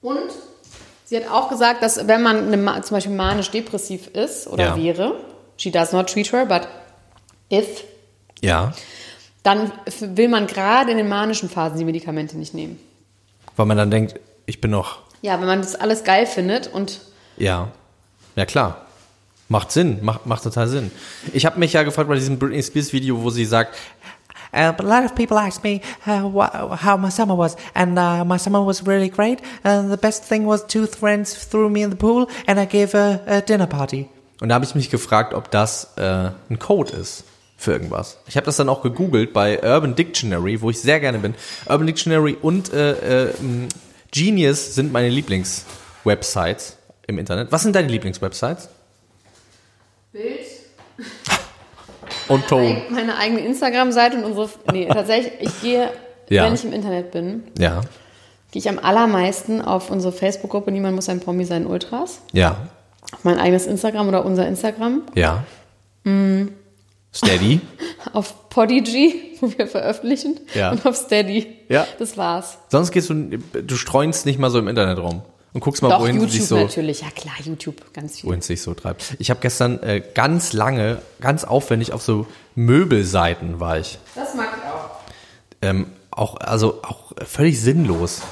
Und 0.00 0.30
sie 1.04 1.16
hat 1.16 1.28
auch 1.28 1.48
gesagt, 1.48 1.82
dass 1.82 2.06
wenn 2.06 2.22
man 2.22 2.52
eine, 2.52 2.82
zum 2.82 2.96
Beispiel 2.96 3.14
manisch-depressiv 3.14 4.08
ist 4.14 4.46
oder 4.46 4.64
Ja. 4.64 4.76
wäre, 4.76 5.14
she 5.56 5.70
does 5.72 5.92
not 5.92 6.08
treat 6.08 6.32
her, 6.32 6.46
but 6.46 6.68
if, 7.52 7.82
Ja. 8.42 8.72
dann 9.44 9.72
will 10.00 10.28
man 10.28 10.46
gerade 10.46 10.90
in 10.90 10.98
den 10.98 11.08
manischen 11.08 11.48
Phasen 11.48 11.78
die 11.78 11.84
Medikamente 11.84 12.36
nicht 12.36 12.54
nehmen. 12.54 12.78
Weil 13.56 13.66
man 13.66 13.76
dann 13.76 13.90
denkt, 13.90 14.20
ich 14.46 14.60
bin 14.60 14.70
noch, 14.70 14.98
Ja, 15.22 15.38
wenn 15.40 15.46
man 15.46 15.60
das 15.62 15.74
alles 15.76 16.04
geil 16.04 16.26
findet 16.26 16.66
und 16.66 17.00
ja, 17.36 17.68
ja 18.36 18.44
klar. 18.44 18.86
Macht 19.48 19.70
Sinn, 19.70 19.98
macht, 20.02 20.26
macht 20.26 20.42
total 20.42 20.66
Sinn. 20.66 20.90
Ich 21.32 21.44
habe 21.44 21.58
mich 21.58 21.72
ja 21.74 21.82
gefragt 21.82 22.08
bei 22.08 22.14
diesem 22.14 22.38
Britney 22.38 22.62
Spears 22.62 22.92
Video, 22.92 23.22
wo 23.22 23.30
sie 23.30 23.44
sagt, 23.44 23.76
Uh, 24.54 24.70
a 24.78 24.82
lot 24.82 25.02
of 25.02 25.14
people 25.14 25.38
asked 25.38 25.64
me 25.64 25.80
uh, 26.06 26.76
how 26.76 26.98
my 26.98 27.08
summer 27.10 27.34
was, 27.34 27.56
and 27.72 27.98
uh, 27.98 28.22
my 28.22 28.36
summer 28.38 28.60
was 28.62 28.86
really 28.86 29.08
great. 29.08 29.40
And 29.62 29.90
the 29.90 29.96
best 29.96 30.24
thing 30.28 30.46
was 30.46 30.66
two 30.66 30.86
friends 30.86 31.32
threw 31.46 31.70
me 31.70 31.82
in 31.82 31.88
the 31.88 31.96
pool, 31.96 32.28
and 32.46 32.60
I 32.60 32.66
gave 32.66 32.94
a, 32.94 33.18
a 33.26 33.40
dinner 33.40 33.66
party. 33.66 34.10
Und 34.42 34.50
da 34.50 34.56
habe 34.56 34.66
ich 34.66 34.74
mich 34.74 34.90
gefragt, 34.90 35.32
ob 35.32 35.50
das 35.50 35.96
äh, 35.96 36.32
ein 36.50 36.58
Code 36.58 36.92
ist 36.92 37.24
für 37.62 37.72
irgendwas. 37.72 38.18
Ich 38.26 38.36
habe 38.36 38.44
das 38.44 38.56
dann 38.56 38.68
auch 38.68 38.82
gegoogelt 38.82 39.32
bei 39.32 39.62
Urban 39.62 39.94
Dictionary, 39.94 40.60
wo 40.60 40.70
ich 40.70 40.80
sehr 40.80 40.98
gerne 41.00 41.18
bin. 41.18 41.34
Urban 41.68 41.86
Dictionary 41.86 42.36
und 42.42 42.72
äh, 42.72 43.26
äh, 43.28 43.32
Genius 44.10 44.74
sind 44.74 44.92
meine 44.92 45.08
Lieblingswebsites 45.08 46.76
im 47.06 47.18
Internet. 47.18 47.52
Was 47.52 47.62
sind 47.62 47.74
deine 47.76 47.88
Lieblingswebsites? 47.88 48.68
Bild, 50.12 50.40
Und 52.28 52.46
Ton. 52.48 52.82
meine 52.90 53.16
eigene 53.16 53.40
Instagram-Seite 53.40 54.16
und 54.18 54.24
unsere. 54.24 54.50
Nee, 54.72 54.86
tatsächlich, 54.88 55.32
ich 55.40 55.62
gehe, 55.62 55.90
Ja. 56.28 56.44
wenn 56.44 56.54
ich 56.54 56.64
im 56.64 56.72
Internet 56.72 57.12
bin, 57.12 57.44
Ja, 57.58 57.80
gehe 58.50 58.60
ich 58.60 58.68
am 58.68 58.78
allermeisten 58.78 59.62
auf 59.62 59.90
unsere 59.90 60.12
Facebook-Gruppe 60.12 60.70
Niemand 60.72 60.96
muss 60.96 61.08
ein 61.08 61.20
Promi 61.20 61.44
sein 61.44 61.64
Ultras, 61.66 62.20
ja, 62.32 62.56
auf 63.12 63.24
mein 63.24 63.38
eigenes 63.38 63.66
Instagram 63.66 64.08
oder 64.08 64.24
unser 64.24 64.46
Instagram, 64.48 65.02
ja. 65.14 65.44
Mm. 66.04 66.48
Steady. 67.14 67.60
auf 68.12 68.48
Podigy, 68.48 69.36
wo 69.40 69.52
wir 69.56 69.66
veröffentlichen, 69.66 70.40
Ja. 70.54 70.72
und 70.72 70.84
auf 70.86 70.96
Steady. 70.96 71.56
Ja. 71.68 71.86
Das 71.98 72.16
war's. 72.16 72.58
Sonst 72.68 72.90
gehst 72.90 73.10
du, 73.10 73.14
du 73.38 73.76
streunst 73.76 74.26
nicht 74.26 74.38
mal 74.38 74.50
so 74.50 74.58
im 74.58 74.68
Internet 74.68 74.98
rum 74.98 75.22
und 75.52 75.60
guckst 75.60 75.82
mal, 75.82 75.90
Doch, 75.90 76.00
wohin 76.00 76.16
YouTube 76.16 76.30
sich 76.30 76.46
so, 76.46 76.56
natürlich. 76.56 77.02
Ja 77.02 77.08
klar, 77.10 77.34
YouTube, 77.44 77.92
ganz 77.92 78.20
viel. 78.20 78.28
wohin 78.28 78.40
es 78.40 78.46
sich 78.46 78.62
so 78.62 78.72
treibt. 78.74 79.16
Ich 79.18 79.28
habe 79.30 79.40
gestern 79.40 79.82
äh, 79.82 80.02
ganz 80.14 80.52
lange, 80.54 81.02
ganz 81.20 81.44
aufwendig 81.44 81.92
auf 81.92 82.02
so 82.02 82.26
Möbelseiten 82.54 83.60
war 83.60 83.78
ich. 83.78 83.98
Das 84.14 84.34
mag 84.34 84.48
ich 84.56 84.70
auch. 84.70 84.90
ähm, 85.60 85.86
auch 86.10 86.36
also 86.40 86.80
auch 86.82 87.12
völlig 87.26 87.60
sinnlos. 87.60 88.22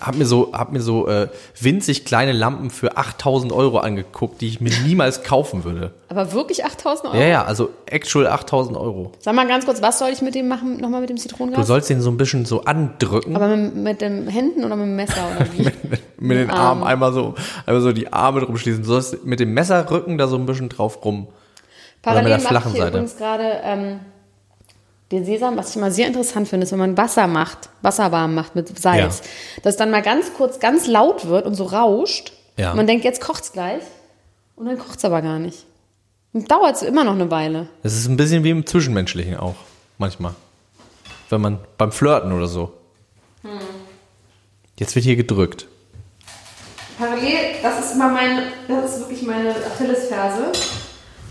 Hab 0.00 0.16
mir 0.16 0.26
so 0.26 0.52
hab 0.52 0.72
mir 0.72 0.80
so 0.80 1.06
äh, 1.06 1.28
winzig 1.60 2.04
kleine 2.04 2.32
Lampen 2.32 2.70
für 2.70 2.96
8000 2.96 3.52
Euro 3.52 3.78
angeguckt, 3.78 4.40
die 4.40 4.48
ich 4.48 4.60
mir 4.60 4.72
niemals 4.84 5.22
kaufen 5.22 5.62
würde. 5.64 5.92
Aber 6.08 6.32
wirklich 6.32 6.64
8000 6.64 7.08
Euro? 7.08 7.16
Ja 7.16 7.26
ja, 7.26 7.44
also 7.44 7.70
actual 7.86 8.26
8000 8.26 8.76
Euro. 8.76 9.12
Sag 9.20 9.34
mal 9.34 9.46
ganz 9.46 9.64
kurz, 9.64 9.82
was 9.82 9.98
soll 10.00 10.08
ich 10.10 10.22
mit 10.22 10.34
dem 10.34 10.48
machen, 10.48 10.80
nochmal 10.80 11.00
mit 11.02 11.10
dem 11.10 11.16
Du 11.16 11.22
Zitronengas? 11.22 11.66
sollst 11.66 11.88
den 11.88 12.00
so 12.00 12.10
ein 12.10 12.16
bisschen 12.16 12.44
so 12.46 12.62
andrücken 12.64 13.36
Aber 13.36 13.48
mit, 13.56 13.76
mit 13.76 14.00
den 14.00 14.26
Händen 14.28 14.64
oder 14.64 14.74
mit 14.76 14.86
dem 14.86 14.96
Messer 14.96 15.24
oder 15.36 15.46
wie? 15.56 15.70
mit 16.18 16.38
den 16.38 16.50
Armen 16.50 16.82
einmal 16.82 17.12
so 17.12 17.34
einmal 17.64 17.82
so 17.82 17.92
die 17.92 18.12
Arme 18.12 18.40
drum 18.40 18.56
schließen. 18.58 18.82
Du 18.82 18.88
sollst 18.88 19.24
mit 19.24 19.38
dem 19.40 19.54
Messerrücken 19.54 20.18
da 20.18 20.26
so 20.26 20.36
ein 20.36 20.46
bisschen 20.46 20.68
drauf 20.68 21.04
rum. 21.04 21.28
Parallel 22.02 22.24
mit 22.24 22.30
der 22.32 22.38
mache 22.38 22.48
flachen 22.48 22.68
ich 22.68 22.74
hier 22.74 22.82
Seite. 22.84 22.96
übrigens 22.98 23.16
gerade 23.16 23.60
ähm, 23.62 24.00
den 25.12 25.24
Sesam, 25.24 25.56
was 25.56 25.70
ich 25.70 25.76
immer 25.76 25.90
sehr 25.90 26.06
interessant 26.06 26.48
finde, 26.48 26.64
ist, 26.64 26.72
wenn 26.72 26.78
man 26.78 26.96
Wasser 26.96 27.26
macht, 27.26 27.68
Wasser 27.82 28.10
warm 28.10 28.34
macht 28.34 28.56
mit 28.56 28.76
Salz, 28.78 29.22
dass 29.62 29.76
dann 29.76 29.90
mal 29.90 30.02
ganz 30.02 30.34
kurz 30.34 30.58
ganz 30.58 30.86
laut 30.86 31.28
wird 31.28 31.46
und 31.46 31.54
so 31.54 31.64
rauscht. 31.64 32.32
Ja. 32.56 32.70
Und 32.70 32.76
man 32.76 32.86
denkt, 32.86 33.04
jetzt 33.04 33.20
kocht's 33.20 33.52
gleich. 33.52 33.82
Und 34.56 34.66
dann 34.66 34.78
kocht's 34.78 35.04
aber 35.04 35.22
gar 35.22 35.38
nicht. 35.38 35.64
Und 36.32 36.50
dauert 36.50 36.82
immer 36.82 37.04
noch 37.04 37.14
eine 37.14 37.30
Weile. 37.30 37.68
Das 37.82 37.94
ist 37.94 38.08
ein 38.08 38.16
bisschen 38.16 38.42
wie 38.42 38.50
im 38.50 38.66
Zwischenmenschlichen 38.66 39.36
auch 39.36 39.54
manchmal. 39.98 40.34
Wenn 41.28 41.40
man 41.40 41.58
beim 41.78 41.92
Flirten 41.92 42.32
oder 42.32 42.46
so. 42.46 42.72
Jetzt 44.78 44.94
wird 44.94 45.04
hier 45.04 45.16
gedrückt. 45.16 45.66
Parallel, 46.98 47.56
das 47.62 47.84
ist 47.84 47.94
immer 47.94 48.08
mein, 48.08 48.42
das 48.68 48.92
ist 48.92 49.00
wirklich 49.00 49.22
meine 49.22 49.50
Achillesferse, 49.50 50.52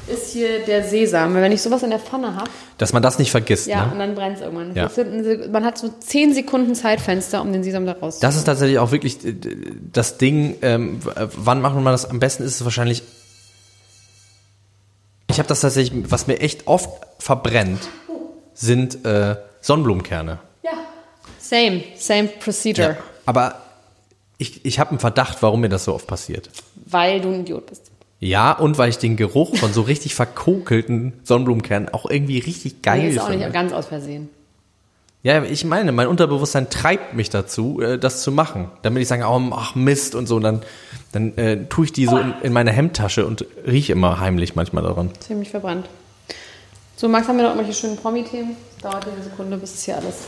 ist 0.08 0.32
hier 0.34 0.60
der 0.66 0.84
Sesam. 0.84 1.34
Wenn 1.36 1.52
ich 1.52 1.62
sowas 1.62 1.84
in 1.84 1.90
der 1.90 2.00
Pfanne 2.00 2.36
habe, 2.36 2.50
Dass 2.78 2.94
man 2.94 3.02
das 3.02 3.18
nicht 3.20 3.32
vergisst. 3.32 3.68
ja, 3.68 3.86
ne? 3.86 3.92
und 3.94 4.00
dann 4.00 4.16
brennt 4.16 4.38
es 4.38 4.42
irgendwann. 4.42 4.76
Ja. 4.76 4.90
Sind- 4.90 5.52
Man 5.52 5.64
hat 5.66 5.78
so 5.78 5.90
10 5.90 6.34
Sekunden 6.34 6.76
Zeitfenster, 6.76 7.42
um 7.42 7.52
den 7.52 7.64
Sesam 7.64 7.86
da 7.86 7.94
rauszuholen. 7.94 8.22
Das 8.22 8.36
ist 8.36 8.44
tatsächlich 8.46 8.80
auch 8.80 8.92
wirklich 8.92 9.26
äh, 9.26 9.36
das 9.94 10.18
Ding, 10.18 10.58
ähm, 10.62 11.00
äh, 11.16 11.28
wann 11.36 11.62
macht 11.62 11.76
man 11.76 11.86
das 11.86 12.10
am 12.10 12.20
besten, 12.20 12.44
ist 12.44 12.56
es 12.56 12.64
wahrscheinlich. 12.64 13.04
Ich 15.30 15.40
habe 15.40 15.48
das 15.50 15.62
tatsächlich, 15.62 16.12
was 16.12 16.28
mir 16.28 16.40
echt 16.40 16.68
oft 16.68 16.90
verbrennt, 17.20 17.82
sind 18.54 19.04
äh, 19.06 19.36
Sonnenblumenkerne. 19.62 20.40
Ja. 20.64 20.72
Same, 21.40 21.84
same 21.98 22.28
procedure. 22.40 22.98
Aber 23.26 23.62
ich, 24.38 24.64
ich 24.66 24.80
habe 24.80 24.92
einen 24.92 25.00
Verdacht, 25.00 25.42
warum 25.42 25.62
mir 25.62 25.70
das 25.70 25.86
so 25.86 25.94
oft 25.94 26.08
passiert. 26.08 26.50
Weil 26.86 27.20
du 27.22 27.30
ein 27.30 27.42
Idiot 27.42 27.66
bist. 27.66 27.92
Ja, 28.26 28.54
und 28.54 28.80
weil 28.80 28.90
ich 28.90 28.98
den 28.98 29.18
Geruch 29.18 29.56
von 29.56 29.72
so 29.72 29.84
richtig 29.84 30.16
verkokelten 30.16 31.14
Sonnenblumenkernen 31.24 31.90
auch 31.90 32.10
irgendwie 32.10 32.40
richtig 32.40 32.82
geil 32.82 33.04
Nee, 33.04 33.10
ist 33.10 33.20
auch 33.20 33.28
finde. 33.30 33.46
nicht 33.46 33.54
ganz 33.54 33.72
aus 33.72 33.86
Versehen. 33.86 34.30
Ja, 35.22 35.44
ich 35.44 35.64
meine, 35.64 35.92
mein 35.92 36.08
Unterbewusstsein 36.08 36.72
treibt 36.72 37.14
mich 37.14 37.30
dazu, 37.30 37.82
äh, 37.82 38.00
das 38.00 38.24
zu 38.24 38.32
machen. 38.32 38.72
Damit 38.82 39.04
ich 39.04 39.08
sage, 39.08 39.26
oh, 39.28 39.42
ach 39.52 39.76
Mist 39.76 40.16
und 40.16 40.26
so, 40.26 40.38
und 40.38 40.42
dann, 40.42 40.64
dann 41.12 41.38
äh, 41.38 41.66
tue 41.66 41.86
ich 41.86 41.94
die 41.94 42.08
so 42.08 42.18
in, 42.18 42.34
in 42.42 42.52
meine 42.52 42.72
Hemdtasche 42.72 43.28
und 43.28 43.46
rieche 43.66 43.92
immer 43.92 44.20
heimlich 44.20 44.56
manchmal 44.56 44.84
daran. 44.84 45.12
Ziemlich 45.20 45.50
verbrannt. 45.50 45.88
So, 46.96 47.08
Max, 47.08 47.28
haben 47.28 47.38
wir 47.38 47.44
noch 47.44 47.52
irgendwelche 47.52 47.80
schönen 47.80 47.98
Promi-Themen? 47.98 48.56
Dauert 48.82 49.08
eine 49.08 49.24
Sekunde, 49.24 49.58
bis 49.58 49.76
es 49.76 49.84
hier 49.84 49.98
alles. 49.98 50.28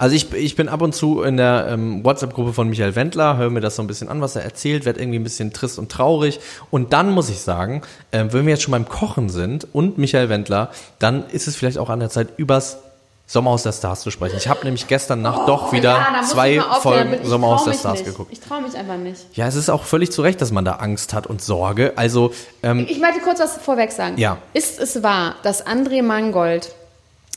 Also 0.00 0.16
ich, 0.16 0.32
ich 0.32 0.56
bin 0.56 0.70
ab 0.70 0.80
und 0.80 0.94
zu 0.94 1.20
in 1.22 1.36
der 1.36 1.66
ähm, 1.68 2.02
WhatsApp-Gruppe 2.02 2.54
von 2.54 2.70
Michael 2.70 2.96
Wendler, 2.96 3.36
höre 3.36 3.50
mir 3.50 3.60
das 3.60 3.76
so 3.76 3.82
ein 3.82 3.86
bisschen 3.86 4.08
an, 4.08 4.22
was 4.22 4.34
er 4.34 4.42
erzählt, 4.42 4.86
werde 4.86 4.98
irgendwie 4.98 5.18
ein 5.18 5.24
bisschen 5.24 5.52
trist 5.52 5.78
und 5.78 5.92
traurig. 5.92 6.40
Und 6.70 6.94
dann 6.94 7.10
muss 7.10 7.28
ich 7.28 7.40
sagen, 7.40 7.82
äh, 8.10 8.24
wenn 8.30 8.46
wir 8.46 8.52
jetzt 8.54 8.62
schon 8.62 8.72
beim 8.72 8.88
Kochen 8.88 9.28
sind 9.28 9.66
und 9.74 9.98
Michael 9.98 10.30
Wendler, 10.30 10.70
dann 11.00 11.28
ist 11.28 11.46
es 11.48 11.54
vielleicht 11.54 11.76
auch 11.76 11.90
an 11.90 12.00
der 12.00 12.08
Zeit, 12.08 12.28
übers 12.38 12.78
Sommerhaus 13.26 13.62
der 13.62 13.72
Stars 13.72 14.00
zu 14.00 14.10
sprechen. 14.10 14.38
Ich 14.38 14.48
habe 14.48 14.64
nämlich 14.64 14.88
gestern 14.88 15.20
Nacht 15.20 15.46
doch 15.46 15.70
wieder 15.70 15.98
Oh, 16.10 16.14
Ja, 16.16 16.22
zwei 16.22 16.60
Folgen 16.80 17.18
Sommerhaus 17.22 17.64
der 17.66 17.74
Stars 17.74 17.98
nicht. 17.98 18.06
geguckt. 18.06 18.32
Ich 18.32 18.40
traue 18.40 18.62
mich 18.62 18.74
einfach 18.74 18.96
nicht. 18.96 19.26
Ja, 19.34 19.46
es 19.46 19.54
ist 19.54 19.68
auch 19.68 19.84
völlig 19.84 20.10
zu 20.12 20.22
Recht, 20.22 20.40
dass 20.40 20.50
man 20.50 20.64
da 20.64 20.76
Angst 20.76 21.12
hat 21.12 21.26
und 21.26 21.42
Sorge. 21.42 21.92
Also, 21.96 22.32
ähm, 22.62 22.86
Ich 22.88 22.98
möchte 22.98 23.20
kurz 23.20 23.38
was 23.38 23.58
vorweg 23.58 23.92
sagen. 23.92 24.16
Ja. 24.16 24.38
Ist 24.54 24.80
es 24.80 25.02
wahr, 25.02 25.34
dass 25.42 25.66
André 25.66 26.02
Mangold 26.02 26.74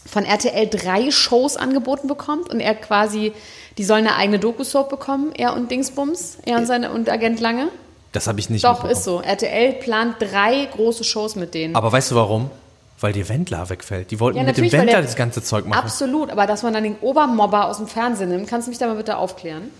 von 0.05 0.25
RTL 0.25 0.67
drei 0.67 1.11
Shows 1.11 1.57
angeboten 1.57 2.07
bekommt 2.07 2.49
und 2.49 2.59
er 2.59 2.75
quasi, 2.75 3.33
die 3.77 3.83
sollen 3.83 4.07
eine 4.07 4.15
eigene 4.15 4.39
Doku-Soap 4.39 4.89
bekommen, 4.89 5.31
er 5.35 5.53
und 5.53 5.71
Dingsbums, 5.71 6.37
er 6.45 6.57
und 6.57 6.65
seine 6.65 6.91
und 6.91 7.09
Agent 7.09 7.39
Lange? 7.39 7.69
das 8.13 8.27
habe 8.27 8.39
ich 8.39 8.49
nicht 8.49 8.63
Doch, 8.63 8.85
ist 8.85 9.03
so. 9.03 9.21
RTL 9.21 9.73
plant 9.73 10.17
drei 10.19 10.65
große 10.71 11.03
Shows 11.03 11.35
mit 11.35 11.53
denen. 11.53 11.75
Aber 11.75 11.91
weißt 11.91 12.11
du 12.11 12.15
warum? 12.15 12.51
Weil 12.99 13.11
dir 13.11 13.27
Wendler 13.27 13.69
wegfällt. 13.69 14.11
Die 14.11 14.19
wollten 14.19 14.37
Ja, 14.37 14.43
mit 14.43 14.55
dem 14.55 14.71
Wendler 14.71 15.01
das 15.01 15.15
ganze 15.15 15.43
Zeug 15.43 15.65
machen. 15.65 15.79
Absolut, 15.83 16.29
aber 16.29 16.45
dass 16.45 16.63
man 16.63 16.73
dann 16.73 16.83
den 16.83 16.95
Obermobber 17.01 17.67
aus 17.67 17.77
dem 17.77 17.87
Fernsehen 17.87 18.29
nimmt, 18.29 18.47
kannst 18.47 18.67
du 18.67 18.69
mich 18.69 18.77
da 18.77 18.87
mal 18.87 18.95
bitte 18.95 19.17
aufklären? 19.17 19.71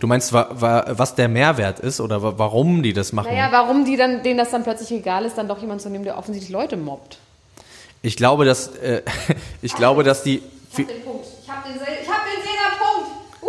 Du 0.00 0.06
meinst, 0.06 0.32
wa, 0.32 0.48
wa, 0.52 0.84
was 0.88 1.14
der 1.14 1.28
Mehrwert 1.28 1.78
ist 1.80 2.00
oder 2.00 2.22
wa, 2.22 2.34
warum 2.36 2.82
die 2.82 2.92
das 2.92 3.12
machen? 3.12 3.30
Naja, 3.30 3.48
warum 3.50 3.84
die 3.84 3.96
dann, 3.96 4.22
denen 4.22 4.38
das 4.38 4.50
dann 4.50 4.62
plötzlich 4.62 4.90
egal 4.92 5.24
ist, 5.24 5.38
dann 5.38 5.46
doch 5.46 5.60
jemand 5.60 5.80
zu 5.80 5.90
nehmen, 5.90 6.04
der 6.04 6.18
offensichtlich 6.18 6.50
Leute 6.50 6.76
mobbt. 6.76 7.18
Ich 8.02 8.16
glaube, 8.16 8.44
dass 8.44 8.68
äh, 8.76 9.02
ich 9.62 9.74
glaube, 9.74 10.02
dass 10.04 10.22
die 10.22 10.42
Ich 10.72 10.78
hab 10.78 10.88
den 10.88 11.02
Punkt. 11.02 11.26
Ich 11.42 11.50
hab 11.50 11.64
den, 11.64 11.74
ich 11.74 12.08
hab 12.08 12.24
den 12.24 12.42
Sehner-Punkt. 12.42 13.10
Uh, 13.42 13.48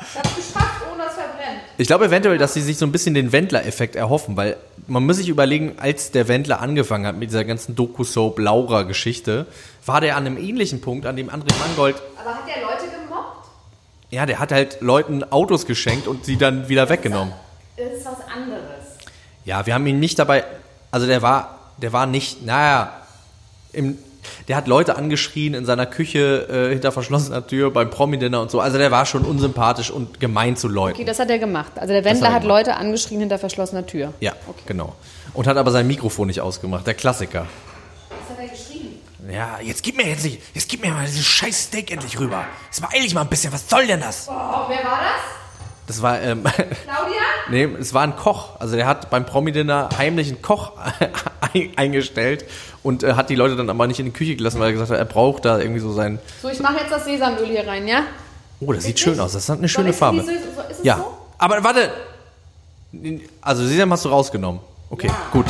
ich 0.00 0.18
hab's 0.18 0.36
geschafft, 0.36 0.82
ohne 0.92 1.04
dass 1.04 1.14
verbrennt. 1.14 1.60
Ich 1.78 1.86
glaube 1.86 2.06
eventuell, 2.06 2.38
dass 2.38 2.54
sie 2.54 2.60
sich 2.60 2.76
so 2.78 2.86
ein 2.86 2.92
bisschen 2.92 3.14
den 3.14 3.32
Wendler-Effekt 3.32 3.96
erhoffen, 3.96 4.36
weil 4.36 4.56
man 4.86 5.04
muss 5.04 5.16
sich 5.16 5.28
überlegen, 5.28 5.74
als 5.78 6.10
der 6.10 6.28
Wendler 6.28 6.60
angefangen 6.60 7.06
hat 7.06 7.16
mit 7.16 7.30
dieser 7.30 7.44
ganzen 7.44 7.74
Doku-Soap 7.76 8.38
Laura-Geschichte, 8.38 9.46
war 9.86 10.00
der 10.00 10.16
an 10.16 10.26
einem 10.26 10.36
ähnlichen 10.38 10.80
Punkt, 10.80 11.06
an 11.06 11.16
dem 11.16 11.28
André 11.30 11.54
Mangold, 11.58 11.96
Aber 12.20 12.34
hat 12.34 12.48
der 12.48 12.62
Leute 12.62 12.84
gemobbt? 12.90 13.46
ja, 14.10 14.26
der 14.26 14.38
hat 14.38 14.52
halt 14.52 14.80
Leuten 14.80 15.24
Autos 15.30 15.66
geschenkt 15.66 16.06
und 16.08 16.24
sie 16.24 16.36
dann 16.36 16.68
wieder 16.68 16.88
weggenommen. 16.88 17.34
Das 17.76 17.86
ist 17.92 18.06
was 18.06 18.20
anderes. 18.32 18.62
Ja, 19.44 19.64
wir 19.66 19.74
haben 19.74 19.86
ihn 19.86 20.00
nicht 20.00 20.18
dabei, 20.18 20.44
also 20.90 21.06
der 21.06 21.22
war, 21.22 21.58
der 21.78 21.92
war 21.92 22.06
nicht, 22.06 22.44
naja, 22.44 22.92
im, 23.72 23.98
der 24.48 24.56
hat 24.56 24.66
Leute 24.66 24.96
angeschrien 24.96 25.54
in 25.54 25.64
seiner 25.64 25.86
Küche 25.86 26.48
äh, 26.50 26.72
hinter 26.72 26.92
verschlossener 26.92 27.46
Tür 27.46 27.72
beim 27.72 27.90
Promi-Dinner 27.90 28.40
und 28.40 28.50
so, 28.50 28.60
also 28.60 28.78
der 28.78 28.90
war 28.90 29.06
schon 29.06 29.24
unsympathisch 29.24 29.90
und 29.90 30.20
gemein 30.20 30.56
zu 30.56 30.68
Leuten. 30.68 30.96
Okay, 30.96 31.04
das 31.04 31.18
hat 31.18 31.30
er 31.30 31.38
gemacht. 31.38 31.72
Also 31.76 31.92
der 31.92 32.04
Wendler 32.04 32.28
hat 32.28 32.42
hat. 32.42 32.44
Leute 32.44 32.76
angeschrien 32.76 33.20
hinter 33.20 33.38
verschlossener 33.38 33.86
Tür. 33.86 34.12
Ja, 34.20 34.32
genau. 34.66 34.94
Und 35.34 35.46
hat 35.46 35.56
aber 35.56 35.70
sein 35.70 35.86
Mikrofon 35.86 36.26
nicht 36.28 36.40
ausgemacht, 36.40 36.86
der 36.86 36.94
Klassiker. 36.94 37.46
Was 38.10 38.36
hat 38.36 38.44
er 38.44 38.48
geschrien? 38.48 38.98
Ja, 39.30 39.58
jetzt 39.62 39.82
gib 39.82 39.96
mir 39.96 40.08
jetzt 40.08 40.24
nicht, 40.24 40.40
jetzt 40.54 40.68
gib 40.68 40.82
mir 40.82 40.90
mal 40.90 41.04
dieses 41.06 41.26
scheiß 41.26 41.64
Steak 41.64 41.90
endlich 41.90 42.18
rüber. 42.18 42.44
Jetzt 42.66 42.80
beeil 42.80 43.02
dich 43.02 43.14
mal 43.14 43.22
ein 43.22 43.28
bisschen, 43.28 43.52
was 43.52 43.68
soll 43.68 43.86
denn 43.86 44.00
das? 44.00 44.26
Oh, 44.28 44.32
wer 44.32 44.78
war 44.78 45.00
das? 45.00 45.38
Das 45.88 46.00
war, 46.02 46.20
ähm, 46.20 46.42
Claudia? 46.84 47.20
nee, 47.50 47.64
es 47.80 47.92
war 47.94 48.02
ein 48.02 48.14
Koch. 48.14 48.60
Also 48.60 48.76
der 48.76 48.86
hat 48.86 49.10
beim 49.10 49.26
Promi-Dinner 49.26 49.88
heimlich 49.98 50.28
einen 50.28 50.42
Koch 50.42 50.72
ein- 51.54 51.70
eingestellt 51.76 52.44
und 52.84 53.02
äh, 53.02 53.14
hat 53.14 53.30
die 53.30 53.34
Leute 53.34 53.56
dann 53.56 53.68
aber 53.70 53.86
nicht 53.88 53.98
in 53.98 54.06
die 54.06 54.12
Küche 54.12 54.36
gelassen, 54.36 54.60
weil 54.60 54.68
er 54.68 54.72
gesagt 54.72 54.90
hat, 54.90 54.98
er 54.98 55.04
braucht 55.06 55.44
da 55.46 55.58
irgendwie 55.58 55.80
so 55.80 55.92
sein... 55.92 56.18
So, 56.42 56.48
ich 56.50 56.60
mache 56.60 56.76
jetzt 56.80 56.92
das 56.92 57.04
Sesamöl 57.04 57.46
hier 57.46 57.66
rein, 57.66 57.88
ja? 57.88 58.02
Oh, 58.60 58.72
das 58.72 58.84
sieht 58.84 59.00
schön 59.00 59.18
aus. 59.18 59.32
Das 59.32 59.48
hat 59.48 59.58
eine 59.58 59.68
schöne 59.68 59.90
ich- 59.90 59.96
Farbe. 59.96 60.18
wie 60.18 60.26
so- 60.26 60.32
so- 60.76 60.82
Ja, 60.84 60.98
so? 60.98 61.16
aber 61.38 61.64
warte. 61.64 61.90
Also 63.40 63.64
Sesam 63.66 63.92
hast 63.92 64.04
du 64.04 64.08
rausgenommen. 64.10 64.60
Okay, 64.90 65.10
gut. 65.32 65.46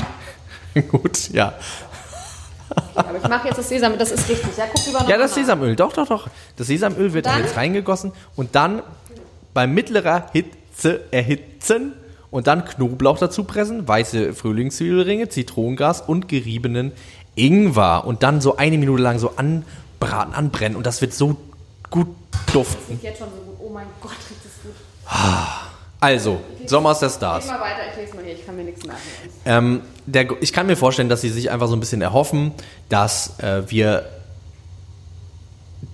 gut, 0.91 1.31
ja. 1.31 1.55
Aber 2.95 3.17
ich 3.17 3.29
mache 3.29 3.49
jetzt 3.49 3.59
das 3.59 3.69
Sesamöl, 3.69 3.97
das 3.99 4.11
ist 4.11 4.29
richtig. 4.29 4.57
Ja, 4.57 4.65
guck 4.73 4.87
lieber 4.87 5.01
noch 5.01 5.09
Ja, 5.09 5.17
das. 5.17 5.35
Sesamöl, 5.35 5.75
doch, 5.77 5.93
doch, 5.93 6.07
doch. 6.07 6.29
Das 6.57 6.67
Sesamöl 6.67 7.13
wird 7.13 7.27
Dann? 7.27 7.41
jetzt 7.41 7.57
reingegossen 7.57 8.13
und 8.37 8.55
dann 8.55 8.83
bei 9.59 9.67
mittlerer 9.67 10.27
Hitze 10.31 11.01
erhitzen 11.11 11.93
und 12.31 12.47
dann 12.47 12.65
Knoblauch 12.65 13.19
dazu 13.19 13.43
pressen, 13.43 13.89
weiße 13.89 14.33
Frühlingszwiebelringe, 14.33 15.31
Zitronengas 15.31 16.01
und 16.01 16.29
geriebenen 16.29 16.93
Ingwer 17.35 18.05
und 18.07 18.23
dann 18.23 18.41
so 18.41 18.57
eine 18.57 18.79
Minute 18.79 19.03
lang 19.03 19.19
so 19.19 19.33
anbraten, 19.35 20.33
anbrennen 20.33 20.77
und 20.77 20.87
das 20.87 21.01
wird 21.01 21.13
so 21.13 21.37
gut 21.91 22.07
duften. 22.53 22.85
Riecht 22.89 23.03
jetzt 23.03 23.19
schon 23.19 23.31
so 23.31 23.43
gut. 23.43 23.57
Oh 23.59 23.69
mein 23.71 23.89
Gott, 24.01 24.13
riecht 24.13 24.45
das 24.45 24.53
gut. 24.63 24.77
Also, 25.99 26.41
Sommer 26.67 26.93
ist 26.93 27.01
der 27.01 27.11
Stars. 27.11 27.49
Mal 27.49 27.59
weiter, 27.59 27.79
ich 27.91 27.97
lese 27.97 28.15
mal 28.15 28.25
hier, 28.25 28.35
ich 28.35 28.47
kann 28.47 28.55
mir 28.55 28.63
nichts 28.63 28.87
merken. 28.87 29.03
Ähm, 29.45 29.81
der, 30.07 30.41
ich 30.41 30.53
kann 30.53 30.69
mir 30.69 30.77
vorstellen, 30.77 31.09
dass 31.09 31.23
sie 31.23 31.31
sich 31.31 31.51
einfach 31.51 31.67
so 31.67 31.75
ein 31.75 31.81
bisschen 31.81 32.01
erhoffen, 32.01 32.53
dass 32.91 33.41
äh, 33.41 33.69
wir 33.69 34.05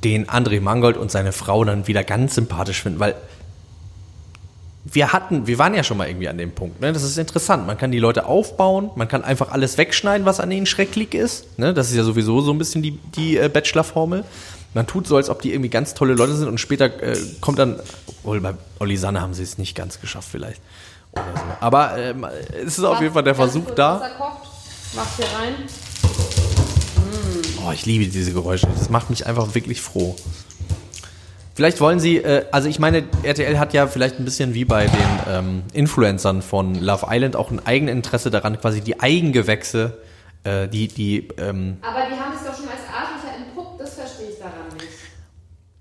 den 0.04 0.26
André 0.26 0.60
Mangold 0.60 0.98
und 0.98 1.10
seine 1.10 1.32
Frau 1.32 1.64
dann 1.64 1.86
wieder 1.86 2.04
ganz 2.04 2.34
sympathisch 2.34 2.82
finden, 2.82 3.00
weil 3.00 3.14
wir 4.84 5.12
hatten, 5.12 5.46
wir 5.46 5.58
waren 5.58 5.74
ja 5.74 5.82
schon 5.82 5.96
mal 5.96 6.08
irgendwie 6.08 6.28
an 6.28 6.36
dem 6.36 6.52
Punkt. 6.52 6.80
Ne? 6.80 6.92
Das 6.92 7.02
ist 7.02 7.16
interessant. 7.16 7.66
Man 7.66 7.78
kann 7.78 7.90
die 7.90 7.98
Leute 7.98 8.26
aufbauen, 8.26 8.90
man 8.96 9.08
kann 9.08 9.24
einfach 9.24 9.50
alles 9.50 9.78
wegschneiden, 9.78 10.26
was 10.26 10.40
an 10.40 10.50
ihnen 10.50 10.66
schrecklich 10.66 11.14
ist. 11.14 11.58
Ne? 11.58 11.72
Das 11.72 11.90
ist 11.90 11.96
ja 11.96 12.04
sowieso 12.04 12.40
so 12.42 12.52
ein 12.52 12.58
bisschen 12.58 12.82
die, 12.82 12.98
die 13.16 13.38
äh, 13.38 13.48
Bachelor-Formel. 13.48 14.24
Man 14.74 14.86
tut 14.86 15.06
so, 15.06 15.16
als 15.16 15.30
ob 15.30 15.40
die 15.40 15.52
irgendwie 15.52 15.70
ganz 15.70 15.94
tolle 15.94 16.14
Leute 16.14 16.34
sind 16.34 16.48
und 16.48 16.58
später 16.58 16.86
äh, 17.02 17.16
kommt 17.40 17.58
dann, 17.58 17.80
obwohl 18.06 18.40
bei 18.40 18.54
Olli 18.80 18.96
Sanne 18.96 19.20
haben 19.20 19.32
sie 19.32 19.42
es 19.42 19.56
nicht 19.56 19.74
ganz 19.74 20.00
geschafft 20.00 20.28
vielleicht. 20.30 20.60
So. 21.14 21.22
Aber 21.60 21.96
ähm, 21.96 22.26
es 22.64 22.78
ist 22.78 22.84
auf 22.84 23.00
jeden 23.00 23.14
Fall 23.14 23.22
der 23.22 23.36
Versuch 23.36 23.70
da. 23.70 24.00
Wasser 24.00 24.14
kocht, 24.18 25.16
hier 25.16 25.26
rein. 25.38 25.54
Oh, 27.66 27.72
ich 27.72 27.86
liebe 27.86 28.06
diese 28.06 28.32
Geräusche. 28.32 28.66
Das 28.66 28.90
macht 28.90 29.08
mich 29.08 29.26
einfach 29.26 29.54
wirklich 29.54 29.80
froh. 29.80 30.16
Vielleicht 31.54 31.80
wollen 31.80 32.00
Sie, 32.00 32.16
äh, 32.18 32.44
also 32.50 32.68
ich 32.68 32.78
meine, 32.80 33.04
RTL 33.22 33.58
hat 33.58 33.72
ja 33.72 33.86
vielleicht 33.86 34.18
ein 34.18 34.24
bisschen 34.24 34.54
wie 34.54 34.64
bei 34.64 34.86
den 34.86 35.20
ähm, 35.32 35.62
Influencern 35.72 36.42
von 36.42 36.74
Love 36.74 37.06
Island 37.08 37.36
auch 37.36 37.50
ein 37.50 37.64
Eigeninteresse 37.64 38.30
daran, 38.30 38.58
quasi 38.60 38.80
die 38.80 38.98
Eigengewächse, 39.00 39.98
äh, 40.42 40.66
die, 40.66 40.88
die, 40.88 41.28
ähm, 41.38 41.76
Aber 41.80 42.06
die 42.10 42.18
haben 42.20 42.32
sich 42.36 42.46
doch 42.46 42.56
schon 42.56 42.68
als 42.68 42.80
Arschlöcher 42.92 43.36
entpuppt, 43.36 43.80
das 43.80 43.94
verstehe 43.94 44.30
ich 44.30 44.38
daran 44.38 44.66
nicht. 44.74 44.88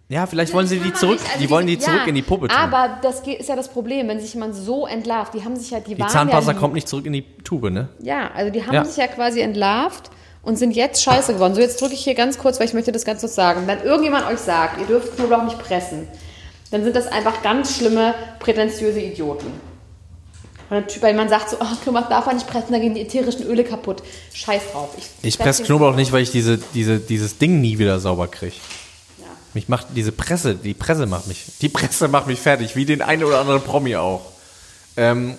ja, 0.10 0.28
vielleicht 0.28 0.54
wollen 0.54 0.68
Sie 0.68 0.78
Kann 0.78 0.88
die 0.90 0.94
zurück, 0.94 1.20
also 1.26 1.40
die 1.40 1.50
wollen 1.50 1.66
die 1.66 1.74
ja, 1.74 1.80
zurück 1.80 2.06
in 2.06 2.14
die 2.14 2.22
Puppe 2.22 2.50
tun. 2.50 2.58
Aber 2.58 3.00
das 3.02 3.22
ist 3.22 3.50
ja 3.50 3.56
das 3.56 3.70
Problem, 3.70 4.08
wenn 4.10 4.20
sich 4.20 4.36
jemand 4.36 4.54
so 4.56 4.86
entlarvt, 4.86 5.34
die 5.34 5.44
haben 5.44 5.56
sich 5.56 5.72
ja, 5.72 5.80
die, 5.80 5.96
die 5.96 6.02
waren 6.02 6.10
Zahnpasta 6.10 6.52
ja, 6.52 6.58
kommt 6.60 6.76
nicht 6.76 6.88
zurück 6.88 7.08
in 7.08 7.14
die 7.14 7.26
Tube, 7.44 7.72
ne? 7.72 7.90
Ja, 8.00 8.30
also 8.36 8.52
die 8.52 8.64
haben 8.64 8.76
Ja. 8.76 8.86
sich 8.86 8.98
ja 8.98 9.08
quasi 9.08 9.42
entlarvt 9.42 10.12
und 10.44 10.58
sind 10.58 10.72
jetzt 10.72 11.02
scheiße 11.02 11.34
geworden. 11.34 11.56
So, 11.56 11.62
jetzt 11.62 11.82
drücke 11.82 11.94
ich 11.94 12.04
hier 12.04 12.16
ganz 12.16 12.38
kurz, 12.38 12.60
weil 12.60 12.68
ich 12.68 12.74
möchte 12.74 12.92
das 12.92 13.06
ganz 13.06 13.22
kurz 13.22 13.34
sagen. 13.34 13.64
Wenn 13.66 13.82
irgendjemand 13.82 14.28
euch 14.28 14.40
sagt, 14.40 14.80
ihr 14.80 14.86
dürft 14.86 15.16
Knoblauch 15.16 15.44
nicht 15.44 15.58
pressen, 15.58 16.08
dann 16.70 16.84
sind 16.84 16.96
das 16.96 17.08
einfach 17.08 17.42
ganz 17.42 17.78
schlimme, 17.78 18.14
prätentiöse 18.40 19.00
Idioten. 19.00 19.52
Weil 21.02 21.14
man 21.14 21.30
sagt 21.30 21.50
so, 21.50 21.58
oh, 21.60 21.66
Knoblauch 21.84 22.10
darf 22.10 22.26
man 22.26 22.36
nicht 22.36 22.48
pressen, 22.48 22.74
da 22.74 22.80
gehen 22.80 22.94
die 22.94 23.02
ätherischen 23.02 23.46
Öle 23.46 23.64
kaputt. 23.64 24.04
Scheiß 24.34 24.62
drauf. 24.72 24.90
Ich 24.98 25.34
setz 25.34 25.38
presse 25.38 25.64
Knoblauch 25.64 25.96
nicht, 25.96 26.12
weil 26.12 26.24
ich 26.24 26.32
diese, 26.32 26.58
diese, 26.74 27.00
dieses 27.00 27.38
Ding 27.38 27.62
nie 27.62 27.78
wieder 27.78 28.00
sauber 28.00 28.28
kriege. 28.28 28.56
Ja. 29.20 29.28
Mich 29.54 29.70
macht 29.70 29.88
diese 29.96 30.12
Presse, 30.12 30.56
die 30.56 30.74
Presse 30.74 31.06
macht 31.06 31.28
mich, 31.28 31.46
die 31.62 31.70
Presse 31.70 32.08
macht 32.10 32.28
mich 32.28 32.40
fertig, 32.40 32.76
wie 32.76 32.86
den 32.86 33.02
einen 33.02 33.24
oder 33.24 33.40
anderen 33.40 33.62
Promi 33.62 33.96
auch. 33.96 34.22
Ähm, 34.98 35.36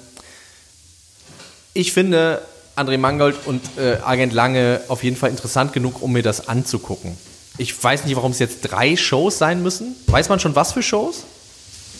ich 1.74 1.92
finde 1.92 2.40
André 2.76 2.98
Mangold 2.98 3.36
und 3.46 3.62
äh, 3.78 3.98
Agent 4.04 4.32
Lange 4.32 4.80
auf 4.88 5.04
jeden 5.04 5.16
Fall 5.16 5.30
interessant 5.30 5.72
genug, 5.72 6.02
um 6.02 6.12
mir 6.12 6.22
das 6.22 6.48
anzugucken. 6.48 7.16
Ich 7.56 7.82
weiß 7.82 8.04
nicht, 8.04 8.16
warum 8.16 8.32
es 8.32 8.40
jetzt 8.40 8.62
drei 8.62 8.96
Shows 8.96 9.38
sein 9.38 9.62
müssen. 9.62 9.94
Weiß 10.08 10.28
man 10.28 10.40
schon, 10.40 10.56
was 10.56 10.72
für 10.72 10.82
Shows? 10.82 11.22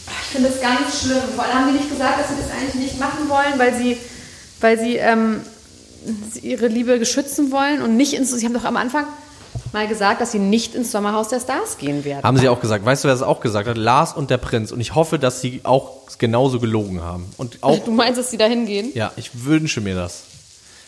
Ich 0.06 0.36
finde 0.36 0.48
das 0.48 0.60
ganz 0.60 1.00
schlimm. 1.02 1.22
Vor 1.36 1.44
allem 1.44 1.54
haben 1.54 1.66
die 1.72 1.78
nicht 1.78 1.90
gesagt, 1.90 2.20
dass 2.20 2.28
sie 2.28 2.34
das 2.42 2.50
eigentlich 2.50 2.74
nicht 2.74 2.98
machen 2.98 3.28
wollen, 3.28 3.56
weil 3.56 3.74
sie, 3.74 3.96
weil 4.60 4.78
sie, 4.78 4.96
ähm, 4.96 5.42
sie 6.32 6.40
ihre 6.40 6.66
Liebe 6.66 6.98
geschützen 6.98 7.52
wollen 7.52 7.80
und 7.82 7.96
nicht 7.96 8.14
ins. 8.14 8.32
Sie 8.32 8.44
haben 8.44 8.54
doch 8.54 8.64
am 8.64 8.76
Anfang 8.76 9.06
mal 9.72 9.86
gesagt, 9.86 10.20
dass 10.20 10.32
sie 10.32 10.40
nicht 10.40 10.74
ins 10.74 10.90
Sommerhaus 10.90 11.28
der 11.28 11.40
Stars 11.40 11.78
gehen 11.78 12.04
werden. 12.04 12.24
Haben 12.24 12.38
sie 12.38 12.48
auch 12.48 12.60
gesagt. 12.60 12.84
Weißt 12.84 13.04
du, 13.04 13.08
wer 13.08 13.14
das 13.14 13.22
auch 13.22 13.40
gesagt 13.40 13.68
hat? 13.68 13.76
Lars 13.76 14.12
und 14.12 14.30
der 14.30 14.38
Prinz. 14.38 14.72
Und 14.72 14.80
ich 14.80 14.94
hoffe, 14.96 15.20
dass 15.20 15.40
sie 15.40 15.60
auch 15.62 16.08
genauso 16.18 16.58
gelogen 16.58 17.00
haben. 17.00 17.26
Und 17.36 17.58
auch 17.62 17.78
Du 17.78 17.92
meinst, 17.92 18.18
dass 18.18 18.30
sie 18.30 18.36
da 18.36 18.46
hingehen? 18.46 18.90
Ja, 18.94 19.12
ich 19.16 19.44
wünsche 19.44 19.80
mir 19.80 19.94
das. 19.94 20.22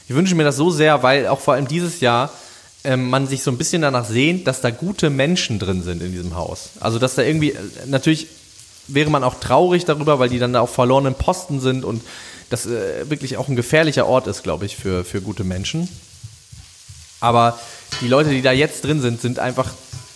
Ich 0.09 0.15
wünsche 0.15 0.35
mir 0.35 0.45
das 0.45 0.57
so 0.57 0.71
sehr, 0.71 1.03
weil 1.03 1.27
auch 1.27 1.41
vor 1.41 1.55
allem 1.55 1.67
dieses 1.69 2.01
Jahr 2.01 2.33
ähm, 2.85 3.11
man 3.11 3.27
sich 3.27 3.43
so 3.43 3.51
ein 3.51 3.59
bisschen 3.59 3.83
danach 3.83 4.05
sehnt, 4.05 4.47
dass 4.47 4.61
da 4.61 4.71
gute 4.71 5.11
Menschen 5.11 5.59
drin 5.59 5.83
sind 5.83 6.03
in 6.03 6.13
diesem 6.13 6.37
Haus. 6.37 6.71
Also 6.81 6.99
dass 6.99 7.17
da 7.17 7.23
irgendwie, 7.23 7.51
äh, 7.51 7.59
natürlich 7.87 8.29
wäre 8.89 9.11
man 9.11 9.25
auch 9.25 9.35
traurig 9.41 9.85
darüber, 9.85 10.19
weil 10.19 10.29
die 10.29 10.39
dann 10.39 10.53
da 10.53 10.61
auf 10.61 10.73
verlorenen 10.73 11.15
Posten 11.15 11.61
sind 11.61 11.85
und 11.85 12.03
das 12.51 12.67
äh, 12.67 13.11
wirklich 13.11 13.37
auch 13.37 13.49
ein 13.49 13.57
gefährlicher 13.57 14.07
Ort 14.07 14.29
ist, 14.29 14.45
glaube 14.45 14.67
ich, 14.67 14.77
für, 14.77 15.05
für 15.05 15.21
gute 15.21 15.43
Menschen. 15.43 15.89
Aber 17.21 17.59
die 18.01 18.09
Leute, 18.09 18.31
die 18.31 18.43
da 18.43 18.53
jetzt 18.53 18.85
drin 18.85 19.01
sind, 19.01 19.21
sind 19.21 19.41
einfach 19.41 19.71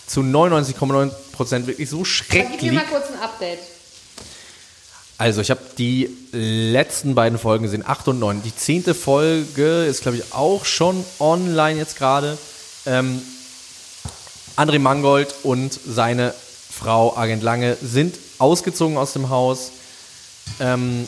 zu 0.07 0.21
99,9 0.21 1.11
Prozent 1.33 1.67
wirklich 1.67 1.89
so 1.89 1.97
Aber 1.97 2.05
Gib 2.05 2.13
schrecklich. 2.13 2.61
mir 2.71 2.73
mal 2.73 2.85
kurz 2.89 3.07
ein 3.07 3.19
Update. 3.21 3.59
Also, 5.21 5.39
ich 5.41 5.51
habe 5.51 5.61
die 5.77 6.09
letzten 6.31 7.13
beiden 7.13 7.37
Folgen 7.37 7.65
gesehen, 7.65 7.83
8 7.85 8.07
und 8.07 8.17
9. 8.17 8.41
Die 8.41 8.55
zehnte 8.55 8.95
Folge 8.95 9.85
ist, 9.85 10.01
glaube 10.01 10.17
ich, 10.17 10.33
auch 10.33 10.65
schon 10.65 11.05
online 11.19 11.77
jetzt 11.77 11.95
gerade. 11.95 12.39
Ähm, 12.87 13.21
André 14.57 14.79
Mangold 14.79 15.35
und 15.43 15.79
seine 15.85 16.33
Frau 16.71 17.15
Agent 17.15 17.43
Lange 17.43 17.77
sind 17.83 18.17
ausgezogen 18.39 18.97
aus 18.97 19.13
dem 19.13 19.29
Haus. 19.29 19.71
Ähm, 20.59 21.07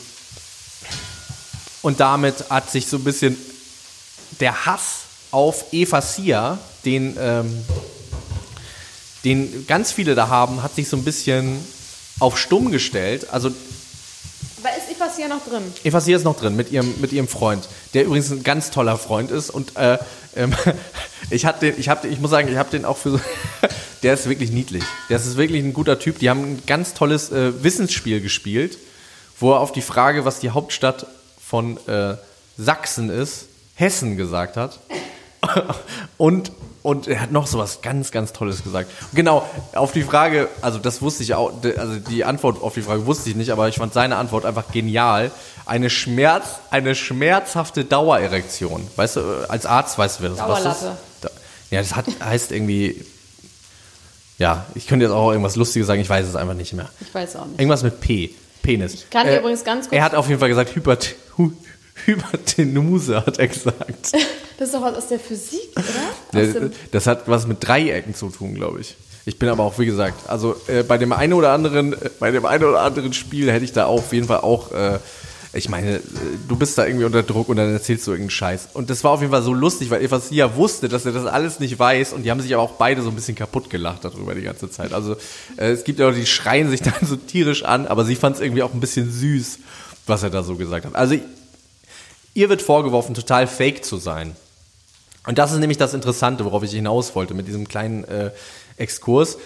und 1.82 1.98
damit 1.98 2.50
hat 2.50 2.70
sich 2.70 2.86
so 2.86 2.98
ein 2.98 3.04
bisschen 3.04 3.36
der 4.38 4.64
Hass 4.64 5.06
auf 5.32 5.72
Eva 5.72 6.00
Sia, 6.00 6.60
den, 6.84 7.16
ähm, 7.18 7.64
den 9.24 9.66
ganz 9.66 9.90
viele 9.90 10.14
da 10.14 10.28
haben, 10.28 10.62
hat 10.62 10.76
sich 10.76 10.88
so 10.88 10.96
ein 10.96 11.02
bisschen 11.02 11.58
auf 12.20 12.38
stumm 12.38 12.70
gestellt. 12.70 13.30
Also 13.32 13.50
Aber 14.64 14.74
ist 14.78 15.16
hier 15.16 15.28
noch 15.28 15.44
drin? 15.44 15.62
Eva 15.84 16.00
Sia 16.00 16.16
ist 16.16 16.24
noch 16.24 16.38
drin 16.38 16.56
mit 16.56 16.72
ihrem, 16.72 16.94
mit 16.98 17.12
ihrem 17.12 17.28
Freund, 17.28 17.68
der 17.92 18.06
übrigens 18.06 18.30
ein 18.30 18.42
ganz 18.42 18.70
toller 18.70 18.96
Freund 18.96 19.30
ist. 19.30 19.50
Und 19.50 19.76
äh, 19.76 19.98
ähm, 20.36 20.54
ich 21.30 21.44
hab 21.44 21.60
den, 21.60 21.78
ich 21.78 21.90
hab 21.90 22.00
den, 22.00 22.10
ich 22.10 22.18
muss 22.18 22.30
sagen, 22.30 22.48
ich 22.48 22.56
habe 22.56 22.70
den 22.70 22.86
auch 22.86 22.96
für 22.96 23.10
so, 23.10 23.20
der 24.02 24.14
ist 24.14 24.26
wirklich 24.26 24.50
niedlich. 24.50 24.82
Der 25.10 25.18
ist 25.18 25.36
wirklich 25.36 25.62
ein 25.62 25.74
guter 25.74 25.98
Typ. 25.98 26.18
Die 26.18 26.30
haben 26.30 26.40
ein 26.40 26.62
ganz 26.66 26.94
tolles 26.94 27.30
äh, 27.30 27.62
Wissensspiel 27.62 28.22
gespielt. 28.22 28.78
wo 29.38 29.52
er 29.52 29.60
auf 29.60 29.72
die 29.72 29.82
Frage, 29.82 30.24
was 30.24 30.40
die 30.40 30.50
Hauptstadt 30.50 31.06
von 31.44 31.76
äh, 31.86 32.16
Sachsen 32.56 33.10
ist, 33.10 33.46
Hessen 33.74 34.16
gesagt 34.16 34.56
hat. 34.56 34.78
und, 36.16 36.52
und 36.84 37.08
er 37.08 37.20
hat 37.22 37.32
noch 37.32 37.46
so 37.46 37.58
was 37.58 37.80
ganz, 37.80 38.10
ganz 38.12 38.32
Tolles 38.34 38.62
gesagt. 38.62 38.90
Genau, 39.14 39.48
auf 39.74 39.92
die 39.92 40.02
Frage, 40.02 40.48
also 40.60 40.78
das 40.78 41.00
wusste 41.02 41.22
ich 41.22 41.34
auch, 41.34 41.50
also 41.78 41.96
die 41.96 42.24
Antwort 42.24 42.62
auf 42.62 42.74
die 42.74 42.82
Frage 42.82 43.06
wusste 43.06 43.30
ich 43.30 43.36
nicht, 43.36 43.50
aber 43.50 43.66
ich 43.68 43.76
fand 43.76 43.92
seine 43.94 44.16
Antwort 44.16 44.44
einfach 44.44 44.70
genial. 44.70 45.30
Eine 45.64 45.88
Schmerz, 45.88 46.44
eine 46.70 46.94
schmerzhafte 46.94 47.86
Dauererektion. 47.86 48.86
Weißt 48.96 49.16
du, 49.16 49.46
als 49.48 49.64
Arzt 49.64 49.96
weißt 49.96 50.18
du, 50.18 50.22
wer 50.24 50.30
das 50.30 50.38
was 50.40 50.46
Dauerlatte. 50.46 50.86
ist? 50.86 50.94
Da- 51.22 51.30
Ja, 51.70 51.80
das 51.80 51.96
hat, 51.96 52.04
heißt 52.22 52.52
irgendwie, 52.52 53.02
ja, 54.38 54.66
ich 54.74 54.86
könnte 54.86 55.06
jetzt 55.06 55.12
auch 55.14 55.30
irgendwas 55.30 55.56
Lustiges 55.56 55.86
sagen, 55.86 56.00
ich 56.02 56.08
weiß 56.10 56.26
es 56.26 56.36
einfach 56.36 56.54
nicht 56.54 56.74
mehr. 56.74 56.90
Ich 57.00 57.14
weiß 57.14 57.36
auch 57.36 57.46
nicht. 57.46 57.58
Irgendwas 57.60 57.82
mit 57.82 58.00
P. 58.00 58.34
Penis. 58.62 58.94
Ich 58.94 59.10
kann 59.10 59.26
dir 59.26 59.38
übrigens 59.38 59.64
ganz 59.64 59.86
kurz- 59.86 59.96
Er 59.96 60.04
hat 60.04 60.14
auf 60.14 60.28
jeden 60.28 60.40
Fall 60.40 60.48
gesagt, 60.50 60.74
Hypert 60.74 61.14
Hypertenuse, 62.06 63.24
hat 63.24 63.38
er 63.38 63.48
gesagt. 63.48 64.12
Das 64.56 64.68
ist 64.68 64.74
doch 64.76 64.82
was 64.82 64.96
aus 64.96 65.08
der 65.08 65.18
Physik, 65.18 65.68
oder? 65.74 66.40
Aus 66.40 66.70
Das, 66.92 67.08
hat 67.08 67.26
was 67.26 67.48
mit 67.48 67.66
Dreiecken 67.66 68.14
zu 68.14 68.28
tun, 68.28 68.54
glaube 68.54 68.80
ich. 68.80 68.94
Ich 69.26 69.36
bin 69.36 69.48
aber 69.48 69.64
auch, 69.64 69.80
wie 69.80 69.86
gesagt, 69.86 70.30
also 70.30 70.54
äh, 70.68 70.84
bei 70.84 70.96
dem 70.96 71.12
einen 71.12 71.32
oder 71.32 71.50
anderen, 71.50 71.92
äh, 71.92 72.10
bei 72.20 72.30
dem 72.30 72.46
einen 72.46 72.62
oder 72.62 72.82
anderen 72.82 73.12
Spiel 73.12 73.50
hätte 73.50 73.64
ich 73.64 73.72
da 73.72 73.86
auf 73.86 74.12
jeden 74.12 74.28
Fall 74.28 74.38
auch, 74.38 74.70
äh, 74.70 75.00
ich 75.54 75.68
meine, 75.68 75.96
äh, 75.96 76.00
du 76.46 76.54
bist 76.54 76.78
da 76.78 76.86
irgendwie 76.86 77.04
unter 77.04 77.24
Druck 77.24 77.48
und 77.48 77.56
dann 77.56 77.72
erzählst 77.72 78.06
du 78.06 78.12
irgendeinen 78.12 78.30
Scheiß. 78.30 78.68
Und 78.74 78.90
das 78.90 79.02
war 79.02 79.10
auf 79.10 79.22
jeden 79.22 79.32
Fall 79.32 79.42
so 79.42 79.52
lustig, 79.52 79.90
weil 79.90 80.02
Eva 80.04 80.20
Sia 80.20 80.54
wusste, 80.54 80.88
dass 80.88 81.04
er 81.04 81.10
das 81.10 81.26
alles 81.26 81.58
nicht 81.58 81.76
weiß 81.76 82.12
und 82.12 82.22
die 82.22 82.30
haben 82.30 82.40
sich 82.40 82.54
aber 82.54 82.62
auch 82.62 82.72
beide 82.72 83.02
so 83.02 83.08
ein 83.08 83.16
bisschen 83.16 83.34
kaputt 83.34 83.70
gelacht 83.70 84.04
darüber 84.04 84.36
die 84.36 84.42
ganze 84.42 84.70
Zeit. 84.70 84.92
Also 84.92 85.16
äh, 85.56 85.70
es 85.70 85.82
gibt 85.82 85.98
ja 85.98 86.08
auch, 86.08 86.14
die 86.14 86.26
schreien 86.26 86.70
sich 86.70 86.82
dann 86.82 86.94
so 87.02 87.16
tierisch 87.16 87.64
an, 87.64 87.88
aber 87.88 88.04
sie 88.04 88.14
fand 88.14 88.36
es 88.36 88.42
irgendwie 88.42 88.62
auch 88.62 88.72
ein 88.72 88.80
bisschen 88.80 89.10
süß, 89.10 89.58
was 90.06 90.22
er 90.22 90.30
da 90.30 90.44
so 90.44 90.54
gesagt 90.54 90.86
hat. 90.86 90.94
Also 90.94 91.16
ihr 92.34 92.48
wird 92.48 92.62
vorgeworfen, 92.62 93.14
total 93.14 93.46
fake 93.46 93.84
zu 93.84 93.96
sein. 93.96 94.36
Und 95.26 95.38
das 95.38 95.52
ist 95.52 95.58
nämlich 95.58 95.78
das 95.78 95.94
Interessante, 95.94 96.44
worauf 96.44 96.62
ich 96.62 96.72
hinaus 96.72 97.14
wollte 97.14 97.32
mit 97.32 97.48
diesem 97.48 97.66
kleinen 97.66 98.04
äh, 98.04 98.30
Exkurs. 98.76 99.38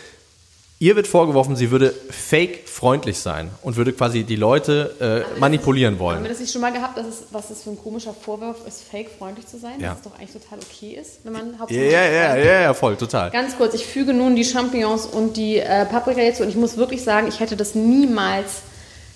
Ihr 0.81 0.95
wird 0.95 1.09
vorgeworfen, 1.09 1.57
sie 1.57 1.73
würde 1.73 1.93
fake 2.11 2.69
freundlich 2.69 3.19
sein 3.19 3.51
und 3.63 3.75
würde 3.75 3.93
quasi 3.93 4.23
die 4.23 4.37
Leute 4.37 5.25
äh, 5.35 5.41
manipulieren 5.41 5.95
haben 5.95 5.99
wir 5.99 6.05
wollen. 6.05 6.25
das 6.25 6.39
nicht 6.39 6.53
schon 6.53 6.61
mal 6.61 6.73
gehabt, 6.73 6.97
dass 6.97 7.07
es, 7.07 7.25
was 7.33 7.49
das 7.49 7.65
für 7.65 7.71
ein 7.71 7.79
komischer 7.79 8.15
Vorwurf 8.15 8.59
ist, 8.65 8.85
fake 8.89 9.11
freundlich 9.19 9.49
zu 9.49 9.59
sein? 9.59 9.81
Ja. 9.81 9.89
Dass 9.89 9.99
es 9.99 10.05
doch 10.05 10.17
eigentlich 10.17 10.41
total 10.41 10.61
okay 10.61 10.97
ist, 11.01 11.19
wenn 11.25 11.33
man 11.33 11.59
hauptsächlich 11.59 11.93
ja, 11.93 12.05
ja, 12.05 12.37
ja, 12.37 12.61
ja, 12.61 12.75
voll, 12.75 12.97
total. 12.97 13.31
Ganz 13.33 13.57
kurz, 13.57 13.75
ich 13.75 13.87
füge 13.87 14.15
nun 14.15 14.37
die 14.37 14.45
Champignons 14.45 15.07
und 15.07 15.37
die 15.37 15.59
äh, 15.59 15.85
Paprika 15.85 16.21
jetzt 16.21 16.41
und 16.41 16.49
ich 16.49 16.57
muss 16.57 16.77
wirklich 16.77 17.03
sagen, 17.03 17.27
ich 17.27 17.41
hätte 17.41 17.57
das 17.57 17.75
niemals 17.75 18.63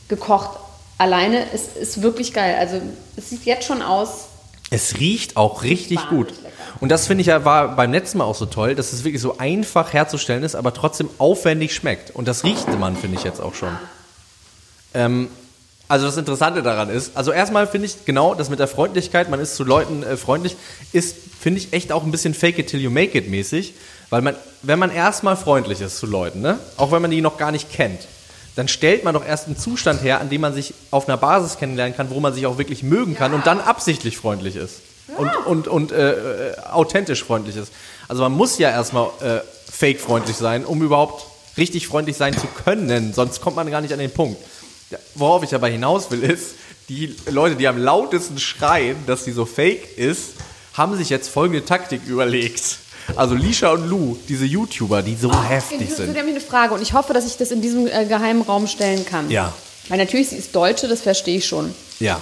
gekocht 0.08 0.58
alleine. 1.02 1.46
Es 1.52 1.76
ist 1.76 2.02
wirklich 2.02 2.32
geil. 2.32 2.56
Also 2.58 2.80
es 3.16 3.30
sieht 3.30 3.44
jetzt 3.44 3.66
schon 3.66 3.82
aus. 3.82 4.28
Es 4.70 4.98
riecht 4.98 5.36
auch 5.36 5.62
richtig 5.62 6.08
gut. 6.08 6.30
lecker. 6.30 6.48
Und 6.80 6.88
das 6.88 7.06
finde 7.06 7.20
ich 7.20 7.26
ja 7.26 7.44
war 7.44 7.76
beim 7.76 7.92
letzten 7.92 8.18
Mal 8.18 8.24
auch 8.24 8.34
so 8.34 8.46
toll, 8.46 8.74
dass 8.74 8.92
es 8.92 9.04
wirklich 9.04 9.20
so 9.20 9.36
einfach 9.38 9.92
herzustellen 9.92 10.42
ist, 10.42 10.54
aber 10.54 10.72
trotzdem 10.72 11.10
aufwendig 11.18 11.74
schmeckt. 11.74 12.10
Und 12.10 12.26
das 12.26 12.44
riecht 12.44 12.66
man, 12.78 12.96
finde 12.96 13.18
ich 13.18 13.24
jetzt 13.24 13.40
auch 13.40 13.54
schon. 13.54 13.76
Ähm, 14.94 15.28
also 15.88 16.06
das 16.06 16.16
Interessante 16.16 16.62
daran 16.62 16.88
ist, 16.88 17.16
also 17.16 17.32
erstmal 17.32 17.66
finde 17.66 17.86
ich 17.86 18.06
genau 18.06 18.34
das 18.34 18.48
mit 18.48 18.58
der 18.58 18.68
Freundlichkeit, 18.68 19.28
man 19.28 19.40
ist 19.40 19.56
zu 19.56 19.64
Leuten 19.64 20.02
äh, 20.02 20.16
freundlich, 20.16 20.56
ist, 20.92 21.16
finde 21.38 21.60
ich, 21.60 21.74
echt 21.74 21.92
auch 21.92 22.02
ein 22.04 22.10
bisschen 22.10 22.32
fake 22.32 22.58
it 22.58 22.68
till 22.68 22.80
you 22.80 22.90
make 22.90 23.16
it 23.18 23.28
mäßig, 23.28 23.74
weil 24.08 24.22
man, 24.22 24.34
wenn 24.62 24.78
man 24.78 24.90
erstmal 24.90 25.36
freundlich 25.36 25.82
ist 25.82 25.98
zu 25.98 26.06
Leuten, 26.06 26.40
ne, 26.40 26.58
auch 26.78 26.92
wenn 26.92 27.02
man 27.02 27.10
die 27.10 27.20
noch 27.20 27.36
gar 27.36 27.52
nicht 27.52 27.70
kennt, 27.70 28.00
dann 28.54 28.68
stellt 28.68 29.04
man 29.04 29.14
doch 29.14 29.24
erst 29.24 29.46
einen 29.46 29.56
Zustand 29.56 30.02
her, 30.02 30.20
an 30.20 30.28
dem 30.28 30.40
man 30.40 30.54
sich 30.54 30.74
auf 30.90 31.08
einer 31.08 31.16
Basis 31.16 31.58
kennenlernen 31.58 31.96
kann, 31.96 32.10
wo 32.10 32.20
man 32.20 32.34
sich 32.34 32.46
auch 32.46 32.58
wirklich 32.58 32.82
mögen 32.82 33.14
kann 33.16 33.32
und 33.32 33.46
dann 33.46 33.60
absichtlich 33.60 34.16
freundlich 34.16 34.56
ist. 34.56 34.80
Und, 35.16 35.36
und, 35.46 35.68
und 35.68 35.92
äh, 35.92 36.52
äh, 36.52 36.58
authentisch 36.70 37.24
freundlich 37.24 37.56
ist. 37.56 37.72
Also 38.08 38.22
man 38.22 38.32
muss 38.32 38.58
ja 38.58 38.70
erstmal 38.70 39.08
äh, 39.20 39.40
fake 39.70 40.00
freundlich 40.00 40.36
sein, 40.36 40.64
um 40.64 40.82
überhaupt 40.82 41.26
richtig 41.56 41.86
freundlich 41.86 42.16
sein 42.16 42.36
zu 42.36 42.46
können, 42.46 43.12
sonst 43.12 43.40
kommt 43.40 43.56
man 43.56 43.70
gar 43.70 43.80
nicht 43.80 43.92
an 43.92 43.98
den 43.98 44.10
Punkt. 44.10 44.40
Ja, 44.90 44.98
Worauf 45.14 45.42
ich 45.42 45.54
aber 45.54 45.68
hinaus 45.68 46.10
will, 46.10 46.22
ist, 46.22 46.54
die 46.88 47.14
Leute, 47.30 47.56
die 47.56 47.68
am 47.68 47.78
lautesten 47.78 48.38
schreien, 48.38 48.96
dass 49.06 49.24
sie 49.24 49.32
so 49.32 49.44
fake 49.44 49.96
ist, 49.96 50.32
haben 50.74 50.96
sich 50.96 51.10
jetzt 51.10 51.28
folgende 51.28 51.64
Taktik 51.64 52.02
überlegt. 52.06 52.78
Also 53.16 53.34
Lisha 53.34 53.70
und 53.72 53.88
Lou, 53.88 54.16
diese 54.28 54.44
YouTuber, 54.44 55.02
die 55.02 55.16
so 55.16 55.30
heftig 55.44 55.80
Das 55.80 55.90
ist 55.90 55.96
sind. 55.98 56.12
nämlich 56.14 56.36
eine 56.36 56.40
Frage 56.44 56.74
und 56.74 56.82
ich 56.82 56.92
hoffe, 56.92 57.12
dass 57.12 57.26
ich 57.26 57.36
das 57.36 57.50
in 57.50 57.60
diesem 57.60 57.86
äh, 57.86 58.04
geheimen 58.06 58.42
Raum 58.42 58.66
stellen 58.66 59.04
kann. 59.04 59.30
Ja. 59.30 59.52
Weil 59.88 59.98
natürlich, 59.98 60.28
sie 60.30 60.36
ist 60.36 60.54
Deutsche, 60.54 60.88
das 60.88 61.00
verstehe 61.00 61.38
ich 61.38 61.46
schon. 61.46 61.74
Ja. 62.00 62.20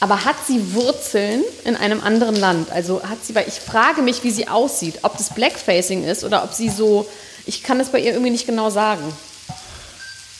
Aber 0.00 0.24
hat 0.24 0.36
sie 0.46 0.74
Wurzeln 0.74 1.42
in 1.64 1.76
einem 1.76 2.00
anderen 2.02 2.34
Land? 2.36 2.70
Also 2.70 3.02
hat 3.02 3.18
sie, 3.24 3.34
weil 3.34 3.46
ich 3.46 3.54
frage 3.54 4.02
mich, 4.02 4.24
wie 4.24 4.30
sie 4.30 4.48
aussieht, 4.48 4.94
ob 5.02 5.16
das 5.18 5.30
Blackfacing 5.34 6.04
ist 6.04 6.24
oder 6.24 6.42
ob 6.42 6.54
sie 6.54 6.70
so, 6.70 7.06
ich 7.46 7.62
kann 7.62 7.78
das 7.78 7.90
bei 7.90 7.98
ihr 8.00 8.12
irgendwie 8.12 8.30
nicht 8.30 8.46
genau 8.46 8.70
sagen. 8.70 9.02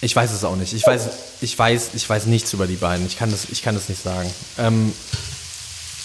Ich 0.01 0.17
weiß 0.17 0.33
es 0.33 0.45
auch 0.45 0.57
nicht. 0.57 0.73
Ich 0.73 0.87
weiß, 0.87 1.03
ich 1.43 1.59
weiß, 1.59 1.91
ich 1.95 2.09
weiß 2.09 2.25
nichts 2.27 2.53
über 2.55 2.67
die 2.67 2.77
beiden. 2.77 3.07
Ich 3.07 3.19
kann 3.19 3.31
das, 3.31 3.47
ich 3.51 3.63
kann 3.63 3.75
das 3.75 3.89
nicht 3.91 4.03
sagen. 4.03 4.33
Ähm, 4.59 4.93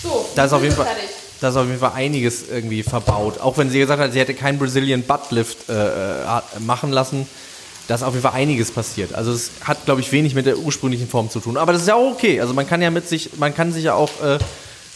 So, 0.03 0.26
da 0.36 0.45
ist 0.45 0.53
auf 0.53 0.61
jeden 0.61 0.76
Fall, 0.76 0.86
fertig. 0.86 1.09
Da 1.42 1.50
ist 1.50 1.56
auf 1.56 1.68
jeden 1.68 1.80
Fall 1.80 1.94
einiges 1.94 2.50
irgendwie 2.50 2.84
verbaut. 2.84 3.40
Auch 3.40 3.58
wenn 3.58 3.70
sie 3.70 3.80
gesagt 3.80 4.02
hat, 4.02 4.14
sie 4.14 4.20
hätte 4.20 4.34
keinen 4.34 4.58
Brazilian 4.58 5.04
Buttlift 5.04 5.70
äh, 5.70 5.74
äh, 5.74 6.42
machen 6.60 6.92
lassen, 6.92 7.28
da 7.88 7.96
ist 7.96 8.04
auf 8.04 8.14
jeden 8.14 8.24
Fall 8.24 8.34
einiges 8.34 8.72
passiert. 8.72 9.14
Also 9.14 9.32
es 9.32 9.52
hat, 9.62 9.86
glaube 9.86 10.02
ich, 10.02 10.12
wenig 10.12 10.34
mit 10.34 10.46
der 10.46 10.58
ursprünglichen 10.58 11.08
Form 11.08 11.30
zu 11.30 11.40
tun. 11.40 11.58
Aber 11.58 11.74
das 11.74 11.84
ist 11.84 11.88
ja 11.88 11.96
auch 11.96 12.12
okay. 12.14 12.42
Also 12.42 12.54
man 12.54 12.68
kann 12.68 12.82
ja 12.82 12.90
mit 12.90 13.08
sich, 13.08 13.38
man 13.38 13.54
kann 13.54 13.72
sich 13.74 13.84
ja 13.84 13.94
auch 13.94 14.10
äh, 14.24 14.40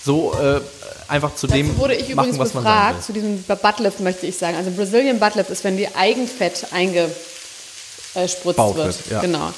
so 0.03 0.33
äh, 0.33 0.61
einfach 1.07 1.35
zu 1.35 1.47
dem 1.47 1.77
wurde 1.77 1.95
ich 1.95 2.15
machen, 2.15 2.29
übrigens 2.29 2.39
was 2.39 2.53
man 2.53 2.63
befragt, 2.63 3.03
zu 3.03 3.13
diesem 3.13 3.43
Buttlift 3.43 3.99
möchte 3.99 4.25
ich 4.25 4.37
sagen. 4.37 4.55
Also 4.57 4.71
Brazilian 4.71 5.19
Buttlift 5.19 5.49
ist, 5.49 5.63
wenn 5.63 5.77
die 5.77 5.93
Eigenfett 5.95 6.67
eingespritzt 6.71 8.45
wird. 8.45 8.75
wird, 8.75 8.95
ja. 9.09 9.21
Genau. 9.21 9.53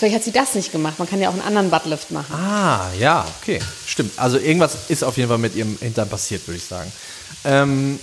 Vielleicht 0.00 0.14
hat 0.16 0.24
sie 0.24 0.32
das 0.32 0.54
nicht 0.54 0.72
gemacht. 0.72 0.98
Man 0.98 1.06
kann 1.06 1.20
ja 1.20 1.28
auch 1.28 1.34
einen 1.34 1.42
anderen 1.42 1.68
Buttlift 1.68 2.10
machen. 2.10 2.34
Ah, 2.34 2.90
ja, 2.98 3.26
okay. 3.42 3.60
Stimmt. 3.86 4.18
Also 4.18 4.38
irgendwas 4.38 4.88
ist 4.88 5.04
auf 5.04 5.18
jeden 5.18 5.28
Fall 5.28 5.36
mit 5.36 5.54
ihrem 5.54 5.76
Hintern 5.78 6.08
passiert, 6.08 6.48
würde 6.48 6.56
ich 6.56 6.64
sagen. 6.64 6.90
Ähm, 7.44 8.00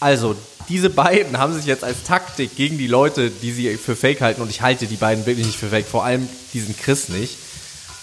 also, 0.00 0.34
diese 0.70 0.88
beiden 0.88 1.36
haben 1.36 1.52
sich 1.54 1.66
jetzt 1.66 1.84
als 1.84 2.04
Taktik 2.04 2.56
gegen 2.56 2.78
die 2.78 2.86
Leute, 2.86 3.28
die 3.28 3.52
sie 3.52 3.76
für 3.76 3.96
fake 3.96 4.22
halten, 4.22 4.40
und 4.40 4.48
ich 4.48 4.62
halte 4.62 4.86
die 4.86 4.96
beiden 4.96 5.26
wirklich 5.26 5.44
nicht 5.44 5.58
für 5.58 5.68
fake, 5.68 5.86
vor 5.86 6.06
allem 6.06 6.26
diesen 6.54 6.74
Chris 6.74 7.10
nicht, 7.10 7.36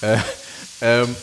äh, 0.02 0.18
ähm, 0.82 1.16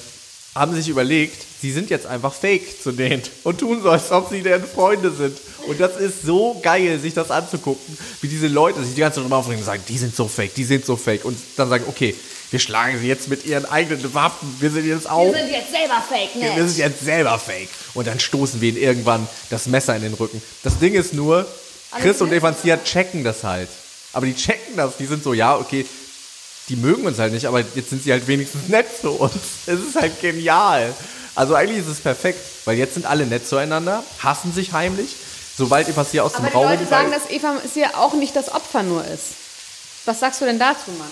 haben 0.56 0.74
sich 0.74 0.88
überlegt, 0.88 1.44
sie 1.60 1.72
sind 1.72 1.90
jetzt 1.90 2.06
einfach 2.06 2.32
fake 2.32 2.82
zu 2.82 2.92
denen 2.92 3.22
und 3.44 3.58
tun 3.58 3.82
so, 3.82 3.90
als 3.90 4.10
ob 4.10 4.30
sie 4.30 4.42
deren 4.42 4.64
Freunde 4.64 5.10
sind. 5.10 5.36
Und 5.66 5.78
das 5.78 5.96
ist 5.96 6.22
so 6.22 6.58
geil, 6.62 6.98
sich 6.98 7.14
das 7.14 7.30
anzugucken, 7.30 7.98
wie 8.20 8.28
diese 8.28 8.48
Leute 8.48 8.82
sich 8.82 8.94
die 8.94 9.00
ganze 9.00 9.16
Zeit 9.16 9.24
drüber 9.24 9.38
aufregen 9.38 9.60
und 9.60 9.66
sagen, 9.66 9.82
die 9.88 9.98
sind 9.98 10.14
so 10.16 10.26
fake, 10.26 10.54
die 10.54 10.64
sind 10.64 10.84
so 10.84 10.96
fake. 10.96 11.24
Und 11.24 11.38
dann 11.56 11.68
sagen, 11.68 11.84
okay, 11.88 12.14
wir 12.50 12.58
schlagen 12.58 12.98
sie 12.98 13.06
jetzt 13.06 13.28
mit 13.28 13.44
ihren 13.46 13.64
eigenen 13.66 14.12
Waffen, 14.12 14.56
wir 14.58 14.70
sind 14.70 14.86
jetzt 14.86 15.08
auch, 15.08 15.32
sind 15.32 15.50
jetzt 15.50 15.70
selber 15.70 16.02
Fake, 16.08 16.34
ne? 16.34 16.50
wir 16.56 16.66
sind 16.66 16.78
jetzt 16.78 17.00
selber 17.00 17.38
fake. 17.38 17.68
Und 17.94 18.06
dann 18.06 18.18
stoßen 18.18 18.60
wir 18.60 18.70
ihnen 18.70 18.78
irgendwann 18.78 19.28
das 19.50 19.66
Messer 19.66 19.94
in 19.94 20.02
den 20.02 20.14
Rücken. 20.14 20.42
Das 20.64 20.78
Ding 20.78 20.94
ist 20.94 21.14
nur, 21.14 21.46
Chris 22.00 22.20
und 22.20 22.32
Evansia 22.32 22.76
checken 22.78 23.22
das 23.22 23.44
halt. 23.44 23.68
Aber 24.12 24.26
die 24.26 24.34
checken 24.34 24.76
das, 24.76 24.96
die 24.96 25.06
sind 25.06 25.22
so, 25.22 25.32
ja, 25.32 25.56
okay, 25.56 25.86
die 26.68 26.76
mögen 26.76 27.04
uns 27.04 27.18
halt 27.18 27.32
nicht, 27.32 27.46
aber 27.46 27.60
jetzt 27.60 27.90
sind 27.90 28.02
sie 28.02 28.12
halt 28.12 28.26
wenigstens 28.26 28.68
nett 28.68 28.86
zu 29.00 29.10
uns. 29.10 29.34
Es 29.66 29.80
ist 29.80 29.96
halt 29.96 30.20
genial. 30.20 30.92
Also 31.40 31.54
eigentlich 31.54 31.78
ist 31.78 31.86
es 31.86 32.00
perfekt, 32.00 32.38
weil 32.66 32.76
jetzt 32.76 32.92
sind 32.92 33.06
alle 33.06 33.24
nett 33.24 33.48
zueinander, 33.48 34.04
hassen 34.18 34.52
sich 34.52 34.74
heimlich. 34.74 35.16
Sobald 35.56 35.88
Evansia 35.88 36.22
aus 36.22 36.32
dem 36.32 36.44
Aber 36.44 36.48
die 36.48 36.54
Raum 36.54 36.68
Leute 36.68 36.84
sagen, 36.84 37.10
dass 37.10 37.30
Eva 37.30 37.56
ist 37.64 37.76
ja 37.76 37.94
auch 37.94 38.12
nicht 38.12 38.36
das 38.36 38.52
Opfer 38.52 38.82
nur 38.82 39.02
ist. 39.06 39.36
Was 40.04 40.20
sagst 40.20 40.42
du 40.42 40.44
denn 40.44 40.58
dazu, 40.58 40.90
Max? 40.98 41.10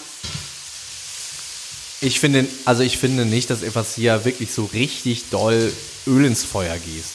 Ich 2.02 2.20
finde, 2.20 2.46
also 2.66 2.82
ich 2.82 2.98
finde 2.98 3.24
nicht, 3.24 3.48
dass 3.48 3.62
Evasia 3.62 4.26
wirklich 4.26 4.52
so 4.52 4.66
richtig 4.66 5.30
doll 5.30 5.72
Öl 6.06 6.26
ins 6.26 6.44
Feuer 6.44 6.76
gießt. 6.76 7.14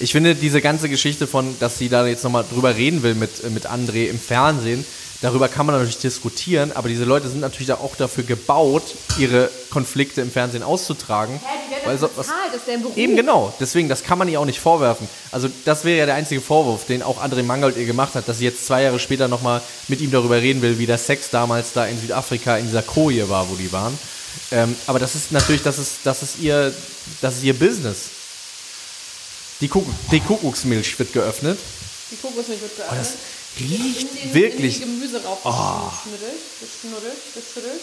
Ich 0.00 0.12
finde 0.12 0.34
diese 0.34 0.60
ganze 0.60 0.90
Geschichte 0.90 1.26
von, 1.26 1.58
dass 1.58 1.78
sie 1.78 1.88
da 1.88 2.06
jetzt 2.06 2.22
nochmal 2.22 2.44
drüber 2.46 2.76
reden 2.76 3.02
will 3.02 3.14
mit, 3.14 3.50
mit 3.50 3.66
André 3.66 4.08
im 4.08 4.20
Fernsehen, 4.20 4.84
darüber 5.22 5.48
kann 5.48 5.64
man 5.64 5.74
natürlich 5.76 5.98
diskutieren, 5.98 6.72
aber 6.72 6.88
diese 6.88 7.04
Leute 7.04 7.28
sind 7.28 7.40
natürlich 7.40 7.72
auch 7.72 7.96
dafür 7.96 8.24
gebaut, 8.24 8.82
ihre 9.18 9.48
Konflikte 9.70 10.20
im 10.20 10.30
Fernsehen 10.30 10.62
auszutragen. 10.62 11.40
weil 11.86 11.96
so, 11.98 12.10
was, 12.16 12.26
ist 12.26 12.66
der 12.68 12.76
Beruf. 12.78 12.96
Eben 12.96 13.16
genau, 13.16 13.52
deswegen, 13.58 13.88
das 13.88 14.02
kann 14.02 14.18
man 14.18 14.28
ihr 14.28 14.38
auch 14.38 14.44
nicht 14.44 14.60
vorwerfen. 14.60 15.08
Also 15.30 15.48
das 15.64 15.84
wäre 15.84 15.98
ja 16.00 16.06
der 16.06 16.16
einzige 16.16 16.40
Vorwurf, 16.42 16.84
den 16.84 17.02
auch 17.02 17.22
André 17.24 17.42
Mangold 17.42 17.76
ihr 17.78 17.86
gemacht 17.86 18.14
hat, 18.14 18.28
dass 18.28 18.38
sie 18.38 18.44
jetzt 18.44 18.66
zwei 18.66 18.82
Jahre 18.82 18.98
später 18.98 19.26
nochmal 19.28 19.62
mit 19.88 20.00
ihm 20.02 20.10
darüber 20.10 20.36
reden 20.36 20.60
will, 20.60 20.78
wie 20.78 20.86
der 20.86 20.98
Sex 20.98 21.30
damals 21.30 21.72
da 21.72 21.86
in 21.86 21.98
Südafrika 22.00 22.58
in 22.58 22.66
dieser 22.66 22.82
Koje 22.82 23.28
war, 23.28 23.48
wo 23.48 23.54
die 23.54 23.72
waren. 23.72 23.98
Ähm, 24.50 24.76
aber 24.86 24.98
das 24.98 25.14
ist 25.14 25.32
natürlich, 25.32 25.62
das 25.62 25.78
ist, 25.78 25.96
das 26.04 26.22
ist 26.22 26.38
ihr, 26.40 26.72
das 27.20 27.36
ist 27.36 27.42
ihr 27.44 27.54
Business. 27.54 27.98
Die, 29.60 29.68
Kuckuck, 29.68 29.92
die 30.10 30.20
Kuckucksmilch 30.20 30.98
wird 30.98 31.12
geöffnet. 31.12 31.58
Die 32.10 32.16
Kokosmilch 32.16 32.60
wird 32.60 32.72
Oh, 32.74 32.76
geöffnet. 32.78 33.00
das, 33.00 33.12
Riecht 33.60 34.34
wirklich. 34.34 34.80
Gemüse 34.80 35.22
rauf 35.24 35.42
geschnuddelt, 35.42 36.40
geschnuddelt, 36.60 37.34
geschüttelt. 37.34 37.80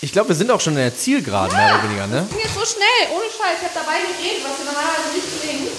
Ich 0.00 0.12
glaube, 0.12 0.28
wir 0.28 0.36
sind 0.36 0.50
auch 0.50 0.60
schon 0.60 0.74
in 0.74 0.78
der 0.78 0.96
Zielgeraden, 0.96 1.56
mehr 1.56 1.74
oder 1.74 1.82
weniger, 1.84 2.06
ne? 2.06 2.20
Das 2.20 2.30
ging 2.30 2.38
jetzt 2.38 2.54
so 2.54 2.64
schnell, 2.64 3.16
ohne 3.16 3.24
Scheiß. 3.24 3.58
Ich 3.60 3.64
habe 3.64 3.74
dabei 3.74 3.98
geredet, 3.98 4.44
was 4.44 4.56
hier 4.56 4.64
normalerweise 4.66 5.12
nicht 5.12 5.40
klingt. 5.42 5.70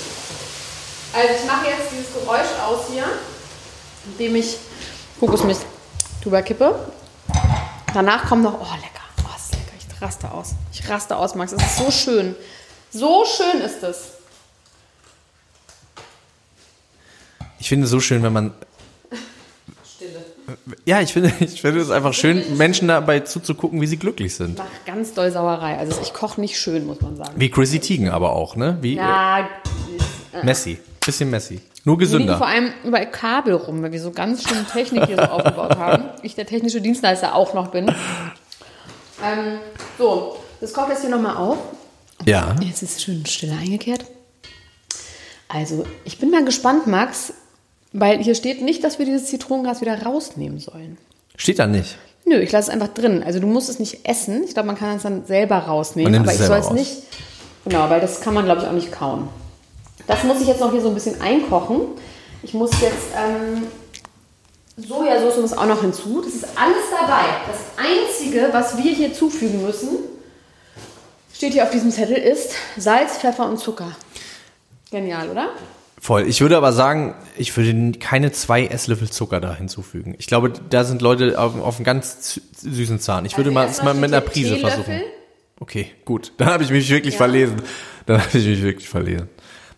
Also 1.13 1.33
ich 1.41 1.45
mache 1.47 1.67
jetzt 1.67 1.91
dieses 1.91 2.13
Geräusch 2.13 2.49
aus 2.65 2.87
hier, 2.91 3.05
indem 4.05 4.35
ich 4.35 4.57
Kokosmilch 5.19 5.59
drüber 6.21 6.41
kippe. 6.41 6.91
Danach 7.93 8.27
kommt 8.27 8.43
noch, 8.43 8.59
oh 8.59 8.75
lecker, 8.75 9.05
oh 9.23 9.35
ist 9.37 9.53
lecker, 9.53 9.73
ich 9.79 10.01
raste 10.01 10.31
aus. 10.31 10.49
Ich 10.73 10.87
raste 10.87 11.15
aus, 11.15 11.33
Max, 11.35 11.53
es 11.53 11.63
ist 11.63 11.77
so 11.77 11.89
schön. 11.89 12.35
So 12.91 13.25
schön 13.25 13.61
ist 13.61 13.81
es. 13.83 13.97
Ich 17.59 17.69
finde 17.69 17.85
es 17.85 17.91
so 17.91 17.99
schön, 17.99 18.21
wenn 18.21 18.33
man. 18.33 18.53
Ja, 20.85 21.01
ich 21.01 21.13
finde, 21.13 21.31
ich 21.39 21.61
finde 21.61 21.81
es 21.81 21.91
einfach 21.91 22.13
schön, 22.13 22.57
Menschen 22.57 22.87
dabei 22.87 23.21
zuzugucken, 23.21 23.81
wie 23.81 23.87
sie 23.87 23.97
glücklich 23.97 24.31
Ich 24.31 24.35
sind. 24.37 24.57
mache 24.57 24.67
ganz 24.85 25.13
doll 25.13 25.31
Sauerei. 25.31 25.77
Also 25.77 25.97
ich 26.01 26.13
koche 26.13 26.39
nicht 26.41 26.59
schön, 26.59 26.85
muss 26.85 27.01
man 27.01 27.15
sagen. 27.15 27.33
Wie 27.35 27.49
Chrissy 27.49 27.79
Teigen 27.79 28.09
aber 28.09 28.33
auch, 28.33 28.55
ne? 28.55 28.77
Wie 28.81 28.95
Ja, 28.95 29.47
äh, 30.33 30.45
Messi. 30.45 30.77
Bisschen 31.05 31.29
Messi. 31.29 31.59
Nur 31.85 31.97
gesünder. 31.97 32.37
vor 32.37 32.47
allem 32.47 32.71
überall 32.83 33.09
Kabel 33.09 33.53
rum, 33.53 33.81
weil 33.81 33.91
wir 33.91 34.01
so 34.01 34.11
ganz 34.11 34.47
schön 34.47 34.67
Technik 34.67 35.05
hier 35.05 35.15
so 35.15 35.23
aufgebaut 35.31 35.77
haben. 35.77 36.05
Ich 36.23 36.35
der 36.35 36.45
technische 36.45 36.81
Dienstleister 36.81 37.33
auch 37.33 37.53
noch 37.53 37.67
bin. 37.71 37.87
Ähm, 39.23 39.59
so, 39.97 40.37
das 40.61 40.73
kocht 40.73 40.89
jetzt 40.89 41.01
hier 41.01 41.09
nochmal 41.09 41.37
auf. 41.37 41.57
Ja. 42.25 42.55
Jetzt 42.61 42.83
ist 42.83 42.97
es 42.97 43.03
schön 43.03 43.25
stille 43.25 43.53
eingekehrt. 43.53 44.05
Also, 45.47 45.85
ich 46.03 46.19
bin 46.19 46.29
mal 46.29 46.45
gespannt, 46.45 46.85
Max, 46.85 47.33
weil 47.91 48.21
hier 48.23 48.35
steht 48.35 48.61
nicht, 48.61 48.83
dass 48.83 48.99
wir 48.99 49.05
dieses 49.05 49.25
Zitronengas 49.27 49.81
wieder 49.81 50.03
rausnehmen 50.03 50.59
sollen. 50.59 50.97
Steht 51.35 51.59
da 51.59 51.67
nicht. 51.67 51.97
Nö, 52.25 52.37
ich 52.39 52.51
lasse 52.51 52.69
es 52.69 52.73
einfach 52.73 52.93
drin. 52.93 53.23
Also 53.23 53.39
du 53.39 53.47
musst 53.47 53.69
es 53.69 53.79
nicht 53.79 54.07
essen. 54.07 54.43
Ich 54.43 54.53
glaube, 54.53 54.67
man 54.67 54.77
kann 54.77 54.97
es 54.97 55.03
dann 55.03 55.25
selber 55.25 55.57
rausnehmen. 55.57 56.11
Man 56.11 56.21
nimmt 56.21 56.27
aber 56.27 56.35
es 56.35 56.41
ich 56.41 56.47
soll 56.47 56.59
es 56.59 56.71
nicht. 56.71 57.03
Genau, 57.65 57.89
weil 57.89 58.01
das 58.01 58.21
kann 58.21 58.33
man, 58.33 58.45
glaube 58.45 58.61
ich, 58.61 58.67
auch 58.67 58.73
nicht 58.73 58.91
kauen. 58.91 59.27
Das 60.07 60.23
muss 60.23 60.41
ich 60.41 60.47
jetzt 60.47 60.59
noch 60.59 60.71
hier 60.71 60.81
so 60.81 60.89
ein 60.89 60.93
bisschen 60.93 61.21
einkochen. 61.21 61.81
Ich 62.43 62.53
muss 62.53 62.71
jetzt 62.81 63.07
ähm, 63.17 63.67
Sojasauce 64.87 65.37
muss 65.41 65.53
auch 65.53 65.65
noch 65.65 65.81
hinzu. 65.81 66.21
Das 66.21 66.33
ist 66.33 66.45
alles 66.55 66.83
dabei. 66.91 67.23
Das 67.47 67.85
Einzige, 67.85 68.49
was 68.51 68.77
wir 68.77 68.91
hier 68.91 69.13
zufügen 69.13 69.65
müssen, 69.65 69.97
steht 71.33 71.53
hier 71.53 71.63
auf 71.63 71.71
diesem 71.71 71.91
Zettel, 71.91 72.17
ist 72.17 72.53
Salz, 72.77 73.17
Pfeffer 73.17 73.47
und 73.47 73.59
Zucker. 73.59 73.91
Genial, 74.91 75.29
oder? 75.29 75.49
Voll. 76.01 76.27
Ich 76.27 76.41
würde 76.41 76.55
aber 76.55 76.71
sagen, 76.71 77.13
ich 77.37 77.55
würde 77.55 77.97
keine 77.99 78.31
zwei 78.31 78.65
Esslöffel 78.65 79.09
Zucker 79.09 79.41
da 79.41 79.53
hinzufügen. 79.53 80.15
Ich 80.17 80.27
glaube, 80.27 80.51
da 80.69 80.83
sind 80.83 81.01
Leute 81.01 81.37
auf, 81.39 81.59
auf 81.61 81.75
einem 81.75 81.83
ganz 81.85 82.39
süßen 82.57 82.99
Zahn. 82.99 83.25
Ich 83.25 83.37
würde 83.37 83.55
Also 83.57 83.83
mal, 83.83 83.93
mal 83.93 83.99
mit 83.99 84.13
einer 84.13 84.21
Prise 84.21 84.57
versuchen. 84.57 85.01
Okay, 85.59 85.91
gut. 86.05 86.31
Dann 86.37 86.49
habe 86.49 86.63
ich 86.63 86.69
mich 86.69 86.89
wirklich 86.89 87.17
verlesen. 87.17 87.61
Dann 88.05 88.21
habe 88.21 88.37
ich 88.37 88.45
mich 88.45 88.61
wirklich 88.61 88.87
verlesen. 88.87 89.29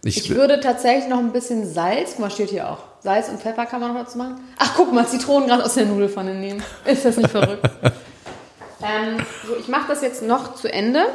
Ich, 0.04 0.18
Ich 0.18 0.30
würde 0.30 0.60
tatsächlich 0.60 1.08
noch 1.10 1.20
ein 1.20 1.32
bisschen 1.32 1.68
Salz, 1.68 2.12
guck 2.12 2.20
mal, 2.20 2.32
steht 2.32 2.50
hier 2.50 2.70
auch. 2.70 2.80
Salz 3.02 3.30
und 3.30 3.40
Pfeffer 3.40 3.66
kann 3.66 3.82
man 3.82 3.94
noch 3.94 4.04
dazu 4.04 4.18
machen. 4.18 4.42
Ach, 4.58 4.74
guck 4.76 4.94
mal, 4.94 5.08
Zitronengras 5.08 5.62
aus 5.64 5.74
der 5.76 5.86
Nudelfanne 5.86 6.36
nehmen. 6.36 6.64
Ist 6.86 7.06
das 7.06 7.18
nicht 7.18 7.30
verrückt? 7.30 7.68
ähm, 8.84 9.18
so, 9.46 9.56
ich 9.58 9.68
mache 9.68 9.88
das 9.88 10.02
jetzt 10.02 10.24
noch 10.24 10.56
zu 10.56 10.72
Ende. 10.72 11.06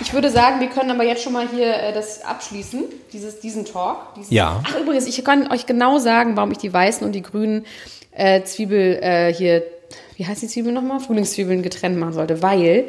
Ich 0.00 0.12
würde 0.12 0.30
sagen, 0.30 0.60
wir 0.60 0.68
können 0.68 0.90
aber 0.90 1.04
jetzt 1.04 1.22
schon 1.22 1.32
mal 1.32 1.48
hier 1.48 1.74
äh, 1.74 1.92
das 1.92 2.24
abschließen, 2.24 2.84
dieses, 3.12 3.40
diesen 3.40 3.64
Talk. 3.64 4.14
Diesen 4.16 4.32
Ja. 4.32 4.62
Ach, 4.66 4.80
übrigens, 4.80 5.06
ich 5.06 5.24
kann 5.24 5.50
euch 5.50 5.66
genau 5.66 5.98
sagen, 5.98 6.36
warum 6.36 6.50
ich 6.50 6.58
die 6.58 6.72
weißen 6.72 7.06
und 7.06 7.12
die 7.12 7.22
grünen 7.22 7.66
äh, 8.12 8.42
Zwiebel 8.44 8.98
äh, 9.02 9.32
hier, 9.32 9.62
wie 10.16 10.26
heißt 10.26 10.42
die 10.42 10.48
Zwiebel 10.48 10.72
nochmal? 10.72 11.00
Frühlingszwiebeln 11.00 11.62
getrennt 11.62 11.98
machen 11.98 12.12
sollte, 12.12 12.42
weil 12.42 12.88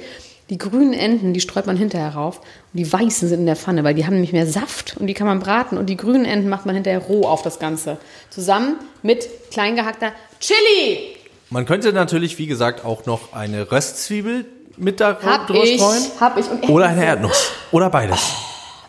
die 0.49 0.57
grünen 0.57 0.93
Enden, 0.93 1.33
die 1.33 1.39
streut 1.39 1.65
man 1.65 1.77
hinterher 1.77 2.15
rauf 2.15 2.39
und 2.39 2.77
die 2.77 2.91
weißen 2.91 3.29
sind 3.29 3.39
in 3.39 3.45
der 3.45 3.55
Pfanne, 3.55 3.83
weil 3.83 3.93
die 3.93 4.05
haben 4.05 4.13
nämlich 4.13 4.33
mehr 4.33 4.45
Saft 4.45 4.97
und 4.97 5.07
die 5.07 5.13
kann 5.13 5.27
man 5.27 5.39
braten 5.39 5.77
und 5.77 5.87
die 5.87 5.97
grünen 5.97 6.25
Enden 6.25 6.49
macht 6.49 6.65
man 6.65 6.75
hinterher 6.75 6.99
roh 6.99 7.23
auf 7.23 7.41
das 7.41 7.59
Ganze. 7.59 7.97
Zusammen 8.29 8.75
mit 9.01 9.27
klein 9.51 9.75
gehackter 9.75 10.11
Chili. 10.39 11.12
Man 11.49 11.65
könnte 11.65 11.93
natürlich, 11.93 12.37
wie 12.37 12.47
gesagt, 12.47 12.83
auch 12.85 13.05
noch 13.05 13.33
eine 13.33 13.71
Röstzwiebel 13.71 14.45
mit 14.77 14.99
da 14.99 15.17
Hab 15.23 15.47
drüber 15.47 15.63
ich, 15.63 15.75
streuen. 15.75 16.03
hab 16.19 16.37
ich. 16.37 16.49
Und 16.49 16.67
Oder 16.69 16.87
eine 16.87 17.05
Erdnuss. 17.05 17.51
Oder 17.71 17.89
beides. 17.89 18.19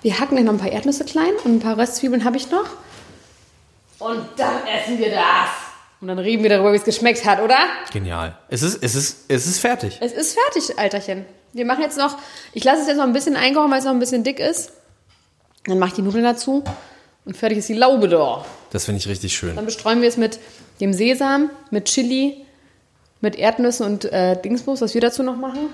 Wir 0.02 0.18
hacken 0.18 0.36
dann 0.36 0.46
noch 0.46 0.52
ein 0.54 0.58
paar 0.58 0.70
Erdnüsse 0.72 1.04
klein 1.04 1.32
und 1.44 1.56
ein 1.56 1.60
paar 1.60 1.78
Röstzwiebeln 1.78 2.24
habe 2.24 2.36
ich 2.36 2.50
noch. 2.50 2.66
Und 3.98 4.22
dann 4.36 4.66
essen 4.66 4.98
wir 4.98 5.10
das. 5.10 5.48
Und 6.00 6.08
dann 6.08 6.18
reden 6.18 6.42
wir 6.42 6.50
darüber, 6.50 6.72
wie 6.72 6.76
es 6.76 6.84
geschmeckt 6.84 7.24
hat, 7.24 7.40
oder? 7.40 7.56
Genial. 7.92 8.36
Es 8.48 8.62
ist, 8.62 8.82
es 8.82 8.94
ist, 8.94 9.24
es 9.28 9.46
ist 9.46 9.58
fertig. 9.60 9.98
Es 10.00 10.12
ist 10.12 10.38
fertig, 10.38 10.78
Alterchen. 10.78 11.24
Wir 11.54 11.64
machen 11.64 11.82
jetzt 11.82 11.96
noch, 11.96 12.18
ich 12.52 12.64
lasse 12.64 12.82
es 12.82 12.88
jetzt 12.88 12.96
noch 12.96 13.04
ein 13.04 13.12
bisschen 13.12 13.36
einkochen, 13.36 13.70
weil 13.70 13.78
es 13.78 13.84
noch 13.84 13.92
ein 13.92 14.00
bisschen 14.00 14.24
dick 14.24 14.40
ist. 14.40 14.72
Dann 15.66 15.78
mache 15.78 15.90
ich 15.90 15.94
die 15.94 16.02
Nudeln 16.02 16.24
dazu 16.24 16.62
und 17.24 17.36
fertig 17.36 17.58
ist 17.58 17.68
die 17.68 17.74
Laube 17.74 18.08
da. 18.08 18.44
Das 18.70 18.84
finde 18.84 18.98
ich 18.98 19.08
richtig 19.08 19.34
schön. 19.34 19.56
Dann 19.56 19.64
bestreuen 19.64 20.02
wir 20.02 20.08
es 20.08 20.16
mit 20.18 20.38
dem 20.80 20.92
Sesam, 20.92 21.48
mit 21.70 21.86
Chili, 21.86 22.43
mit 23.24 23.36
Erdnüssen 23.36 23.84
und 23.86 24.04
äh, 24.04 24.40
Dingsbums, 24.40 24.80
was 24.80 24.94
wir 24.94 25.00
dazu 25.00 25.24
noch 25.24 25.36
machen. 25.36 25.70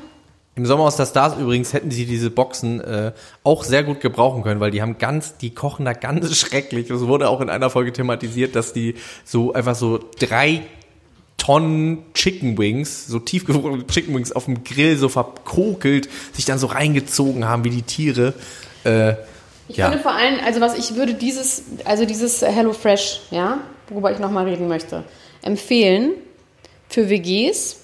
Im 0.57 0.66
Sommerhaus 0.66 0.96
der 0.96 1.07
Stars 1.07 1.36
übrigens 1.38 1.72
hätten 1.72 1.90
sie 1.90 2.07
diese 2.07 2.30
Boxen 2.30 2.80
äh, 2.80 3.12
auch 3.44 3.62
sehr 3.62 3.84
gut 3.84 4.01
gebrauchen 4.01 4.42
können, 4.42 4.61
weil 4.61 4.70
die 4.70 4.82
haben 4.82 4.98
ganz, 4.98 5.36
die 5.36 5.51
kochen 5.51 5.84
da 5.84 5.92
ganz 5.92 6.34
schrecklich. 6.38 6.90
Es 6.90 7.07
wurde 7.07 7.28
auch 7.28 7.40
in 7.40 7.51
einer 7.51 7.70
Folge 7.70 7.92
thematisiert, 7.92 8.57
dass 8.57 8.72
die 8.72 8.94
so 9.24 9.53
einfach 9.53 9.74
so 9.74 10.01
drei 10.18 10.62
Tonnen 11.36 12.05
Chicken 12.14 12.59
Wings, 12.59 13.07
so 13.07 13.18
tiefgefrorene 13.18 13.86
Chicken 13.86 14.14
Wings 14.14 14.32
auf 14.32 14.44
dem 14.44 14.62
Grill 14.64 14.96
so 14.96 15.09
verkokelt, 15.09 16.09
sich 16.32 16.44
dann 16.44 16.59
so 16.59 16.66
reingezogen 16.66 17.48
haben 17.48 17.64
wie 17.64 17.70
die 17.70 17.82
Tiere. 17.82 18.34
Äh, 18.84 19.14
Ich 19.68 19.76
ja, 19.76 19.88
finde 19.88 20.03
vor 20.03 20.12
allem, 20.12 20.40
also 20.44 20.61
was 20.61 20.76
ich 20.76 20.96
würde 20.96 21.14
dieses, 21.14 21.62
also 21.84 22.05
dieses 22.05 22.42
Hello 22.42 22.72
Fresh, 22.72 23.22
ja, 23.30 23.61
worüber 23.88 24.12
ich 24.12 24.18
nochmal 24.18 24.46
reden 24.46 24.68
möchte, 24.68 25.05
empfehlen 25.42 26.11
für 26.91 27.09
WGs 27.09 27.76